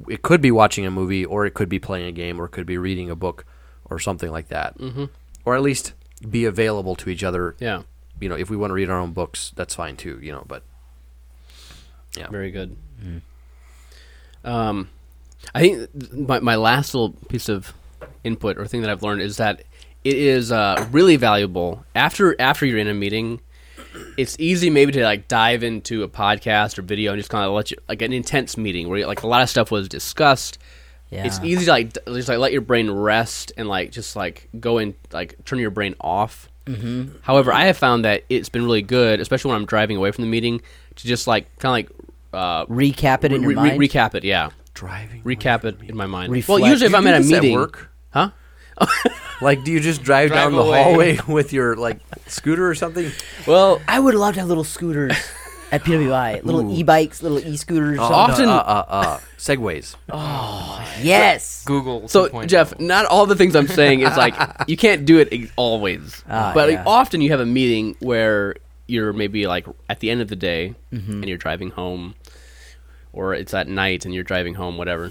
it 0.09 0.23
could 0.23 0.41
be 0.41 0.51
watching 0.53 0.87
a 0.87 0.91
movie, 0.93 1.25
or 1.25 1.45
it 1.45 1.55
could 1.55 1.69
be 1.69 1.79
playing 1.81 2.07
a 2.07 2.13
game, 2.13 2.41
or 2.41 2.45
it 2.45 2.51
could 2.51 2.67
be 2.67 2.79
reading 2.79 3.11
a 3.11 3.17
book, 3.17 3.45
or 3.93 3.99
something 3.99 4.31
like 4.31 4.49
that, 4.49 4.79
mm-hmm. 4.79 5.05
or 5.45 5.55
at 5.55 5.63
least 5.63 5.93
be 6.29 6.45
available 6.45 6.95
to 6.97 7.11
each 7.11 7.25
other 7.25 7.57
Yeah. 7.59 7.83
you 8.21 8.29
know, 8.29 8.37
if 8.37 8.49
we 8.51 8.57
want 8.57 8.71
to 8.71 8.75
read 8.75 8.91
our 8.91 8.99
own 8.99 9.13
books, 9.13 9.53
that's 9.57 9.75
fine 9.75 9.97
too, 9.97 10.19
you 10.23 10.33
know, 10.33 10.45
but 10.47 10.63
yeah, 12.17 12.29
Very 12.29 12.51
good. 12.51 12.77
Um, 14.45 14.89
I 15.55 15.61
think 15.61 16.13
my 16.13 16.41
my 16.41 16.57
last 16.57 16.95
little 16.95 17.11
piece 17.29 17.49
of 17.49 17.73
input 18.25 18.59
or 18.59 18.67
thing 18.67 18.83
that 18.83 18.91
I've 18.91 19.03
learned 19.03 19.23
is 19.23 19.37
that 19.39 19.65
it 20.05 20.17
is 20.17 20.51
uh, 20.53 20.87
really 20.91 21.17
valuable 21.17 21.85
after 21.95 22.39
after 22.41 22.67
you're 22.67 22.79
in 22.79 22.89
a 22.89 22.95
meeting. 22.95 23.41
It's 24.17 24.37
easy 24.39 24.71
maybe 24.71 24.93
to 24.93 25.05
like 25.05 25.29
dive 25.29 25.63
into 25.63 26.03
a 26.03 26.09
podcast 26.09 26.79
or 26.79 26.83
video 26.83 27.13
and 27.13 27.21
just 27.21 27.31
kind 27.31 27.45
of 27.45 27.53
let 27.53 27.71
you 27.71 27.77
like 27.89 28.03
an 28.03 28.13
intense 28.13 28.57
meeting 28.57 28.89
where 28.89 29.07
like 29.07 29.23
a 29.23 29.27
lot 29.27 29.43
of 29.43 29.51
stuff 29.51 29.71
was 29.71 29.89
discussed. 29.89 30.59
Yeah. 31.13 31.27
It's 31.27 31.39
easy 31.45 31.67
to 31.67 31.71
like 31.71 31.93
just 32.07 32.29
like 32.29 32.39
let 32.39 32.53
your 32.53 32.63
brain 32.63 32.91
rest 32.91 33.53
and 33.59 33.69
like 33.69 33.93
just 33.93 34.17
like 34.17 34.49
go 34.59 34.79
and 34.79 34.95
like 35.13 35.45
turn 35.45 35.59
your 35.59 35.71
brain 35.71 35.95
off. 36.01 36.49
Mm-hmm. 36.67 37.17
However, 37.23 37.53
I 37.53 37.67
have 37.67 37.77
found 37.77 38.05
that 38.07 38.25
it's 38.31 38.49
been 38.49 38.65
really 38.65 38.81
good, 38.83 39.21
especially 39.21 39.51
when 39.51 39.61
I'm 39.61 39.67
driving 39.67 39.97
away 39.99 40.11
from 40.13 40.23
the 40.25 40.31
meeting, 40.31 40.63
to 40.97 41.07
just 41.07 41.27
like 41.27 41.47
kind 41.59 41.87
of 41.87 41.91
like 41.91 42.09
uh, 42.33 42.67
Recap 42.67 43.25
it 43.25 43.33
in 43.33 43.43
your 43.43 43.51
re- 43.51 43.55
re- 43.57 43.69
mind. 43.77 43.81
recap 43.81 44.15
it. 44.15 44.25
Yeah, 44.25 44.51
driving. 44.73 45.23
recap 45.23 45.65
it 45.65 45.77
in 45.87 45.97
my 45.97 46.07
mind. 46.07 46.33
Reflect. 46.33 46.63
Well, 46.63 46.71
usually 46.71 46.87
if 46.87 46.93
you 46.93 46.99
I'm 46.99 47.07
at 47.07 47.21
a 47.21 47.23
this 47.23 47.33
at 47.33 47.43
meeting, 47.43 47.59
work? 47.59 47.91
huh? 48.11 48.31
Like, 49.43 49.65
do 49.65 49.73
you 49.73 49.81
just 49.81 50.05
drive, 50.05 50.29
Drive 50.29 50.53
down 50.53 50.53
the 50.53 50.63
hallway 50.63 51.19
with 51.27 51.53
your 51.53 51.75
like 51.75 51.99
scooter 52.29 52.67
or 52.69 52.77
something? 52.77 53.11
Well, 53.45 53.83
I 53.89 53.99
would 53.99 54.15
love 54.15 54.35
to 54.35 54.41
have 54.41 54.49
little 54.49 54.63
scooters 54.63 55.17
at 55.73 55.83
PWI, 55.85 56.45
little 56.45 56.71
e-bikes, 56.79 57.23
little 57.23 57.39
e-scooters. 57.39 57.97
something. 57.99 58.15
often- 58.15 58.49
uh, 58.49 58.53
uh, 58.53 58.85
uh, 58.89 59.21
segways. 59.39 59.97
Oh 60.11 60.87
yes. 61.01 61.65
Google. 61.65 62.07
so 62.09 62.29
2.0. 62.29 62.47
Jeff, 62.47 62.79
not 62.79 63.07
all 63.07 63.27
the 63.27 63.35
things 63.37 63.57
I'm 63.57 63.67
saying 63.69 64.01
is 64.03 64.17
like 64.17 64.35
you 64.69 64.77
can't 64.77 65.05
do 65.05 65.19
it 65.19 65.51
always, 65.57 66.23
Ah, 66.29 66.53
but 66.55 66.69
like, 66.71 66.87
often 66.87 67.21
you 67.23 67.31
have 67.31 67.41
a 67.41 67.47
meeting 67.47 67.97
where 68.01 68.55
you're 68.87 69.13
maybe 69.13 69.47
like 69.47 69.67
at 69.89 70.01
the 70.01 70.11
end 70.11 70.21
of 70.21 70.29
the 70.29 70.37
day 70.37 70.75
Mm-hmm. 70.93 71.13
and 71.13 71.29
you're 71.29 71.39
driving 71.39 71.71
home, 71.71 72.15
or 73.15 73.33
it's 73.35 73.55
at 73.55 73.67
night 73.67 74.05
and 74.05 74.13
you're 74.15 74.25
driving 74.25 74.55
home, 74.55 74.77
whatever. 74.77 75.11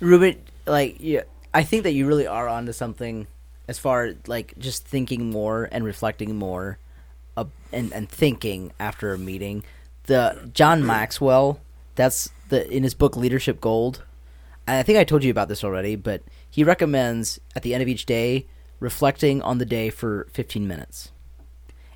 Ruben, 0.00 0.36
like, 0.66 0.96
yeah, 1.00 1.22
I 1.54 1.62
think 1.64 1.84
that 1.84 1.92
you 1.92 2.06
really 2.06 2.26
are 2.26 2.46
onto 2.48 2.72
something 2.72 3.26
as 3.66 3.78
far 3.78 4.04
as 4.04 4.16
like 4.26 4.52
just 4.58 4.84
thinking 4.84 5.30
more 5.30 5.68
and 5.72 5.84
reflecting 5.86 6.36
more, 6.36 6.76
uh, 7.36 7.46
and 7.72 7.92
and 7.94 8.08
thinking 8.10 8.72
after 8.78 9.14
a 9.14 9.18
meeting. 9.18 9.64
The 10.06 10.50
John 10.52 10.84
Maxwell, 10.86 11.60
that's 11.94 12.30
the 12.48 12.68
in 12.70 12.82
his 12.82 12.94
book 12.94 13.16
Leadership 13.16 13.60
Gold. 13.60 14.04
I 14.68 14.82
think 14.82 14.98
I 14.98 15.04
told 15.04 15.22
you 15.22 15.30
about 15.30 15.48
this 15.48 15.62
already, 15.62 15.94
but 15.94 16.22
he 16.50 16.64
recommends 16.64 17.40
at 17.54 17.62
the 17.62 17.72
end 17.72 17.82
of 17.82 17.88
each 17.88 18.06
day 18.06 18.46
reflecting 18.80 19.40
on 19.42 19.58
the 19.58 19.64
day 19.64 19.90
for 19.90 20.26
15 20.32 20.66
minutes. 20.66 21.12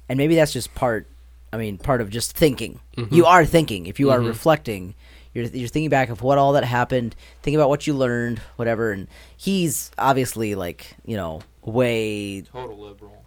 And 0.08 0.16
maybe 0.16 0.34
that's 0.36 0.52
just 0.52 0.74
part 0.74 1.06
I 1.52 1.56
mean, 1.56 1.78
part 1.78 2.00
of 2.00 2.10
just 2.10 2.36
thinking. 2.36 2.80
Mm-hmm. 2.96 3.14
You 3.14 3.26
are 3.26 3.44
thinking. 3.44 3.86
If 3.86 3.98
you 3.98 4.10
are 4.10 4.18
mm-hmm. 4.18 4.28
reflecting, 4.28 4.94
you're 5.34 5.46
you're 5.46 5.68
thinking 5.68 5.90
back 5.90 6.10
of 6.10 6.22
what 6.22 6.38
all 6.38 6.52
that 6.52 6.64
happened, 6.64 7.14
thinking 7.42 7.58
about 7.58 7.68
what 7.68 7.86
you 7.86 7.94
learned, 7.94 8.38
whatever. 8.56 8.92
And 8.92 9.08
he's 9.36 9.90
obviously 9.98 10.54
like, 10.54 10.96
you 11.04 11.16
know, 11.16 11.42
way 11.62 12.42
Total 12.42 12.78
liberal. 12.78 13.19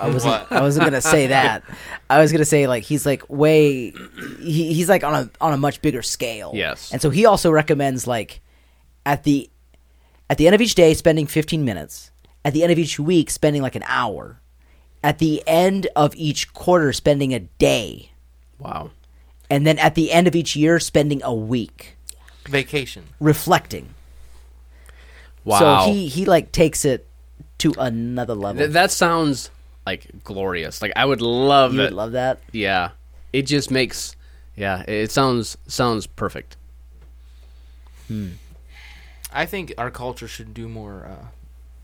I 0.00 0.08
wasn't. 0.08 0.32
What? 0.32 0.52
I 0.52 0.60
wasn't 0.60 0.84
gonna 0.84 1.00
say 1.00 1.26
that. 1.28 1.62
I 2.08 2.20
was 2.20 2.32
gonna 2.32 2.44
say 2.44 2.66
like 2.66 2.84
he's 2.84 3.04
like 3.06 3.28
way. 3.28 3.92
He, 4.40 4.72
he's 4.74 4.88
like 4.88 5.04
on 5.04 5.14
a 5.14 5.30
on 5.40 5.52
a 5.52 5.56
much 5.56 5.82
bigger 5.82 6.02
scale. 6.02 6.52
Yes. 6.54 6.92
And 6.92 7.00
so 7.02 7.10
he 7.10 7.26
also 7.26 7.50
recommends 7.50 8.06
like 8.06 8.40
at 9.04 9.24
the 9.24 9.50
at 10.28 10.38
the 10.38 10.46
end 10.46 10.54
of 10.54 10.60
each 10.60 10.74
day 10.74 10.94
spending 10.94 11.26
15 11.26 11.64
minutes. 11.64 12.10
At 12.44 12.52
the 12.52 12.62
end 12.62 12.72
of 12.72 12.78
each 12.78 12.98
week 12.98 13.30
spending 13.30 13.62
like 13.62 13.74
an 13.74 13.84
hour. 13.86 14.40
At 15.02 15.18
the 15.18 15.42
end 15.46 15.88
of 15.94 16.14
each 16.16 16.52
quarter 16.52 16.92
spending 16.92 17.32
a 17.34 17.40
day. 17.40 18.10
Wow. 18.58 18.90
And 19.50 19.66
then 19.66 19.78
at 19.78 19.94
the 19.94 20.10
end 20.10 20.26
of 20.26 20.34
each 20.34 20.56
year 20.56 20.80
spending 20.80 21.22
a 21.22 21.32
week 21.34 21.96
Vacation. 22.48 23.04
reflecting. 23.20 23.94
Wow. 25.44 25.84
So 25.84 25.92
he 25.92 26.08
he 26.08 26.24
like 26.24 26.50
takes 26.52 26.84
it 26.84 27.06
to 27.58 27.72
another 27.78 28.34
level. 28.34 28.58
Th- 28.58 28.70
that 28.72 28.90
sounds 28.90 29.50
like 29.86 30.24
glorious. 30.24 30.82
Like 30.82 30.92
I 30.96 31.04
would 31.04 31.22
love 31.22 31.72
you 31.74 31.80
it. 31.80 31.84
would 31.84 31.92
love 31.94 32.12
that. 32.12 32.40
yeah. 32.52 32.90
It 33.32 33.42
just 33.42 33.70
makes 33.70 34.16
yeah, 34.56 34.82
it 34.88 35.10
sounds 35.12 35.56
sounds 35.66 36.06
perfect. 36.06 36.56
Hmm. 38.08 38.30
I 39.32 39.44
think 39.46 39.74
our 39.76 39.90
culture 39.90 40.28
should 40.28 40.54
do 40.54 40.68
more 40.68 41.06
uh, 41.10 41.26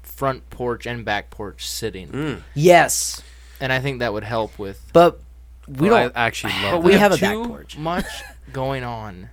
front 0.02 0.48
porch 0.50 0.86
and 0.86 1.04
back 1.04 1.30
porch 1.30 1.68
sitting, 1.68 2.08
Mm. 2.08 2.42
Yes. 2.54 3.20
and 3.60 3.72
I 3.72 3.80
think 3.80 3.98
that 3.98 4.12
would 4.12 4.24
help 4.24 4.58
with. 4.58 4.80
But 4.94 5.20
we 5.68 5.90
Well, 5.90 6.04
don't 6.04 6.16
I 6.16 6.26
actually 6.26 6.54
love 6.54 6.62
But 6.62 6.70
that. 6.70 6.78
we 6.82 6.86
we 6.86 6.92
have 6.94 7.10
have, 7.12 7.12
a 7.12 7.20
back 7.20 7.34
too 7.34 7.44
porch. 7.48 7.76
much 7.76 8.06
going 8.52 8.84
on, 8.84 9.28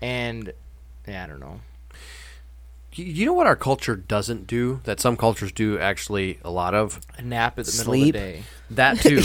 and 0.00 0.52
yeah, 1.06 1.24
I 1.24 1.26
don't 1.28 1.40
know. 1.40 1.60
You- 2.94 3.04
You 3.04 3.26
know 3.26 3.32
what 3.32 3.46
our 3.46 3.56
culture 3.56 3.96
doesn't 3.96 4.46
do 4.46 4.80
that 4.84 5.00
some 5.00 5.16
cultures 5.16 5.52
do 5.52 5.78
actually 5.78 6.38
a 6.44 6.50
lot 6.50 6.74
of? 6.74 7.00
A 7.18 7.22
nap 7.22 7.58
at 7.58 7.64
the 7.66 7.70
Sleep. 7.72 8.14
middle 8.14 8.28
of 8.28 8.34
the 8.34 8.40
day. 8.40 8.44
That 8.70 9.00
too. 9.00 9.20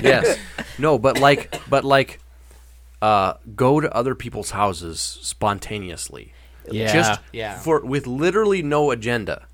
yes. 0.08 0.38
No, 0.78 0.98
but 0.98 1.18
like 1.18 1.60
but 1.68 1.84
like 1.84 2.20
uh 3.02 3.34
go 3.54 3.80
to 3.80 3.92
other 3.94 4.14
people's 4.14 4.50
houses 4.52 5.00
spontaneously. 5.22 6.32
Yeah. 6.70 6.92
Just 6.92 7.20
Yeah. 7.32 7.58
for 7.58 7.80
with 7.84 8.06
literally 8.06 8.62
no 8.62 8.90
agenda. 8.90 9.46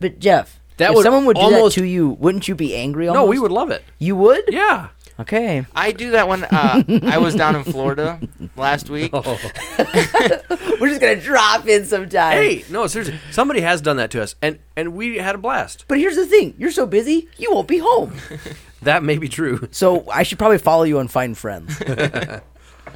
But 0.00 0.18
Jeff, 0.18 0.60
That 0.76 0.90
if 0.90 0.96
would 0.96 1.02
someone 1.04 1.24
would 1.26 1.36
do 1.36 1.42
almost- 1.42 1.76
that 1.76 1.82
to 1.82 1.86
you, 1.86 2.10
wouldn't 2.10 2.48
you 2.48 2.54
be 2.54 2.74
angry? 2.76 3.06
No, 3.06 3.24
we 3.24 3.38
would 3.38 3.52
love 3.52 3.70
it. 3.70 3.84
You 3.98 4.16
would? 4.16 4.44
Yeah. 4.48 4.88
Okay. 5.20 5.64
I 5.74 5.92
do 5.92 6.12
that 6.12 6.26
when 6.26 6.44
uh, 6.44 6.82
I 7.04 7.18
was 7.18 7.34
down 7.34 7.54
in 7.54 7.64
Florida 7.64 8.18
last 8.56 8.88
week. 8.90 9.12
We're 9.12 10.88
just 10.88 11.00
gonna 11.00 11.20
drop 11.20 11.66
in 11.68 11.84
sometime. 11.84 12.32
Hey, 12.32 12.64
no, 12.70 12.86
seriously. 12.86 13.18
Somebody 13.30 13.60
has 13.60 13.80
done 13.80 13.96
that 13.98 14.10
to 14.12 14.22
us 14.22 14.34
and 14.42 14.58
and 14.76 14.94
we 14.94 15.18
had 15.18 15.34
a 15.34 15.38
blast. 15.38 15.84
But 15.88 15.98
here's 15.98 16.16
the 16.16 16.26
thing: 16.26 16.54
you're 16.58 16.70
so 16.70 16.86
busy, 16.86 17.28
you 17.38 17.52
won't 17.52 17.68
be 17.68 17.78
home. 17.78 18.14
That 18.82 19.04
may 19.04 19.16
be 19.16 19.28
true. 19.28 19.68
so 19.70 20.10
I 20.10 20.24
should 20.24 20.38
probably 20.40 20.58
follow 20.58 20.82
you 20.82 20.98
and 20.98 21.08
Find 21.08 21.38
Friends. 21.38 21.78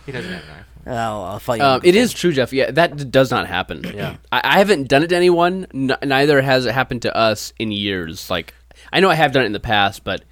He 0.05 0.13
doesn't 0.13 0.33
have 0.33 0.43
an 0.43 0.49
iPhone. 0.49 0.65
oh, 0.89 1.23
I'll 1.23 1.39
follow 1.39 1.59
you. 1.59 1.65
Um, 1.65 1.81
it 1.85 1.95
is 1.95 2.13
true, 2.13 2.33
Jeff. 2.33 2.53
Yeah, 2.53 2.71
that 2.73 2.97
d- 2.97 3.05
does 3.05 3.31
not 3.31 3.47
happen. 3.47 3.85
Yeah. 3.95 4.17
I, 4.33 4.41
I 4.43 4.59
haven't 4.59 4.89
done 4.89 5.03
it 5.05 5.09
to 5.09 5.17
anyone. 5.17 5.67
N- 5.73 5.97
neither 6.05 6.43
has 6.43 6.67
it 6.67 6.73
happened 6.75 7.03
to 7.03 7.17
us 7.17 7.53
in 7.61 7.71
years. 7.71 8.29
Like, 8.31 8.53
I 8.93 8.99
know 8.99 9.09
I 9.11 9.15
have 9.15 9.31
done 9.33 9.45
it 9.45 9.47
in 9.47 9.53
the 9.53 9.61
past, 9.61 10.03
but 10.03 10.25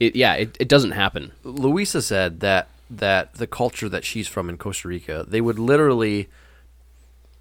it, 0.00 0.14
yeah, 0.16 0.34
it, 0.34 0.56
it 0.60 0.68
doesn't 0.68 0.92
happen. 0.92 1.32
Luisa 1.44 2.00
said 2.02 2.40
that 2.40 2.68
that 2.90 3.34
the 3.34 3.46
culture 3.46 3.88
that 3.88 4.04
she's 4.04 4.26
from 4.28 4.48
in 4.48 4.56
Costa 4.56 4.88
Rica, 4.88 5.24
they 5.28 5.40
would 5.40 5.58
literally 5.58 6.28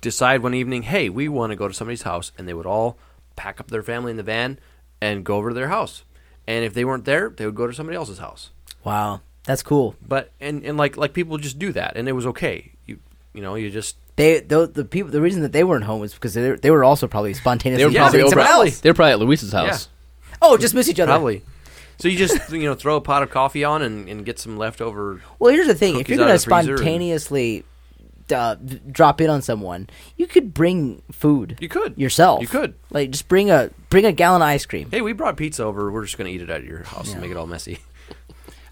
decide 0.01 0.41
one 0.43 0.53
evening, 0.53 0.83
"Hey, 0.83 1.09
we 1.09 1.27
want 1.27 1.51
to 1.51 1.55
go 1.55 1.67
to 1.67 1.73
somebody's 1.73 2.03
house," 2.03 2.31
and 2.37 2.47
they 2.47 2.53
would 2.53 2.65
all 2.65 2.97
pack 3.35 3.59
up 3.59 3.67
their 3.69 3.83
family 3.83 4.11
in 4.11 4.17
the 4.17 4.23
van 4.23 4.59
and 5.01 5.23
go 5.23 5.35
over 5.37 5.49
to 5.49 5.55
their 5.55 5.67
house. 5.69 6.03
And 6.47 6.63
if 6.65 6.73
they 6.73 6.85
weren't 6.85 7.05
there, 7.05 7.29
they 7.29 7.45
would 7.45 7.55
go 7.55 7.67
to 7.67 7.73
somebody 7.73 7.95
else's 7.97 8.19
house. 8.19 8.51
Wow, 8.83 9.21
that's 9.43 9.63
cool. 9.63 9.95
But 10.05 10.31
and, 10.39 10.63
and 10.63 10.77
like 10.77 10.97
like 10.97 11.13
people 11.13 11.37
just 11.37 11.59
do 11.59 11.71
that, 11.73 11.95
and 11.97 12.07
it 12.07 12.13
was 12.13 12.25
okay. 12.27 12.71
You 12.85 12.99
you 13.33 13.41
know 13.41 13.55
you 13.55 13.69
just 13.69 13.97
They 14.15 14.39
the, 14.39 14.67
the 14.67 14.85
people 14.85 15.11
the 15.11 15.21
reason 15.21 15.41
that 15.43 15.51
they 15.51 15.63
weren't 15.63 15.83
home 15.85 15.99
was 16.01 16.13
because 16.13 16.33
they 16.33 16.49
were, 16.51 16.57
they 16.57 16.71
were 16.71 16.83
also 16.83 17.07
probably 17.07 17.33
spontaneously 17.43 17.83
They 17.83 17.85
were 17.85 17.93
probably 17.95 18.19
visiting 18.19 18.39
over. 18.39 18.47
someone 18.47 18.65
At, 18.67 18.67
else. 18.71 18.79
they 18.81 18.89
were 18.89 18.93
probably 18.93 19.11
at 19.13 19.19
Luis's 19.19 19.51
house. 19.51 19.89
Oh, 20.41 20.57
just 20.57 20.73
miss 20.73 20.87
each 20.89 20.99
other. 20.99 21.11
probably. 21.11 21.43
So 21.99 22.07
you 22.07 22.17
just 22.17 22.51
you 22.51 22.63
know 22.63 22.75
throw 22.75 22.95
a 22.95 23.01
pot 23.01 23.23
of 23.23 23.29
coffee 23.29 23.63
on 23.63 23.81
and, 23.81 24.07
and 24.07 24.25
get 24.25 24.39
some 24.39 24.57
leftover. 24.57 25.21
Well, 25.39 25.53
here's 25.53 25.67
the 25.67 25.75
thing: 25.75 25.99
if 25.99 26.09
you're 26.09 26.17
gonna 26.17 26.33
of 26.35 26.41
the 26.41 26.49
freezer 26.49 26.71
and- 26.73 26.79
spontaneously 26.79 27.65
uh, 28.31 28.55
drop 28.91 29.21
in 29.21 29.29
on 29.29 29.41
someone, 29.41 29.89
you 30.15 30.27
could 30.27 30.53
bring 30.53 31.01
food. 31.11 31.57
You 31.59 31.69
could 31.69 31.97
yourself. 31.97 32.41
You 32.41 32.47
could. 32.47 32.75
like 32.91 33.11
just 33.11 33.27
bring 33.27 33.49
a 33.49 33.71
bring 33.89 34.05
a 34.05 34.11
gallon 34.11 34.41
of 34.41 34.47
ice 34.47 34.65
cream. 34.65 34.89
Hey, 34.91 35.01
we 35.01 35.13
brought 35.13 35.37
pizza 35.37 35.63
over. 35.63 35.91
We're 35.91 36.05
just 36.05 36.17
gonna 36.17 36.29
eat 36.29 36.41
it 36.41 36.49
at 36.49 36.63
your 36.63 36.83
house 36.83 37.11
and 37.11 37.21
make 37.21 37.31
it 37.31 37.37
all 37.37 37.47
messy. 37.47 37.79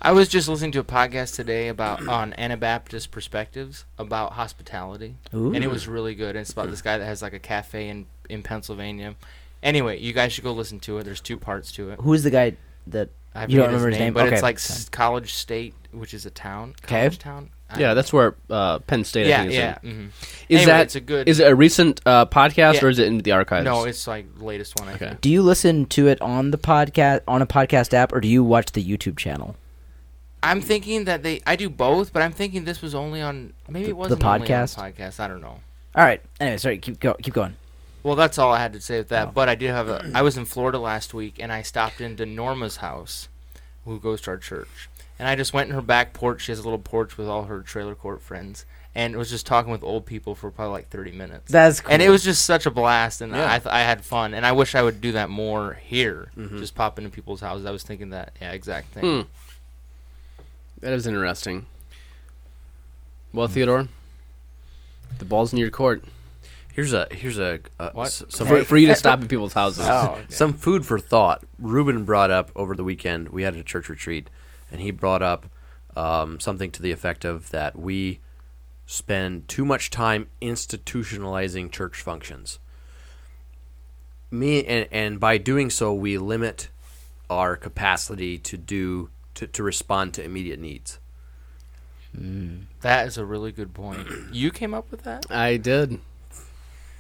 I 0.01 0.11
was 0.11 0.27
just 0.29 0.47
listening 0.47 0.71
to 0.73 0.79
a 0.79 0.83
podcast 0.83 1.35
today 1.35 1.67
about 1.67 2.07
on 2.07 2.33
Anabaptist 2.33 3.09
perspectives 3.09 3.85
about 3.97 4.33
hospitality, 4.33 5.15
and 5.31 5.55
it 5.63 5.69
was 5.69 5.88
really 5.88 6.13
good. 6.13 6.35
And 6.35 6.39
it's 6.39 6.51
about 6.51 6.69
this 6.69 6.81
guy 6.83 6.97
that 6.99 7.05
has 7.05 7.21
like 7.21 7.33
a 7.33 7.39
cafe 7.39 7.89
in 7.89 8.05
in 8.29 8.43
Pennsylvania. 8.43 9.15
Anyway, 9.63 9.99
you 9.99 10.13
guys 10.13 10.31
should 10.31 10.43
go 10.43 10.53
listen 10.53 10.79
to 10.81 10.99
it. 10.99 11.05
There's 11.05 11.21
two 11.21 11.38
parts 11.38 11.71
to 11.71 11.89
it. 11.89 11.99
Who's 12.01 12.21
the 12.21 12.29
guy 12.29 12.55
that 12.88 13.10
I 13.34 13.45
you 13.48 13.58
don't 13.58 13.67
remember 13.67 13.89
his 13.89 14.00
name? 14.00 14.13
but 14.13 14.26
okay. 14.28 14.36
it's 14.36 14.43
like 14.43 14.56
S- 14.56 14.89
College 14.89 15.34
State, 15.34 15.74
which 15.91 16.13
is 16.13 16.26
a 16.26 16.30
town. 16.32 16.76
Okay. 16.86 17.00
College 17.02 17.19
town. 17.19 17.50
I 17.69 17.80
Yeah, 17.80 17.88
don't 17.88 17.95
that's 17.95 18.13
where 18.13 18.36
uh, 18.50 18.80
Penn 18.80 19.04
State. 19.04 19.26
I 19.26 19.30
Yeah, 19.30 19.38
think, 19.39 19.50
is 19.52 19.58
yeah. 19.58 19.78
in. 19.84 19.89
mhm. 19.89 20.08
Is 20.50 20.58
Anyway, 20.62 20.65
that 20.65 20.82
it's 20.84 20.95
a 20.95 21.02
good- 21.02 21.28
Is 21.28 21.39
it 21.39 21.48
a 21.52 21.56
recent 21.56 22.00
uh, 22.06 22.26
podcast 22.28 22.76
Yeah. 22.76 22.86
or 22.86 22.89
is 22.89 23.00
it 23.00 23.08
in 23.08 23.17
the 23.17 23.32
archives? 23.32 23.65
No, 23.65 23.84
it's 23.86 24.08
like 24.08 24.38
the 24.38 24.45
latest 24.45 24.80
one. 24.80 24.88
I 24.88 24.93
Okay. 24.93 25.08
think. 25.10 25.21
Do 25.21 25.30
you 25.32 25.41
listen 25.41 25.86
to 25.88 26.08
it 26.08 26.21
on 26.21 26.52
the 26.52 26.58
podcast 26.60 27.21
on 27.28 27.41
a 27.41 27.48
podcast 27.48 27.93
app, 27.93 28.13
or 28.13 28.21
do 28.21 28.28
you 28.28 28.43
watch 28.43 28.71
the 28.74 28.84
YouTube 28.84 29.17
channel? 29.17 29.56
I'm 30.43 30.62
thinking 30.62 31.06
that 31.06 31.24
they. 31.24 31.41
I 31.48 31.56
do 31.56 31.69
both, 31.71 32.13
but 32.13 32.21
I'm 32.21 32.32
thinking 32.32 32.65
this 32.65 32.82
was 32.84 32.93
only 32.93 33.19
on. 33.21 33.54
Maybe 33.67 33.86
The- 33.86 33.89
it 33.89 33.98
wasn't 33.98 34.19
the 34.21 34.28
only 34.28 34.41
on 34.54 34.67
podcast? 34.67 34.78
podcast. 34.78 35.19
I 35.19 35.28
don't 35.28 35.41
know. 35.41 35.60
All 35.95 36.04
right. 36.04 36.21
Anyway, 36.39 36.58
sorry. 36.58 36.78
Keep 36.78 37.00
go. 37.00 37.15
Keep 37.15 37.34
going. 37.34 37.56
Well, 38.06 38.15
that's 38.15 38.38
all 38.38 38.54
I 38.54 38.60
had 38.60 38.74
to 38.74 38.80
say 38.82 39.00
with 39.00 39.12
Oh. 39.12 39.15
that. 39.15 39.34
But 39.34 39.50
I 39.50 39.56
did 39.56 39.72
have 39.72 39.89
a. 39.89 40.12
I 40.13 40.22
was 40.22 40.38
in 40.38 40.46
Florida 40.46 40.78
last 40.78 41.12
week, 41.15 41.38
and 41.39 41.52
I 41.52 41.63
stopped 41.63 42.00
into 42.00 42.24
Norma's 42.24 42.78
house, 42.78 43.30
who 43.84 44.00
goes 44.00 44.22
to 44.22 44.30
our 44.32 44.38
church, 44.38 44.89
and 45.18 45.28
I 45.28 45.36
just 45.36 45.54
went 45.54 45.70
in 45.70 45.76
her 45.76 45.82
back 45.82 46.13
porch. 46.13 46.44
She 46.44 46.52
has 46.52 46.60
a 46.60 46.63
little 46.63 46.78
porch 46.78 47.18
with 47.18 47.28
all 47.28 47.46
her 47.46 47.62
trailer 47.62 47.96
court 47.96 48.22
friends, 48.22 48.63
and 48.94 49.15
was 49.15 49.32
just 49.32 49.48
talking 49.48 49.72
with 49.72 49.82
old 49.84 50.06
people 50.06 50.36
for 50.36 50.52
probably 50.52 50.74
like 50.74 50.89
30 50.89 51.13
minutes. 51.13 51.52
That's 51.52 51.82
cool. 51.82 51.91
and 51.94 52.02
it 52.04 52.12
was 52.12 52.24
just 52.24 52.46
such 52.46 52.68
a 52.68 52.72
blast, 52.72 53.22
and 53.22 53.34
Yeah. 53.34 53.52
I 53.52 53.58
th- 53.58 53.74
I 53.74 53.80
had 53.80 54.06
fun, 54.06 54.36
and 54.36 54.46
I 54.46 54.52
wish 54.52 54.76
I 54.76 54.84
would 54.84 55.02
do 55.02 55.13
that 55.13 55.32
more 55.32 55.74
here. 55.84 56.30
Mm-hmm. 56.38 56.60
Just 56.60 56.76
pop 56.76 57.00
into 57.00 57.10
people's 57.10 57.41
houses. 57.41 57.65
I 57.65 57.72
was 57.72 57.82
thinking 57.82 58.12
that, 58.12 58.34
yeah, 58.39 58.52
exact 58.52 58.94
thing. 58.94 59.04
Hmm. 59.04 59.22
That 60.82 60.94
is 60.94 61.08
interesting. 61.08 61.62
Hmm. 63.32 63.38
Well, 63.38 63.48
Theodore, 63.48 63.88
the 65.18 65.26
ball's 65.26 65.52
in 65.54 65.58
your 65.58 65.72
court 65.72 66.04
Here's 66.75 66.91
a 66.91 67.07
here's 67.09 67.39
a, 67.39 67.61
a 67.79 67.91
What? 67.91 68.11
some 68.11 68.47
for, 68.47 68.65
for 68.65 68.75
you 68.75 68.88
to 68.88 68.95
stop 68.95 69.21
at 69.21 69.29
people's 69.29 69.53
houses. 69.53 69.85
Oh, 69.88 70.11
okay. 70.17 70.25
some 70.27 70.51
food 70.51 70.85
for 70.85 70.99
thought. 70.99 71.41
Ruben 71.57 72.03
brought 72.03 72.31
up 72.31 72.51
over 72.53 72.75
the 72.75 72.83
weekend. 72.83 73.29
We 73.29 73.43
had 73.43 73.55
a 73.55 73.63
church 73.63 73.88
retreat, 73.88 74.29
and 74.69 74.81
he 74.81 74.91
brought 74.91 75.21
up 75.21 75.45
um, 75.95 76.38
something 76.41 76.71
to 76.71 76.81
the 76.81 76.91
effect 76.91 77.23
of 77.23 77.49
that 77.51 77.79
we 77.79 78.19
spend 78.85 79.47
too 79.47 79.63
much 79.63 79.89
time 79.89 80.27
institutionalizing 80.41 81.71
church 81.71 82.01
functions. 82.01 82.59
Me 84.29 84.65
and 84.65 84.89
and 84.91 85.17
by 85.17 85.38
doing 85.38 85.69
so, 85.69 85.93
we 85.93 86.17
limit 86.17 86.67
our 87.29 87.55
capacity 87.55 88.38
to 88.38 88.57
do 88.57 89.09
to, 89.35 89.47
to 89.47 89.63
respond 89.63 90.13
to 90.15 90.23
immediate 90.26 90.59
needs. 90.59 90.99
That 92.82 93.07
is 93.07 93.17
a 93.17 93.23
really 93.23 93.53
good 93.53 93.73
point. 93.73 94.05
You 94.34 94.51
came 94.51 94.73
up 94.73 94.91
with 94.91 95.03
that? 95.03 95.26
I 95.30 95.55
did. 95.55 95.99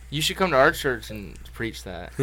You 0.09 0.21
should 0.21 0.37
come 0.37 0.51
to 0.51 0.57
our 0.57 0.71
church 0.71 1.09
and 1.09 1.37
preach 1.53 1.83
that. 1.83 2.13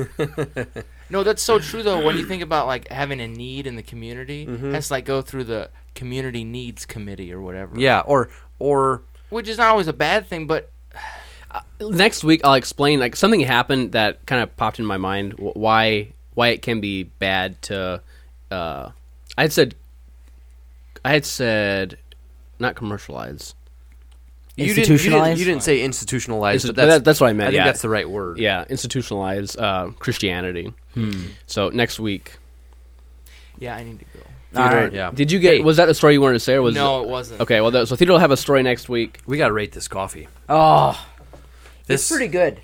no, 1.10 1.22
that's 1.24 1.42
so 1.42 1.58
true 1.58 1.82
though. 1.82 2.04
When 2.04 2.16
you 2.16 2.24
think 2.26 2.42
about 2.42 2.66
like 2.66 2.88
having 2.88 3.20
a 3.20 3.28
need 3.28 3.66
in 3.66 3.76
the 3.76 3.82
community, 3.82 4.46
Mm-hmm. 4.46 4.72
has 4.74 4.88
to 4.88 4.94
like 4.94 5.04
go 5.04 5.20
through 5.22 5.44
the 5.44 5.70
community 5.94 6.44
needs 6.44 6.86
committee 6.86 7.32
or 7.32 7.40
whatever. 7.40 7.78
Yeah, 7.78 8.00
or 8.00 8.30
or 8.58 9.02
which 9.30 9.48
is 9.48 9.58
not 9.58 9.68
always 9.68 9.88
a 9.88 9.92
bad 9.92 10.26
thing, 10.26 10.46
but 10.46 10.70
Next 11.80 12.24
week, 12.24 12.40
I'll 12.44 12.54
explain. 12.54 12.98
Like 12.98 13.14
something 13.14 13.40
happened 13.40 13.92
that 13.92 14.24
kind 14.24 14.42
of 14.42 14.56
popped 14.56 14.78
in 14.78 14.86
my 14.86 14.96
mind. 14.96 15.34
wh- 15.34 15.54
Why 15.56 16.12
why 16.34 16.48
it 16.48 16.62
can 16.62 16.80
be 16.80 17.02
bad 17.02 17.60
to. 17.62 18.00
Uh, 18.50 18.90
I 19.36 19.42
had 19.42 19.52
said. 19.52 19.74
I 21.04 21.12
had 21.12 21.26
said, 21.26 21.98
not 22.58 22.74
commercialize. 22.76 23.54
You 24.56 24.66
didn't, 24.66 24.68
you, 24.68 24.74
didn't, 24.74 24.78
Institutionalized? 24.92 25.38
you 25.38 25.44
didn't 25.46 25.62
say 25.62 25.82
institutionalized, 25.82 26.64
Insti- 26.64 26.68
but 26.68 26.76
but 26.76 26.86
that's, 26.86 27.04
that's 27.04 27.20
what 27.20 27.28
I 27.30 27.32
meant, 27.32 27.48
I 27.48 27.50
think 27.52 27.56
yeah. 27.60 27.64
that's 27.64 27.80
the 27.82 27.88
right 27.88 28.08
word. 28.08 28.38
Yeah, 28.38 28.64
institutionalize 28.66 29.58
uh, 29.60 29.92
Christianity. 29.98 30.74
So 31.46 31.70
next 31.70 31.98
week. 31.98 32.36
Yeah, 33.58 33.76
I 33.76 33.82
need 33.84 33.98
to 34.00 34.04
go. 34.04 34.20
All 34.60 34.68
Theodore, 34.68 34.84
right. 34.84 34.92
Yeah. 34.92 35.10
Did 35.14 35.32
you 35.32 35.38
get? 35.38 35.54
Hey. 35.58 35.62
Was 35.62 35.78
that 35.78 35.86
the 35.86 35.94
story 35.94 36.12
you 36.14 36.20
wanted 36.20 36.34
to 36.34 36.40
say? 36.40 36.54
Or 36.54 36.62
was 36.62 36.74
no, 36.74 37.00
it- 37.00 37.04
it 37.04 37.08
wasn't. 37.08 37.40
Okay, 37.40 37.60
well, 37.62 37.70
that, 37.70 37.88
so 37.88 37.96
Theodore 37.96 38.14
will 38.14 38.20
have 38.20 38.30
a 38.30 38.36
story 38.36 38.62
next 38.62 38.88
week. 38.90 39.20
We 39.26 39.38
got 39.38 39.46
to 39.48 39.54
rate 39.54 39.72
this 39.72 39.88
coffee. 39.88 40.28
Oh, 40.50 41.02
This 41.86 42.02
it's 42.02 42.10
pretty 42.10 42.28
good. 42.30 42.60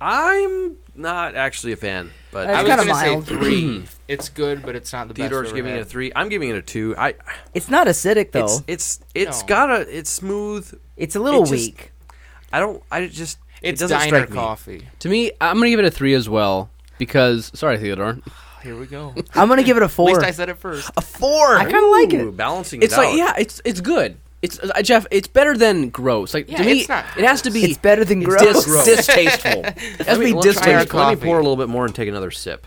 I'm 0.00 0.76
not 0.94 1.34
actually 1.34 1.72
a 1.72 1.76
fan, 1.76 2.10
but 2.32 2.48
It's 2.48 2.58
I 2.58 2.62
was 2.62 2.70
kinda 2.70 2.84
gonna 2.84 2.92
mild. 3.10 3.26
say 3.28 3.34
three. 3.36 3.84
it's 4.08 4.28
good, 4.30 4.62
but 4.62 4.74
it's 4.74 4.92
not 4.92 5.06
the 5.08 5.14
Theodore's 5.14 5.48
best. 5.48 5.50
I've 5.52 5.56
giving 5.56 5.70
ever 5.72 5.78
it 5.78 5.80
a 5.80 5.84
had. 5.84 5.88
three. 5.90 6.12
I'm 6.16 6.28
giving 6.28 6.48
it 6.48 6.56
a 6.56 6.62
two. 6.62 6.94
I 6.98 7.14
It's 7.54 7.68
not 7.70 7.86
acidic 7.86 8.32
though. 8.32 8.44
it's 8.44 8.58
It's, 8.66 8.66
it's 8.66 9.00
it's 9.14 9.40
No. 9.42 9.46
got 9.46 9.70
a 9.70 9.98
it's 9.98 10.10
smooth. 10.10 10.72
It's 10.96 11.14
a 11.14 11.20
little 11.20 11.42
it 11.44 11.46
just- 11.50 11.66
weak. 11.66 11.92
I 12.52 12.58
don't. 12.60 12.82
I 12.90 13.06
just 13.06 13.38
It's 13.62 13.80
it 13.80 13.84
doesn't 13.84 13.96
diner 13.98 14.08
strike 14.18 14.30
me. 14.30 14.36
coffee. 14.36 14.88
To 15.00 15.08
me, 15.08 15.32
I'm 15.40 15.56
gonna 15.58 15.70
give 15.70 15.78
it 15.78 15.84
a 15.86 15.90
three 15.90 16.14
as 16.14 16.28
well 16.28 16.68
because 16.98 17.50
sorry, 17.54 17.78
Theodore. 17.78 18.18
Here 18.62 18.76
we 18.78 18.86
go. 18.86 19.12
I'm 19.34 19.48
gonna 19.48 19.62
give 19.64 19.76
it 19.76 19.82
a 19.82 19.86
At 19.86 19.90
four. 19.90 20.08
least 20.08 20.20
I 20.20 20.30
said 20.30 20.48
it 20.48 20.56
first. 20.58 20.88
a 20.96 21.00
four. 21.00 21.56
I 21.56 21.64
kind 21.64 21.84
of 21.84 21.90
like 21.90 22.12
it. 22.14 22.36
Balancing 22.36 22.80
It's 22.82 22.94
it 22.94 22.96
like 22.96 23.08
out. 23.08 23.16
yeah, 23.16 23.34
it's 23.38 23.60
it's 23.64 23.80
good. 23.80 24.18
It's 24.42 24.58
uh, 24.58 24.82
Jeff. 24.82 25.06
It's 25.10 25.28
better 25.28 25.56
than 25.56 25.88
gross. 25.90 26.34
Like 26.34 26.50
Yeah, 26.50 26.58
to 26.58 26.64
me, 26.64 26.80
it's 26.80 26.88
not 26.88 27.04
it 27.16 27.24
has 27.24 27.42
to 27.42 27.50
be. 27.50 27.64
It's 27.64 27.78
better 27.78 28.04
than 28.04 28.18
dis- 28.20 28.64
gross. 28.66 28.84
distasteful. 28.84 29.62
it 29.64 29.78
has 29.78 29.96
to 29.98 30.04
Let 30.04 30.18
me, 30.18 30.24
be 30.26 30.32
let, 30.32 30.36
me, 30.36 30.42
distasteful. 30.42 30.98
let 31.00 31.08
me 31.10 31.14
coffee. 31.16 31.26
pour 31.26 31.36
a 31.38 31.42
little 31.42 31.56
bit 31.56 31.68
more 31.68 31.84
and 31.86 31.94
take 31.94 32.08
another 32.08 32.30
sip. 32.32 32.66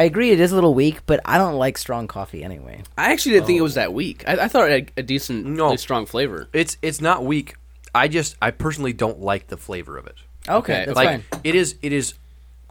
I 0.00 0.04
agree. 0.04 0.30
It 0.30 0.38
is 0.38 0.52
a 0.52 0.54
little 0.54 0.74
weak, 0.74 1.00
but 1.06 1.20
I 1.24 1.38
don't 1.38 1.54
like 1.56 1.76
strong 1.76 2.06
coffee 2.06 2.44
anyway. 2.44 2.82
I 2.96 3.10
actually 3.12 3.32
didn't 3.32 3.46
think 3.48 3.58
it 3.58 3.62
was 3.62 3.74
that 3.74 3.92
weak. 3.92 4.22
I, 4.28 4.44
I 4.44 4.48
thought 4.48 4.70
it 4.70 4.72
had 4.72 4.92
a 4.96 5.02
decent, 5.02 5.44
No. 5.44 5.74
strong 5.74 6.06
flavor. 6.06 6.48
It's 6.52 6.76
it's 6.82 7.00
not 7.00 7.24
weak. 7.24 7.56
I 7.94 8.06
just 8.06 8.36
I 8.40 8.52
personally 8.52 8.92
don't 8.92 9.20
like 9.20 9.48
the 9.48 9.56
flavor 9.56 9.98
of 9.98 10.06
it. 10.06 10.14
Okay, 10.48 10.54
Okay, 10.74 10.84
that's 10.86 10.94
like 10.96 11.08
fine. 11.08 11.40
it 11.42 11.56
is 11.56 11.74
it 11.82 11.92
is 11.92 12.14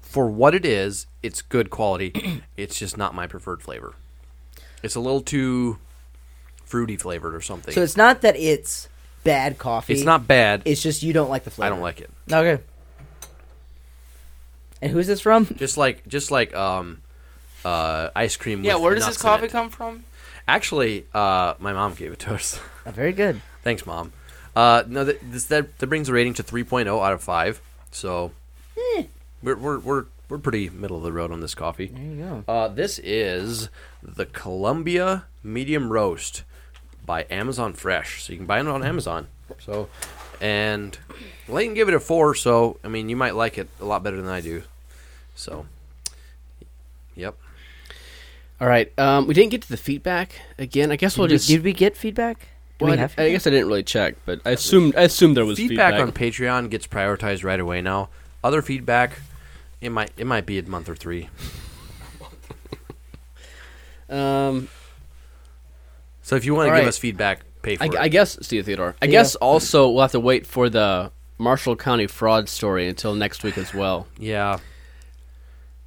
for 0.01 0.28
what 0.30 0.55
it 0.55 0.66
is. 0.66 1.08
It's 1.22 1.41
good 1.41 1.70
quality. 1.70 2.41
it's 2.58 2.80
just 2.80 2.97
not 2.97 3.14
my 3.14 3.28
preferred 3.28 3.62
flavor. 3.62 3.95
It's 4.82 4.95
a 4.95 5.01
little 5.01 5.20
too 5.22 5.80
fruity 6.68 6.95
flavored 6.97 7.34
or 7.34 7.41
something. 7.41 7.74
So 7.74 7.82
it's 7.82 7.97
not 7.97 8.22
that 8.22 8.36
it's 8.36 8.88
bad 9.24 9.57
coffee. 9.57 9.93
it's 9.93 10.03
not 10.03 10.28
bad. 10.28 10.61
It's 10.65 10.82
just 10.82 11.01
you 11.03 11.13
don't 11.13 11.30
like 11.30 11.43
the 11.43 11.49
flavor. 11.51 11.68
I 11.68 11.70
don't 11.76 11.82
like 11.82 11.99
it. 12.01 12.09
Okay. 12.32 12.61
And 14.82 14.91
who's 14.91 15.07
this 15.07 15.22
from? 15.22 15.45
Just 15.55 15.78
like 15.78 16.07
just 16.07 16.30
like 16.32 16.55
um 16.55 17.01
uh 17.65 18.09
ice 18.15 18.38
cream. 18.38 18.63
Yeah, 18.63 18.76
with 18.76 18.84
where 18.84 18.95
does 18.95 19.05
nuts 19.05 19.15
this 19.18 19.22
coffee 19.22 19.47
come 19.47 19.70
from? 19.70 20.03
Actually, 20.47 21.05
uh, 21.13 21.55
my 21.59 21.74
mom 21.74 21.93
gave 21.93 22.11
it 22.13 22.20
to 22.20 22.34
us. 22.34 22.59
Oh, 22.88 22.91
very 22.91 23.11
good. 23.11 23.41
Thanks, 23.63 23.86
mom. 23.86 24.13
Uh, 24.55 24.82
no, 24.88 25.03
that, 25.03 25.20
this, 25.30 25.43
that 25.45 25.78
that 25.80 25.88
brings 25.88 26.07
the 26.07 26.13
rating 26.13 26.34
to 26.36 26.41
3.0 26.43 26.88
out 27.05 27.11
of 27.11 27.22
five. 27.22 27.59
So 27.91 28.32
Eh. 28.95 29.03
we're, 29.43 29.57
we're 29.57 29.80
we're 29.80 30.05
we're 30.30 30.38
pretty 30.38 30.70
middle 30.70 30.95
of 30.95 31.03
the 31.03 31.11
road 31.11 31.34
on 31.34 31.41
this 31.41 31.53
coffee. 31.53 31.88
There 31.88 32.01
you 32.01 32.15
go. 32.15 32.43
Uh, 32.47 32.70
this 32.70 32.97
is 32.99 33.68
the 34.01 34.26
Colombia 34.26 35.26
Medium 35.43 35.91
Roast 35.91 36.43
by 37.08 37.26
Amazon 37.32 37.74
Fresh. 37.74 38.22
So 38.22 38.34
you 38.34 38.38
can 38.38 38.45
buy 38.45 38.60
it 38.60 38.68
on 38.68 38.84
Amazon. 38.84 39.28
So, 39.60 39.89
and 40.39 40.95
Layton 41.47 41.74
gave 41.74 41.88
it 41.88 41.95
a 41.95 41.99
four. 41.99 42.36
So 42.36 42.78
I 42.84 42.88
mean, 42.88 43.10
you 43.10 43.16
might 43.16 43.34
like 43.34 43.58
it 43.58 43.68
a 43.82 43.86
lot 43.86 44.03
better 44.03 44.22
than 44.22 44.30
I 44.30 44.41
do. 44.41 44.62
So, 45.34 45.66
yep. 47.16 47.36
All 48.60 48.68
right, 48.68 48.91
um, 48.99 49.28
we 49.28 49.34
didn't 49.34 49.51
get 49.51 49.62
to 49.64 49.70
the 49.70 49.78
feedback 49.78 50.34
again. 50.58 50.91
I 50.91 50.95
guess 50.95 51.18
we'll 51.18 51.28
Did, 51.28 51.34
we, 51.34 51.38
just. 51.38 51.47
did 51.47 51.64
we 51.64 51.74
get 51.74 51.95
feedback? 51.95 52.49
Do 52.80 52.86
well, 52.86 52.95
we 52.95 53.01
I, 53.01 53.10
I 53.18 53.32
guess 53.32 53.47
I 53.47 53.51
didn't 53.51 53.68
really 53.68 53.84
check, 53.84 54.16
but 54.26 54.41
I 54.45 54.51
assumed 54.51 54.95
I 54.95 55.03
assumed 55.03 55.38
there 55.38 55.45
was 55.45 55.58
feedback, 55.58 55.93
feedback, 55.93 56.08
on 56.08 56.12
Patreon 56.12 56.70
gets 56.70 56.86
prioritized 56.86 57.43
right 57.43 57.60
away 57.60 57.82
now. 57.82 58.10
Other 58.43 58.62
feedback, 58.62 59.20
it 59.82 59.89
might 59.89 60.12
it 60.18 60.26
might 60.26 60.45
be 60.45 60.60
a 60.60 60.64
month 60.64 60.89
or 60.89 60.95
three. 60.95 61.30
Um, 64.10 64.70
So 66.28 66.36
if 66.36 66.44
you 66.44 66.54
want 66.54 66.66
to 66.68 66.72
give 66.72 66.80
right. 66.80 66.88
us 66.90 66.98
feedback, 66.98 67.40
pay 67.62 67.78
for 67.78 67.84
I, 67.84 67.88
it. 67.88 67.96
I 67.96 68.08
guess 68.10 68.38
Steve 68.42 68.66
Theodore. 68.66 68.98
I 69.02 69.06
Yeah. 69.06 69.12
guess 69.12 69.36
also 69.36 69.90
we'll 69.90 70.02
have 70.02 70.12
to 70.12 70.20
wait 70.20 70.46
for 70.46 70.68
the 70.70 71.14
Marshall 71.38 71.78
County 71.78 72.06
fraud 72.06 72.50
story 72.50 72.90
until 72.90 73.16
next 73.16 73.44
week 73.44 73.58
as 73.58 73.74
well. 73.74 74.08
yeah, 74.20 74.58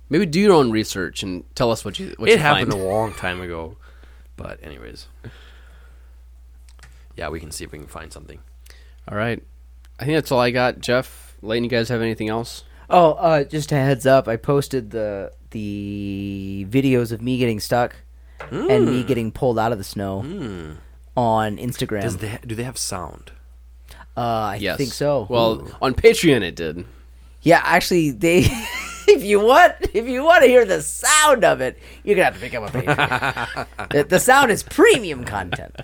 Maybe 0.09 0.25
do 0.25 0.41
your 0.41 0.55
own 0.55 0.71
research 0.71 1.23
and 1.23 1.45
tell 1.55 1.71
us 1.71 1.85
what 1.85 1.99
you 1.99 2.15
what 2.17 2.31
it 2.31 2.33
you 2.33 2.39
happened 2.39 2.71
find. 2.73 2.83
a 2.83 2.87
long 2.87 3.13
time 3.13 3.43
ago. 3.43 3.77
But 4.39 4.61
anyways, 4.63 5.09
yeah, 7.17 7.29
we 7.29 7.39
can 7.39 7.51
see 7.51 7.65
if 7.65 7.73
we 7.73 7.77
can 7.79 7.87
find 7.87 8.11
something. 8.11 8.39
All 9.09 9.19
right, 9.19 9.43
I 9.99 10.07
think 10.07 10.17
that's 10.17 10.33
all 10.33 10.41
I 10.41 10.53
got. 10.53 10.81
Jeff, 10.81 11.37
Layton, 11.43 11.65
you 11.65 11.71
guys 11.71 11.91
have 11.91 12.01
anything 12.01 12.31
else? 12.31 12.65
Oh, 12.89 13.11
uh, 13.13 13.45
just 13.45 13.73
a 13.73 13.75
heads 13.77 14.07
up. 14.07 14.27
I 14.27 14.37
posted 14.37 14.91
the 14.91 15.33
the 15.51 16.67
videos 16.71 17.13
of 17.13 17.21
me 17.21 17.37
getting 17.37 17.61
stuck 17.61 17.97
and 18.51 18.87
me 18.87 19.03
getting 19.05 19.31
pulled 19.33 19.59
out 19.59 19.73
of 19.73 19.79
the 19.79 19.85
snow 19.85 20.77
on 21.17 21.57
Instagram. 21.57 22.03
Does 22.03 22.17
they 22.19 22.39
do 22.47 22.55
they 22.55 22.65
have 22.65 22.79
sound? 22.79 23.33
uh, 24.17 24.21
I 24.21 24.57
Yes, 24.61 24.77
think 24.79 24.93
so. 24.93 25.27
Well, 25.29 25.69
on 25.81 25.95
Patreon 25.95 26.43
it 26.43 26.55
did. 26.57 26.85
yeah, 27.43 27.61
actually, 27.65 28.11
they. 28.11 28.45
if 29.09 29.25
you 29.25 29.41
want, 29.41 29.75
if 29.95 30.07
you 30.07 30.23
want 30.23 30.43
to 30.43 30.49
hear 30.49 30.65
the 30.65 30.83
sound 30.83 31.43
of 31.45 31.61
it, 31.61 31.79
you're 32.05 32.15
gonna 32.17 32.27
have 32.27 32.35
to 32.35 32.41
pick 32.41 32.55
up 32.55 32.69
a 32.75 32.79
Patreon. 32.79 33.67
the, 33.91 34.05
the 34.05 34.19
sound 34.21 34.51
is 34.51 34.63
premium 34.63 35.25
content. 35.25 35.77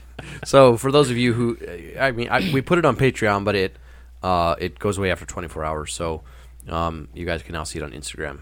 So 0.44 0.76
for 0.76 0.92
those 0.92 1.10
of 1.10 1.16
you 1.16 1.32
who, 1.32 1.58
I 1.98 2.10
mean, 2.12 2.28
I, 2.28 2.50
we 2.52 2.60
put 2.60 2.78
it 2.78 2.84
on 2.84 2.96
Patreon, 2.96 3.44
but 3.44 3.54
it 3.56 3.76
uh, 4.22 4.54
it 4.58 4.78
goes 4.78 4.98
away 4.98 5.10
after 5.10 5.24
24 5.26 5.64
hours. 5.64 5.92
So 5.94 6.22
um, 6.68 7.08
you 7.14 7.24
guys 7.26 7.42
can 7.42 7.52
now 7.52 7.64
see 7.64 7.78
it 7.78 7.82
on 7.82 7.92
Instagram 7.92 8.40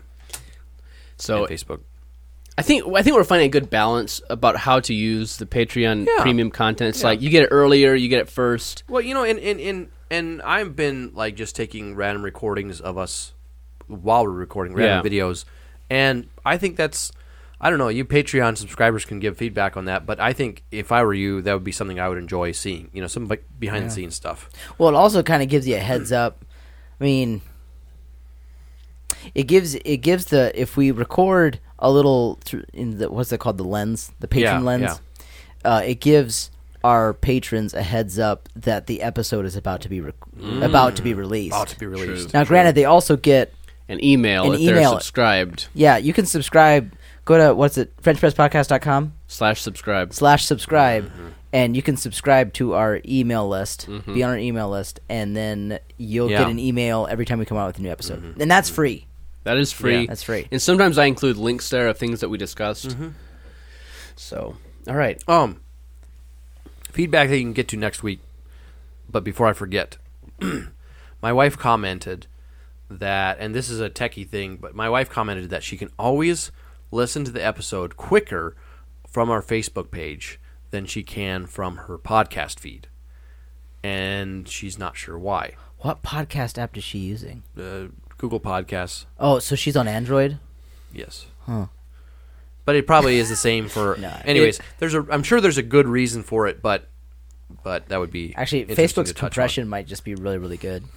So 1.17 1.45
and 1.45 1.55
Facebook. 1.57 1.81
I 2.57 2.63
think 2.63 2.85
I 2.95 3.03
think 3.03 3.17
we're 3.17 3.25
finding 3.25 3.47
a 3.47 3.51
good 3.51 3.69
balance 3.69 4.21
about 4.31 4.57
how 4.57 4.79
to 4.81 4.95
use 4.95 5.39
the 5.39 5.47
Patreon 5.47 6.07
Yeah. 6.07 6.23
premium 6.23 6.51
content. 6.51 6.91
It's 6.95 7.03
like 7.03 7.21
you 7.21 7.31
get 7.31 7.43
it 7.45 7.49
earlier, 7.51 7.95
you 7.95 8.09
get 8.09 8.21
it 8.21 8.29
first. 8.29 8.85
Well, 8.89 9.03
you 9.03 9.13
know, 9.15 9.25
and 9.25 9.39
and 9.41 9.61
and, 9.61 9.89
and 10.11 10.43
I've 10.43 10.77
been 10.77 11.11
like 11.15 11.35
just 11.35 11.57
taking 11.57 11.97
random 11.97 12.23
recordings 12.23 12.81
of 12.81 12.97
us 12.97 13.33
while 13.89 14.23
we're 14.25 14.31
recording 14.31 14.75
random 14.75 15.05
Yeah. 15.05 15.25
videos, 15.25 15.45
and 15.91 16.29
I 16.45 16.57
think 16.57 16.77
that's 16.77 17.11
I 17.61 17.71
don't 17.71 17.79
know. 17.79 17.89
You 17.89 18.05
Patreon 18.05 18.57
subscribers 18.57 19.05
can 19.05 19.19
give 19.21 19.37
feedback 19.37 19.77
on 19.77 19.87
that, 19.87 20.07
but 20.07 20.21
I 20.21 20.33
think 20.33 20.63
if 20.71 20.93
I 20.93 21.03
were 21.03 21.15
you, 21.15 21.43
that 21.43 21.55
would 21.55 21.65
be 21.65 21.73
something 21.73 21.99
I 21.99 22.09
would 22.09 22.19
enjoy 22.19 22.53
seeing. 22.53 22.89
You 22.93 23.01
know, 23.01 23.09
some 23.09 23.27
like 23.27 23.45
behind 23.59 23.87
the 23.87 23.91
scenes 23.91 24.15
stuff. 24.15 24.49
Well, 24.79 24.89
it 24.91 24.95
also 24.95 25.23
kind 25.25 25.43
of 25.43 25.49
gives 25.49 25.67
you 25.67 25.75
a 25.77 25.81
heads 25.81 26.13
up. 26.13 26.45
I 27.01 27.05
mean, 27.05 27.41
it 29.35 29.45
gives 29.45 29.75
it 29.75 29.99
gives 29.99 30.27
the 30.27 30.53
if 30.61 30.77
we 30.77 30.91
record 30.93 31.59
a 31.79 31.91
little 31.91 32.39
through 32.45 32.65
in 32.73 32.99
the 32.99 33.11
what's 33.11 33.33
it 33.33 33.41
called 33.41 33.59
the 33.59 33.65
lens 33.65 34.13
the 34.21 34.29
Patreon 34.29 34.41
Yeah, 34.43 34.59
lens, 34.61 35.01
uh, 35.65 35.83
it 35.85 36.01
gives 36.01 36.51
our 36.83 37.15
patrons 37.15 37.73
a 37.75 37.83
heads 37.83 38.19
up 38.19 38.49
that 38.55 38.87
the 38.87 39.01
episode 39.03 39.47
is 39.47 39.57
about 39.57 39.81
to 39.81 39.89
be 39.89 40.01
rec- 40.01 40.15
about 40.63 40.97
to 40.97 41.03
be 41.03 41.15
released. 41.15 41.55
About 41.57 41.69
to 41.69 41.79
be 41.79 41.87
released. 41.87 42.35
now, 42.35 42.45
granted, 42.45 42.75
they 42.75 42.85
also 42.85 43.17
get 43.17 43.55
An 43.89 44.03
email 44.05 44.45
An 44.53 44.61
if 44.61 44.67
they're 44.67 44.77
email. 44.77 44.91
subscribed 44.93 45.69
yeah. 45.75 45.97
You 45.97 46.13
can 46.13 46.27
subscribe. 46.27 46.93
Go 47.25 47.39
to 47.39 47.55
what's 47.55 47.79
it 47.79 47.97
FrenchPressPodcast.com 48.03 49.15
slash 49.29 49.63
subscribe. 49.63 50.13
slash 50.13 50.45
subscribe. 50.45 51.05
Mm-hmm. 51.07 51.29
And 51.55 51.77
you 51.77 51.83
can 51.83 51.97
subscribe 51.97 52.53
to 52.55 52.75
our 52.75 53.01
email 53.07 53.49
list, 53.49 53.87
be 54.13 54.23
on 54.25 54.31
our 54.31 54.37
email 54.39 54.69
list, 54.69 54.99
and 55.09 55.37
then 55.37 55.79
you'll 55.97 56.29
Yeah. 56.29 56.39
Mm-hmm. 56.39 56.45
get 56.45 56.51
an 56.51 56.59
email 56.59 57.07
every 57.09 57.25
time 57.25 57.39
we 57.39 57.45
come 57.45 57.57
out 57.57 57.69
with 57.69 57.79
a 57.79 57.83
new 57.83 57.91
episode. 57.91 58.41
And 58.41 58.51
that's 58.51 58.69
free. 58.69 59.07
That 59.45 59.59
is 59.59 59.73
free. 59.73 60.03
Yeah. 60.03 60.07
That's 60.09 60.23
free. 60.23 60.49
And 60.51 60.61
sometimes 60.61 60.99
I 60.99 61.05
include 61.05 61.37
links 61.37 61.69
there 61.71 61.89
of 61.89 61.99
things 61.99 62.21
that 62.21 62.29
we 62.29 62.39
discussed. 62.39 62.89
Mm-hmm. 62.89 63.09
So, 64.17 64.57
all 64.89 64.97
right. 64.97 65.23
Um, 65.29 65.61
feedback 66.91 67.29
that 67.29 67.37
you 67.37 67.45
can 67.45 67.53
get 67.53 67.69
to 67.69 67.77
next 67.77 68.03
week. 68.03 68.21
But 69.09 69.23
before 69.23 69.47
I 69.47 69.53
forget, 69.53 69.99
my 71.23 71.33
wife 71.33 71.59
commented 71.59 72.27
that, 72.89 73.37
and 73.39 73.55
this 73.55 73.69
is 73.69 73.81
a 73.81 73.91
techie 73.91 74.29
thing, 74.29 74.57
but 74.57 74.75
my 74.75 74.89
wife 74.89 75.11
commented 75.11 75.51
that 75.51 75.63
she 75.63 75.77
can 75.77 75.91
always 75.99 76.51
listen 76.91 77.25
to 77.25 77.31
the 77.31 77.45
episode 77.45 77.97
quicker 77.97 78.57
from 79.07 79.31
our 79.31 79.43
Facebook 79.43 79.91
page 79.91 80.41
than 80.71 80.87
she 80.87 81.03
can 81.03 81.47
from 81.47 81.77
her 81.77 81.99
podcast 81.99 82.59
feed. 82.59 82.89
And 83.83 84.49
she's 84.49 84.79
not 84.79 84.97
sure 84.97 85.19
why. 85.19 85.53
What 85.79 86.03
podcast 86.03 86.57
app 86.57 86.77
is 86.77 86.85
she 86.85 86.99
using? 86.99 87.43
Uh, 87.59 87.89
Google 88.19 88.41
Podcasts, 88.41 89.05
Oh, 89.19 89.39
so 89.39 89.55
she's 89.57 89.77
on 89.77 89.89
Android. 89.89 90.39
yes. 90.93 91.27
Huh. 91.47 91.67
But 92.65 92.77
it 92.77 92.87
probably 92.87 93.19
is 93.19 93.29
the 93.29 93.37
same 93.37 93.69
for. 93.69 93.97
No, 94.01 94.11
anyways, 94.25 94.59
there's 94.79 94.95
a. 94.95 95.07
I'm 95.11 95.23
sure 95.23 95.41
there's 95.41 95.59
a 95.59 95.63
good 95.63 95.87
reason 95.87 96.23
for 96.23 96.47
it, 96.47 96.63
but 96.63 96.89
but 97.63 97.89
that 97.89 98.01
would 98.01 98.11
be 98.11 98.35
Actually, 98.37 98.65
Facebook's 98.67 99.13
touch 99.13 99.23
on. 99.23 99.29
compression 99.29 99.69
might 99.69 99.87
just 99.87 100.03
be 100.05 100.15
really, 100.15 100.39
really 100.39 100.57
good. 100.57 100.85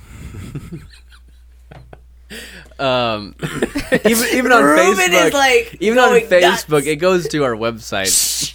Um, 2.78 3.36
even 4.06 4.28
even 4.34 4.52
on 4.52 4.62
Ruben 4.64 4.96
Facebook, 4.96 5.34
like, 5.34 5.78
even 5.80 5.98
on 5.98 6.10
Facebook, 6.12 6.70
nuts. 6.70 6.86
it 6.88 6.98
goes 6.98 7.28
to 7.30 7.44
our 7.46 7.54
website. 7.56 8.54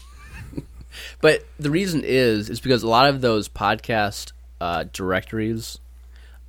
but 1.23 1.45
the 1.59 1.71
reason 1.71 2.03
is 2.05 2.51
is 2.51 2.61
because 2.61 2.83
a 2.83 2.89
lot 2.89 3.09
of 3.09 3.21
those 3.23 3.49
podcast 3.49 4.33
uh, 4.61 4.85
directories 4.93 5.79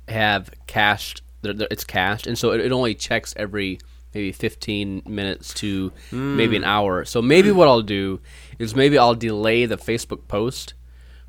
have 0.06 0.50
cached. 0.66 1.22
They're- 1.44 1.52
they're- 1.52 1.68
It's 1.70 1.84
cached, 1.84 2.26
and 2.26 2.36
so 2.38 2.50
it, 2.52 2.60
it 2.60 2.72
only 2.72 2.94
checks 2.94 3.34
every 3.36 3.78
maybe 4.14 4.30
15 4.32 5.02
minutes 5.06 5.52
to 5.54 5.92
maybe 6.12 6.56
an 6.56 6.62
hmm. 6.62 6.68
hour. 6.68 7.04
So 7.04 7.20
maybe 7.20 7.50
what 7.50 7.66
I'll 7.68 7.82
do 7.82 8.20
is 8.58 8.74
maybe 8.74 8.96
I'll 8.96 9.14
delay 9.16 9.66
the 9.66 9.76
Facebook 9.76 10.28
post 10.28 10.74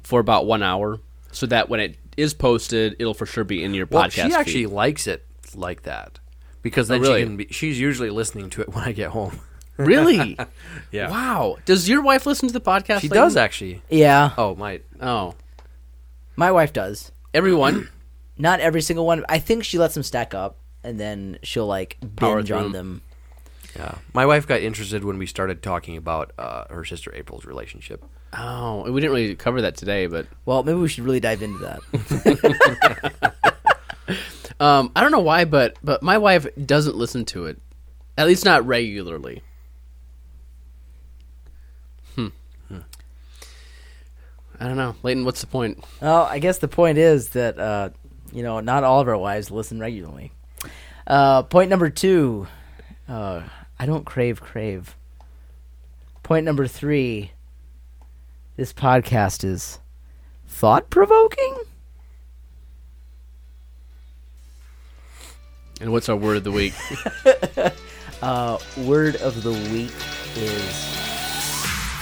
for 0.03 0.19
about 0.19 0.45
one 0.45 0.61
hour, 0.61 0.99
so 1.31 1.45
that 1.47 1.67
when 1.67 1.79
it 1.79 1.97
is 2.15 2.33
posted, 2.33 2.95
it'll 2.99 3.13
for 3.15 3.25
sure 3.25 3.43
be 3.43 3.63
in 3.63 3.73
your 3.73 3.87
Well, 3.89 4.03
podcast. 4.03 4.11
she 4.27 4.33
actually 4.33 4.65
feed. 4.65 4.73
likes 4.73 5.07
it 5.07 5.25
like 5.55 5.81
that 5.83 6.19
because 6.61 6.89
oh, 6.89 6.93
then 6.93 7.01
really? 7.01 7.21
she 7.21 7.25
can 7.25 7.37
be. 7.37 7.47
She's 7.51 7.79
usually 7.79 8.09
listening 8.11 8.49
to 8.51 8.61
it 8.61 8.69
when 8.73 8.83
I 8.83 8.91
get 8.91 9.09
home. 9.09 9.39
really. 9.77 10.37
Yeah. 10.91 11.09
Wow. 11.09 11.57
Does 11.65 11.89
your 11.89 12.01
wife 12.01 12.25
listen 12.25 12.47
to 12.47 12.53
the 12.53 12.61
podcast? 12.61 13.01
She 13.01 13.09
Layton? 13.09 13.23
does 13.25 13.35
actually. 13.35 13.81
Yeah, 13.89 14.31
Oh, 14.37 14.55
my. 14.55 14.79
Oh, 15.01 15.35
my 16.37 16.51
wife 16.51 16.71
does. 16.71 17.11
everyone. 17.33 17.89
Not 18.37 18.59
every 18.59 18.81
single 18.81 19.05
one. 19.05 19.23
I 19.29 19.39
think 19.39 19.63
she 19.63 19.77
lets 19.77 19.93
them 19.93 20.03
stack 20.03 20.33
up, 20.33 20.57
and 20.83 20.99
then 20.99 21.39
she'll 21.43 21.67
like 21.67 21.97
Power 22.15 22.37
binge 22.37 22.47
through 22.49 22.57
on 22.57 22.65
'em. 22.65 22.71
them. 22.71 23.01
Yeah, 23.75 23.95
my 24.13 24.25
wife 24.25 24.47
got 24.47 24.61
interested 24.61 25.03
when 25.03 25.17
we 25.17 25.25
started 25.25 25.61
talking 25.61 25.97
about 25.97 26.31
uh, 26.37 26.63
her 26.69 26.85
sister 26.85 27.13
April's 27.13 27.45
relationship. 27.45 28.03
Oh, 28.37 28.89
we 28.91 28.99
didn't 29.01 29.13
really 29.15 29.35
cover 29.35 29.61
that 29.61 29.75
today, 29.77 30.07
but 30.07 30.27
Well, 30.45 30.63
maybe 30.63 30.77
we 30.79 30.87
should 30.87 31.03
really 31.05 31.19
dive 31.19 31.41
into 31.41 31.59
that. 31.59 33.33
um, 34.59 34.91
I 34.95 35.01
don't 35.01 35.11
know 35.11 35.19
why, 35.19 35.45
but 35.45 35.77
but 35.83 36.01
my 36.03 36.17
wife 36.17 36.45
doesn't 36.65 36.95
listen 36.95 37.25
to 37.25 37.45
it, 37.47 37.59
at 38.17 38.27
least 38.27 38.45
not 38.45 38.65
regularly. 38.65 39.41
Hmm. 42.15 42.27
I 44.59 44.67
don't 44.67 44.77
know, 44.77 44.95
Layton. 45.03 45.25
What's 45.25 45.41
the 45.41 45.47
point? 45.47 45.83
well, 46.01 46.23
I 46.23 46.39
guess 46.39 46.59
the 46.59 46.67
point 46.69 46.97
is 46.97 47.29
that 47.29 47.59
uh, 47.59 47.89
you 48.35 48.43
know 48.43 48.59
not 48.59 48.83
all 48.83 48.99
of 48.99 49.07
our 49.07 49.17
wives 49.17 49.49
listen 49.49 49.79
regularly. 49.79 50.31
Uh, 51.07 51.43
point 51.43 51.69
number 51.69 51.89
two, 51.89 52.47
uh, 53.07 53.41
I 53.79 53.85
don't 53.85 54.05
crave 54.05 54.41
crave. 54.41 54.95
Point 56.21 56.45
number 56.45 56.67
three, 56.67 57.31
this 58.57 58.73
podcast 58.73 59.43
is 59.43 59.79
thought 60.47 60.89
provoking. 60.89 61.55
And 65.79 65.91
what's 65.91 66.09
our 66.09 66.15
word 66.15 66.37
of 66.37 66.43
the 66.43 66.51
week? 66.51 66.73
Uh, 68.21 68.57
word 68.77 69.17
of 69.17 69.43
the 69.43 69.51
week 69.51 69.91
is 70.35 70.95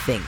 think. 0.06 0.24